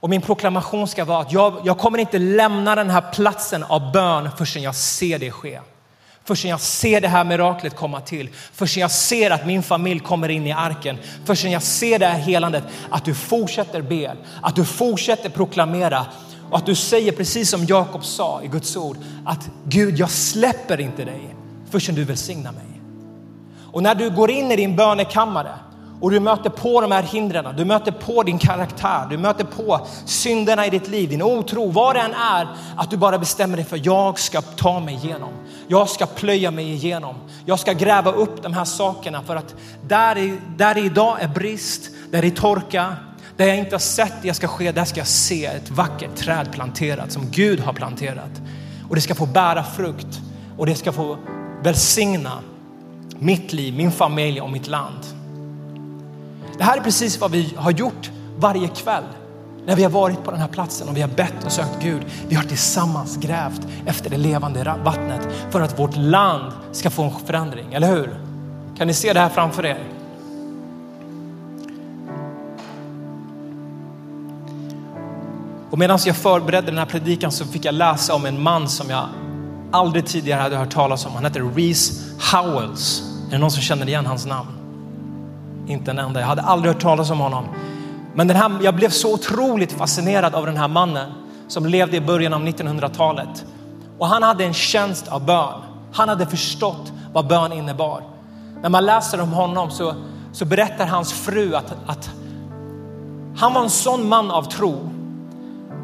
Och 0.00 0.10
min 0.10 0.20
proklamation 0.20 0.88
ska 0.88 1.04
vara 1.04 1.20
att 1.20 1.32
jag, 1.32 1.60
jag 1.64 1.78
kommer 1.78 1.98
inte 1.98 2.18
lämna 2.18 2.74
den 2.74 2.90
här 2.90 3.12
platsen 3.12 3.64
av 3.64 3.92
bön 3.92 4.30
förrän 4.36 4.62
jag 4.62 4.74
ser 4.74 5.18
det 5.18 5.30
ske. 5.30 5.60
Förrän 6.24 6.50
jag 6.50 6.60
ser 6.60 7.00
det 7.00 7.08
här 7.08 7.24
miraklet 7.24 7.76
komma 7.76 8.00
till. 8.00 8.28
Förrän 8.52 8.80
jag 8.80 8.90
ser 8.90 9.30
att 9.30 9.46
min 9.46 9.62
familj 9.62 10.00
kommer 10.00 10.28
in 10.28 10.46
i 10.46 10.52
arken. 10.52 10.98
Förrän 11.24 11.52
jag 11.52 11.62
ser 11.62 11.98
det 11.98 12.06
här 12.06 12.18
helandet. 12.18 12.64
Att 12.90 13.04
du 13.04 13.14
fortsätter 13.14 13.82
be, 13.82 14.16
att 14.42 14.56
du 14.56 14.64
fortsätter 14.64 15.28
proklamera 15.28 16.06
och 16.50 16.56
att 16.58 16.66
du 16.66 16.74
säger 16.74 17.12
precis 17.12 17.50
som 17.50 17.64
Jakob 17.64 18.04
sa 18.04 18.42
i 18.42 18.48
Guds 18.48 18.76
ord 18.76 18.96
att 19.24 19.50
Gud, 19.64 19.98
jag 19.98 20.10
släpper 20.10 20.80
inte 20.80 21.04
dig 21.04 21.36
förrän 21.70 21.96
du 21.96 22.04
välsignar 22.04 22.52
mig. 22.52 22.80
Och 23.72 23.82
när 23.82 23.94
du 23.94 24.10
går 24.10 24.30
in 24.30 24.52
i 24.52 24.56
din 24.56 24.76
bönekammare 24.76 25.52
och 26.00 26.10
du 26.10 26.20
möter 26.20 26.50
på 26.50 26.80
de 26.80 26.92
här 26.92 27.02
hindren, 27.02 27.56
du 27.56 27.64
möter 27.64 27.92
på 27.92 28.22
din 28.22 28.38
karaktär, 28.38 29.06
du 29.10 29.18
möter 29.18 29.44
på 29.44 29.86
synderna 30.04 30.66
i 30.66 30.70
ditt 30.70 30.88
liv, 30.88 31.08
din 31.08 31.22
otro, 31.22 31.70
vad 31.70 31.96
det 31.96 32.00
än 32.00 32.14
är, 32.14 32.48
att 32.76 32.90
du 32.90 32.96
bara 32.96 33.18
bestämmer 33.18 33.56
dig 33.56 33.66
för 33.66 33.80
jag 33.82 34.18
ska 34.18 34.40
ta 34.40 34.80
mig 34.80 34.94
igenom. 34.94 35.32
Jag 35.68 35.88
ska 35.88 36.06
plöja 36.06 36.50
mig 36.50 36.72
igenom. 36.72 37.14
Jag 37.46 37.58
ska 37.58 37.72
gräva 37.72 38.12
upp 38.12 38.42
de 38.42 38.52
här 38.52 38.64
sakerna 38.64 39.22
för 39.22 39.36
att 39.36 39.54
där, 39.88 40.38
där 40.56 40.74
det 40.74 40.80
idag 40.80 41.16
är 41.20 41.28
brist, 41.28 41.90
där 42.10 42.22
det 42.22 42.28
är 42.28 42.30
torka, 42.30 42.96
där 43.36 43.46
jag 43.46 43.56
inte 43.56 43.74
har 43.74 43.80
sett 43.80 44.12
det 44.22 44.26
jag 44.26 44.36
ska 44.36 44.48
ske, 44.48 44.72
där 44.72 44.84
ska 44.84 45.00
jag 45.00 45.06
se 45.06 45.46
ett 45.46 45.70
vackert 45.70 46.16
träd 46.16 46.52
planterat 46.52 47.12
som 47.12 47.30
Gud 47.30 47.60
har 47.60 47.72
planterat. 47.72 48.42
Och 48.88 48.94
det 48.94 49.00
ska 49.00 49.14
få 49.14 49.26
bära 49.26 49.64
frukt 49.64 50.20
och 50.58 50.66
det 50.66 50.74
ska 50.74 50.92
få 50.92 51.18
välsigna 51.62 52.38
mitt 53.18 53.52
liv, 53.52 53.74
min 53.74 53.92
familj 53.92 54.40
och 54.40 54.50
mitt 54.50 54.66
land. 54.66 55.23
Det 56.58 56.64
här 56.64 56.76
är 56.76 56.80
precis 56.80 57.20
vad 57.20 57.30
vi 57.30 57.54
har 57.56 57.70
gjort 57.70 58.10
varje 58.36 58.68
kväll 58.68 59.04
när 59.66 59.76
vi 59.76 59.82
har 59.82 59.90
varit 59.90 60.24
på 60.24 60.30
den 60.30 60.40
här 60.40 60.48
platsen 60.48 60.88
och 60.88 60.96
vi 60.96 61.00
har 61.00 61.08
bett 61.08 61.44
och 61.44 61.52
sökt 61.52 61.82
Gud. 61.82 62.02
Vi 62.28 62.34
har 62.34 62.44
tillsammans 62.44 63.16
grävt 63.16 63.60
efter 63.86 64.10
det 64.10 64.16
levande 64.16 64.74
vattnet 64.84 65.28
för 65.50 65.60
att 65.60 65.78
vårt 65.78 65.96
land 65.96 66.52
ska 66.72 66.90
få 66.90 67.02
en 67.02 67.10
förändring, 67.26 67.74
eller 67.74 67.88
hur? 67.88 68.16
Kan 68.76 68.86
ni 68.86 68.94
se 68.94 69.12
det 69.12 69.20
här 69.20 69.28
framför 69.28 69.66
er? 69.66 69.78
Och 75.70 75.78
medan 75.78 75.98
jag 76.06 76.16
förberedde 76.16 76.66
den 76.66 76.78
här 76.78 76.86
predikan 76.86 77.32
så 77.32 77.44
fick 77.44 77.64
jag 77.64 77.74
läsa 77.74 78.14
om 78.14 78.26
en 78.26 78.42
man 78.42 78.68
som 78.68 78.90
jag 78.90 79.08
aldrig 79.70 80.06
tidigare 80.06 80.40
hade 80.40 80.56
hört 80.56 80.72
talas 80.72 81.06
om. 81.06 81.12
Han 81.12 81.24
heter 81.24 81.54
Reese 81.54 82.02
Howells. 82.32 83.02
Är 83.28 83.32
det 83.32 83.38
någon 83.38 83.50
som 83.50 83.62
känner 83.62 83.88
igen 83.88 84.06
hans 84.06 84.26
namn? 84.26 84.63
Inte 85.66 85.90
en 85.90 85.98
enda. 85.98 86.20
Jag 86.20 86.26
hade 86.26 86.42
aldrig 86.42 86.74
hört 86.74 86.82
talas 86.82 87.10
om 87.10 87.20
honom. 87.20 87.44
Men 88.14 88.28
den 88.28 88.36
här, 88.36 88.58
jag 88.62 88.74
blev 88.74 88.88
så 88.88 89.14
otroligt 89.14 89.72
fascinerad 89.72 90.34
av 90.34 90.46
den 90.46 90.56
här 90.56 90.68
mannen 90.68 91.12
som 91.48 91.66
levde 91.66 91.96
i 91.96 92.00
början 92.00 92.34
av 92.34 92.40
1900-talet. 92.40 93.44
Och 93.98 94.06
han 94.06 94.22
hade 94.22 94.44
en 94.44 94.54
tjänst 94.54 95.08
av 95.08 95.24
bön. 95.24 95.60
Han 95.92 96.08
hade 96.08 96.26
förstått 96.26 96.92
vad 97.12 97.26
bön 97.26 97.52
innebar. 97.52 98.02
När 98.62 98.68
man 98.68 98.84
läser 98.86 99.20
om 99.20 99.32
honom 99.32 99.70
så, 99.70 99.94
så 100.32 100.44
berättar 100.44 100.86
hans 100.86 101.12
fru 101.12 101.54
att, 101.54 101.74
att 101.86 102.10
han 103.36 103.54
var 103.54 103.62
en 103.62 103.70
sån 103.70 104.08
man 104.08 104.30
av 104.30 104.42
tro 104.42 104.90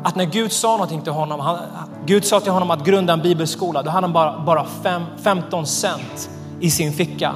att 0.05 0.17
när 0.17 0.25
Gud 0.25 0.53
sa 0.53 0.71
någonting 0.71 1.03
till 1.03 1.13
honom, 1.13 1.41
han, 1.41 1.59
Gud 2.07 2.25
sa 2.25 2.41
till 2.41 2.53
honom 2.53 2.71
att 2.71 2.85
grunda 2.85 3.13
en 3.13 3.23
bibelskola, 3.23 3.83
då 3.83 3.91
hade 3.91 4.07
han 4.07 4.13
bara, 4.13 4.41
bara 4.41 4.67
fem, 4.83 5.03
15 5.23 5.67
cent 5.67 6.31
i 6.61 6.71
sin 6.71 6.93
ficka. 6.93 7.35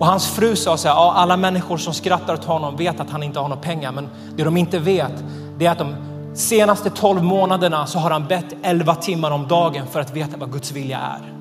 Och 0.00 0.06
hans 0.06 0.26
fru 0.26 0.56
sa 0.56 0.76
så 0.76 0.88
här, 0.88 0.94
ja, 0.94 1.12
alla 1.16 1.36
människor 1.36 1.76
som 1.76 1.94
skrattar 1.94 2.34
åt 2.34 2.44
honom 2.44 2.76
vet 2.76 3.00
att 3.00 3.10
han 3.10 3.22
inte 3.22 3.38
har 3.38 3.48
några 3.48 3.62
pengar, 3.62 3.92
men 3.92 4.08
det 4.36 4.44
de 4.44 4.56
inte 4.56 4.78
vet 4.78 5.24
det 5.58 5.66
är 5.66 5.70
att 5.70 5.78
de 5.78 5.94
senaste 6.34 6.90
12 6.90 7.22
månaderna 7.22 7.86
så 7.86 7.98
har 7.98 8.10
han 8.10 8.26
bett 8.26 8.54
11 8.62 8.94
timmar 8.94 9.30
om 9.30 9.48
dagen 9.48 9.86
för 9.86 10.00
att 10.00 10.16
veta 10.16 10.36
vad 10.36 10.52
Guds 10.52 10.72
vilja 10.72 10.98
är. 10.98 11.32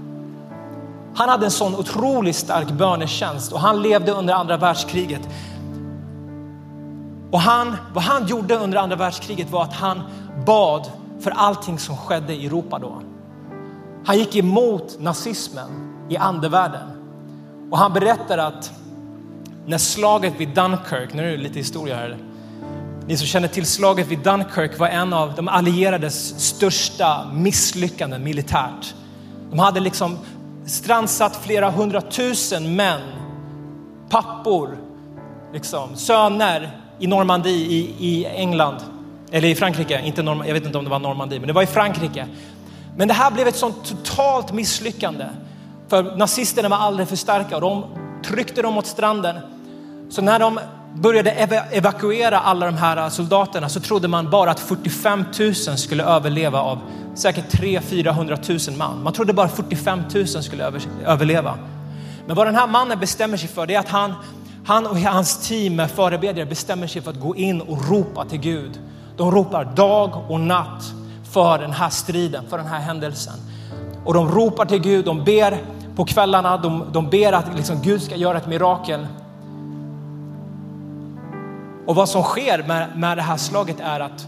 Han 1.15 1.29
hade 1.29 1.45
en 1.45 1.51
sån 1.51 1.75
otroligt 1.75 2.35
stark 2.35 2.71
bönetjänst 2.71 3.51
och 3.51 3.59
han 3.59 3.81
levde 3.81 4.11
under 4.11 4.33
andra 4.33 4.57
världskriget. 4.57 5.29
Och 7.31 7.39
han, 7.39 7.77
vad 7.93 8.03
han 8.03 8.27
gjorde 8.27 8.55
under 8.55 8.77
andra 8.77 8.95
världskriget 8.95 9.51
var 9.51 9.63
att 9.63 9.73
han 9.73 10.01
bad 10.45 10.91
för 11.19 11.31
allting 11.31 11.79
som 11.79 11.97
skedde 11.97 12.33
i 12.33 12.45
Europa 12.45 12.79
då. 12.79 13.01
Han 14.05 14.17
gick 14.17 14.35
emot 14.35 14.97
nazismen 14.99 15.93
i 16.09 16.17
andevärlden. 16.17 16.98
Och 17.69 17.77
han 17.77 17.93
berättar 17.93 18.37
att 18.37 18.71
när 19.65 19.77
slaget 19.77 20.33
vid 20.37 20.49
Dunkirk, 20.49 21.13
nu 21.13 21.27
är 21.27 21.31
det 21.31 21.43
lite 21.43 21.59
historia 21.59 21.95
här. 21.95 22.17
Ni 23.07 23.17
som 23.17 23.27
känner 23.27 23.47
till 23.47 23.65
slaget 23.65 24.07
vid 24.07 24.19
Dunkirk 24.19 24.79
var 24.79 24.87
en 24.87 25.13
av 25.13 25.33
de 25.35 25.47
allierades 25.47 26.39
största 26.39 27.31
misslyckanden 27.33 28.23
militärt. 28.23 28.93
De 29.49 29.59
hade 29.59 29.79
liksom 29.79 30.17
strandsatt 30.65 31.35
flera 31.35 31.71
hundratusen 31.71 32.75
män, 32.75 33.01
pappor, 34.09 34.77
liksom, 35.53 35.95
söner 35.95 36.71
i 36.99 37.07
Normandie 37.07 37.51
i, 37.51 37.95
i 37.99 38.25
England, 38.25 38.77
eller 39.31 39.47
i 39.47 39.55
Frankrike, 39.55 40.01
inte 40.05 40.23
Norm 40.23 40.43
jag 40.47 40.53
vet 40.53 40.65
inte 40.65 40.77
om 40.77 40.83
det 40.83 40.89
var 40.89 40.99
Normandie, 40.99 41.39
men 41.39 41.47
det 41.47 41.53
var 41.53 41.63
i 41.63 41.67
Frankrike. 41.67 42.27
Men 42.97 43.07
det 43.07 43.13
här 43.13 43.31
blev 43.31 43.47
ett 43.47 43.55
sånt 43.55 43.75
totalt 43.85 44.53
misslyckande. 44.53 45.25
För 45.89 46.15
nazisterna 46.17 46.69
var 46.69 46.77
alldeles 46.77 47.09
för 47.09 47.15
starka 47.15 47.55
och 47.55 47.61
de 47.61 47.83
tryckte 48.25 48.61
dem 48.61 48.73
mot 48.73 48.85
stranden. 48.85 49.35
Så 50.09 50.21
när 50.21 50.39
de 50.39 50.59
började 50.93 51.31
evakuera 51.71 52.39
alla 52.39 52.65
de 52.65 52.77
här 52.77 52.97
äh, 52.97 53.09
soldaterna 53.09 53.69
så 53.69 53.79
trodde 53.79 54.07
man 54.07 54.29
bara 54.29 54.51
att 54.51 54.59
45 54.59 55.25
000 55.39 55.55
skulle 55.55 56.03
överleva 56.03 56.61
av 56.61 56.79
säkert 57.15 57.53
300-400 57.53 58.69
000 58.69 58.77
man. 58.77 59.03
Man 59.03 59.13
trodde 59.13 59.33
bara 59.33 59.47
45 59.47 60.03
000 60.15 60.27
skulle 60.27 60.71
överleva. 61.05 61.57
Men 62.27 62.35
vad 62.35 62.47
den 62.47 62.55
här 62.55 62.67
mannen 62.67 62.99
bestämmer 62.99 63.37
sig 63.37 63.49
för 63.49 63.67
det 63.67 63.75
är 63.75 63.79
att 63.79 63.89
han, 63.89 64.13
han 64.65 64.87
och 64.87 64.97
hans 64.97 65.47
team 65.47 65.75
med 65.75 65.91
förebedjare 65.91 66.45
bestämmer 66.45 66.87
sig 66.87 67.01
för 67.01 67.11
att 67.11 67.19
gå 67.19 67.35
in 67.35 67.61
och 67.61 67.89
ropa 67.89 68.25
till 68.25 68.39
Gud. 68.39 68.79
De 69.17 69.31
ropar 69.31 69.65
dag 69.65 70.23
och 70.29 70.39
natt 70.39 70.83
för 71.31 71.57
den 71.57 71.71
här 71.71 71.89
striden, 71.89 72.43
för 72.49 72.57
den 72.57 72.67
här 72.67 72.79
händelsen. 72.79 73.33
Och 74.05 74.13
de 74.13 74.31
ropar 74.31 74.65
till 74.65 74.81
Gud, 74.81 75.05
de 75.05 75.23
ber 75.23 75.57
på 75.99 76.05
kvällarna, 76.05 76.57
de, 76.57 76.85
de 76.91 77.09
ber 77.09 77.33
att 77.33 77.55
liksom 77.55 77.81
Gud 77.81 78.01
ska 78.01 78.15
göra 78.15 78.37
ett 78.37 78.47
mirakel. 78.47 79.07
Och 81.85 81.95
vad 81.95 82.09
som 82.09 82.23
sker 82.23 82.63
med, 82.67 82.87
med 82.97 83.17
det 83.17 83.21
här 83.21 83.37
slaget 83.37 83.79
är 83.79 83.99
att 83.99 84.27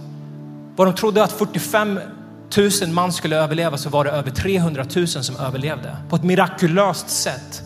vad 0.76 0.88
de 0.88 0.94
trodde 0.94 1.24
att 1.24 1.32
45 1.32 2.00
000 2.82 2.90
man 2.90 3.14
skulle 3.14 3.36
överleva 3.38 3.78
så 3.78 3.90
var 3.90 4.06
det 4.06 4.12
över 4.12 4.32
300 4.32 4.86
000 4.96 5.08
som 5.08 5.36
överlevde 5.36 5.98
på 6.10 6.16
ett 6.16 6.24
mirakulöst 6.24 7.10
sätt. 7.10 7.64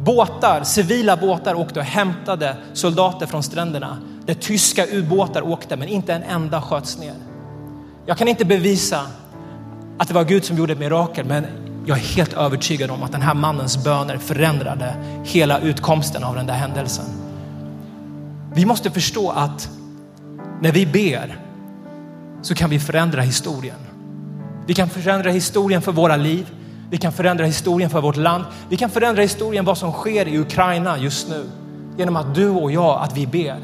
Båtar, 0.00 0.64
civila 0.64 1.16
båtar 1.16 1.54
åkte 1.54 1.80
och 1.80 1.86
hämtade 1.86 2.56
soldater 2.72 3.26
från 3.26 3.42
stränderna 3.42 3.98
där 4.24 4.34
tyska 4.34 4.86
ubåtar 4.86 5.42
åkte 5.42 5.76
men 5.76 5.88
inte 5.88 6.14
en 6.14 6.22
enda 6.22 6.62
sköts 6.62 6.98
ner. 6.98 7.14
Jag 8.06 8.18
kan 8.18 8.28
inte 8.28 8.44
bevisa 8.44 9.00
att 9.98 10.08
det 10.08 10.14
var 10.14 10.24
Gud 10.24 10.44
som 10.44 10.56
gjorde 10.56 10.72
ett 10.72 10.78
mirakel 10.78 11.26
men 11.26 11.65
jag 11.86 11.98
är 11.98 12.02
helt 12.02 12.32
övertygad 12.32 12.90
om 12.90 13.02
att 13.02 13.12
den 13.12 13.22
här 13.22 13.34
mannens 13.34 13.84
böner 13.84 14.18
förändrade 14.18 14.96
hela 15.24 15.58
utkomsten 15.58 16.24
av 16.24 16.34
den 16.34 16.46
där 16.46 16.54
händelsen. 16.54 17.04
Vi 18.54 18.66
måste 18.66 18.90
förstå 18.90 19.30
att 19.30 19.70
när 20.60 20.72
vi 20.72 20.86
ber 20.86 21.38
så 22.42 22.54
kan 22.54 22.70
vi 22.70 22.80
förändra 22.80 23.22
historien. 23.22 23.76
Vi 24.66 24.74
kan 24.74 24.88
förändra 24.88 25.30
historien 25.30 25.82
för 25.82 25.92
våra 25.92 26.16
liv. 26.16 26.46
Vi 26.90 26.98
kan 26.98 27.12
förändra 27.12 27.44
historien 27.44 27.90
för 27.90 28.00
vårt 28.00 28.16
land. 28.16 28.44
Vi 28.68 28.76
kan 28.76 28.90
förändra 28.90 29.22
historien 29.22 29.64
vad 29.64 29.78
som 29.78 29.92
sker 29.92 30.28
i 30.28 30.38
Ukraina 30.38 30.98
just 30.98 31.28
nu 31.28 31.50
genom 31.96 32.16
att 32.16 32.34
du 32.34 32.48
och 32.48 32.72
jag, 32.72 33.02
att 33.02 33.16
vi 33.16 33.26
ber. 33.26 33.56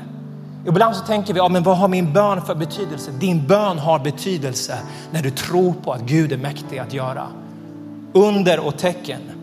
Ibland 0.66 0.96
så 0.96 1.06
tänker 1.06 1.34
vi, 1.34 1.38
ja, 1.38 1.48
men 1.48 1.62
vad 1.62 1.78
har 1.78 1.88
min 1.88 2.12
bön 2.12 2.42
för 2.42 2.54
betydelse? 2.54 3.10
Din 3.20 3.46
bön 3.46 3.78
har 3.78 3.98
betydelse 3.98 4.78
när 5.10 5.22
du 5.22 5.30
tror 5.30 5.72
på 5.72 5.92
att 5.92 6.00
Gud 6.00 6.32
är 6.32 6.36
mäktig 6.36 6.78
att 6.78 6.92
göra 6.92 7.26
under 8.12 8.60
och 8.66 8.78
tecken. 8.78 9.41